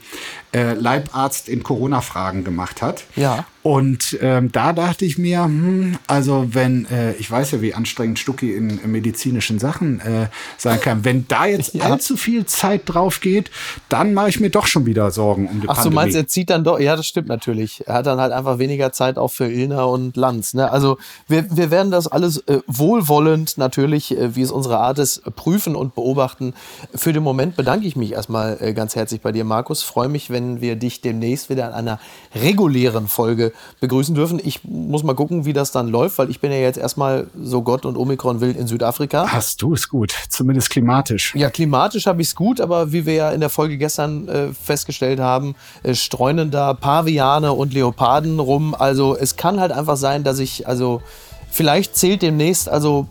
äh, 0.52 0.74
Leibarzt 0.74 1.48
in 1.48 1.62
Corona-Fragen 1.62 2.44
gemacht 2.44 2.82
hat. 2.82 3.04
Ja. 3.16 3.46
Und 3.62 4.18
ähm, 4.22 4.50
da 4.50 4.72
dachte 4.72 5.04
ich 5.04 5.18
mir, 5.18 5.44
hm, 5.44 5.98
also 6.06 6.48
wenn, 6.54 6.86
äh, 6.86 7.12
ich 7.14 7.30
weiß 7.30 7.52
ja, 7.52 7.60
wie 7.60 7.74
anstrengend 7.74 8.18
Stucki 8.18 8.54
in, 8.54 8.78
in 8.78 8.90
medizinischen 8.90 9.58
Sachen 9.58 10.00
äh, 10.00 10.28
sein 10.56 10.80
kann, 10.80 11.04
wenn 11.04 11.28
da 11.28 11.46
jetzt 11.46 11.74
ja. 11.74 11.84
allzu 11.84 12.16
viel 12.16 12.46
Zeit 12.46 12.82
drauf 12.86 13.20
geht, 13.20 13.50
dann 13.90 14.14
mache 14.14 14.30
ich 14.30 14.40
mir 14.40 14.50
doch 14.50 14.66
schon 14.66 14.86
wieder 14.86 15.10
Sorgen 15.10 15.46
um 15.46 15.60
die 15.60 15.68
Ach, 15.68 15.74
Pandemie. 15.74 15.90
du 15.90 15.94
meinst, 15.94 16.16
er 16.16 16.26
zieht 16.26 16.48
dann 16.50 16.64
doch, 16.64 16.80
ja, 16.80 16.96
das 16.96 17.06
stimmt 17.06 17.28
natürlich. 17.28 17.86
Er 17.86 17.94
hat 17.94 18.06
dann 18.10 18.20
halt 18.20 18.32
einfach 18.32 18.58
weniger 18.58 18.92
Zeit 18.92 19.18
auch 19.18 19.30
für 19.30 19.46
Ilna 19.46 19.84
und 19.84 20.16
Lanz. 20.16 20.54
Ne? 20.54 20.70
Also 20.70 20.98
wir, 21.28 21.44
wir 21.56 21.70
werden 21.70 21.90
das 21.90 22.08
alles 22.08 22.38
äh, 22.48 22.60
wohlwollend 22.66 23.56
natürlich, 23.56 24.16
äh, 24.16 24.34
wie 24.34 24.42
es 24.42 24.50
unsere 24.50 24.78
Art 24.78 24.98
ist, 24.98 25.22
prüfen 25.36 25.76
und 25.76 25.94
beobachten. 25.94 26.54
Für 26.94 27.12
den 27.12 27.22
Moment 27.22 27.56
bedanke 27.56 27.86
ich 27.86 27.96
mich 27.96 28.12
erstmal 28.12 28.58
äh, 28.60 28.74
ganz 28.74 28.96
herzlich 28.96 29.20
bei 29.20 29.32
dir, 29.32 29.44
Markus. 29.44 29.82
Freue 29.82 30.08
mich, 30.08 30.30
wenn 30.30 30.60
wir 30.60 30.76
dich 30.76 31.00
demnächst 31.00 31.48
wieder 31.48 31.68
in 31.68 31.72
einer 31.72 32.00
regulären 32.34 33.06
Folge 33.06 33.52
begrüßen 33.80 34.14
dürfen. 34.14 34.40
Ich 34.42 34.64
muss 34.64 35.02
mal 35.02 35.14
gucken, 35.14 35.44
wie 35.44 35.52
das 35.52 35.72
dann 35.72 35.88
läuft, 35.88 36.18
weil 36.18 36.30
ich 36.30 36.40
bin 36.40 36.50
ja 36.50 36.58
jetzt 36.58 36.78
erstmal 36.78 37.28
so 37.40 37.62
Gott 37.62 37.86
und 37.86 37.96
Omikron 37.96 38.40
wild 38.40 38.56
in 38.56 38.66
Südafrika. 38.66 39.28
Hast 39.28 39.62
du 39.62 39.74
es 39.74 39.88
gut, 39.88 40.12
zumindest 40.28 40.70
klimatisch. 40.70 41.34
Ja, 41.36 41.50
klimatisch 41.50 42.06
habe 42.06 42.20
ich 42.22 42.28
es 42.28 42.34
gut, 42.34 42.60
aber 42.60 42.92
wie 42.92 43.06
wir 43.06 43.14
ja 43.14 43.30
in 43.30 43.40
der 43.40 43.50
Folge 43.50 43.78
gestern 43.78 44.28
äh, 44.28 44.48
festgestellt 44.52 45.20
haben, 45.20 45.54
äh, 45.82 45.94
streunen 45.94 46.50
da 46.50 46.74
Paviane 46.74 47.52
und 47.52 47.72
Leoparden 47.72 47.99
rum. 48.40 48.74
Also 48.74 49.16
es 49.16 49.36
kann 49.36 49.60
halt 49.60 49.72
einfach 49.72 49.96
sein, 49.96 50.24
dass 50.24 50.38
ich, 50.38 50.66
also 50.66 51.02
vielleicht 51.50 51.96
zählt 51.96 52.22
demnächst, 52.22 52.68
also 52.68 53.06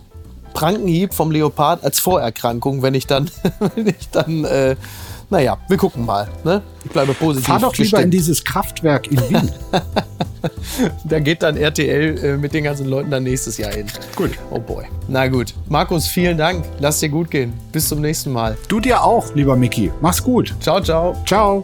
Prankenhieb 0.54 1.14
vom 1.14 1.32
Leopard 1.32 1.84
als 1.84 2.00
Vorerkrankung, 2.00 2.82
wenn 2.82 2.94
ich 2.94 3.08
dann, 3.08 3.30
wenn 3.76 3.88
ich 3.88 4.10
dann 4.10 4.46
äh, 4.46 4.76
naja, 5.30 5.58
wir 5.68 5.78
gucken 5.78 6.06
mal. 6.06 6.28
Ne? 6.44 6.62
Ich 6.84 6.92
bleibe 6.92 7.14
positiv. 7.14 7.48
Fahr 7.48 7.60
doch 7.60 7.76
lieber 7.78 8.02
in 8.02 8.10
dieses 8.10 8.44
Kraftwerk 8.44 9.08
in 9.12 9.20
Wien. 9.30 9.52
da 11.04 11.20
geht 11.20 11.44
dann 11.44 11.56
RTL 11.56 12.26
äh, 12.26 12.38
mit 12.38 12.54
den 12.54 12.64
ganzen 12.64 12.88
Leuten 12.88 13.12
dann 13.12 13.24
nächstes 13.24 13.58
Jahr 13.58 13.72
hin. 13.72 13.86
Gut. 14.16 14.32
Oh 14.50 14.60
boy. 14.60 14.86
Na 15.08 15.28
gut. 15.28 15.54
Markus, 15.68 16.08
vielen 16.08 16.38
Dank. 16.38 16.66
Lass 16.80 17.00
dir 17.00 17.10
gut 17.10 17.30
gehen. 17.30 17.54
Bis 17.72 17.90
zum 17.90 18.02
nächsten 18.02 18.32
Mal. 18.32 18.58
Du 18.68 18.80
dir 18.80 19.04
auch, 19.04 19.34
lieber 19.36 19.56
Mickey. 19.56 19.92
Mach's 20.02 20.24
gut. 20.24 20.56
Ciao, 20.60 20.82
ciao. 20.82 21.16
Ciao. 21.26 21.64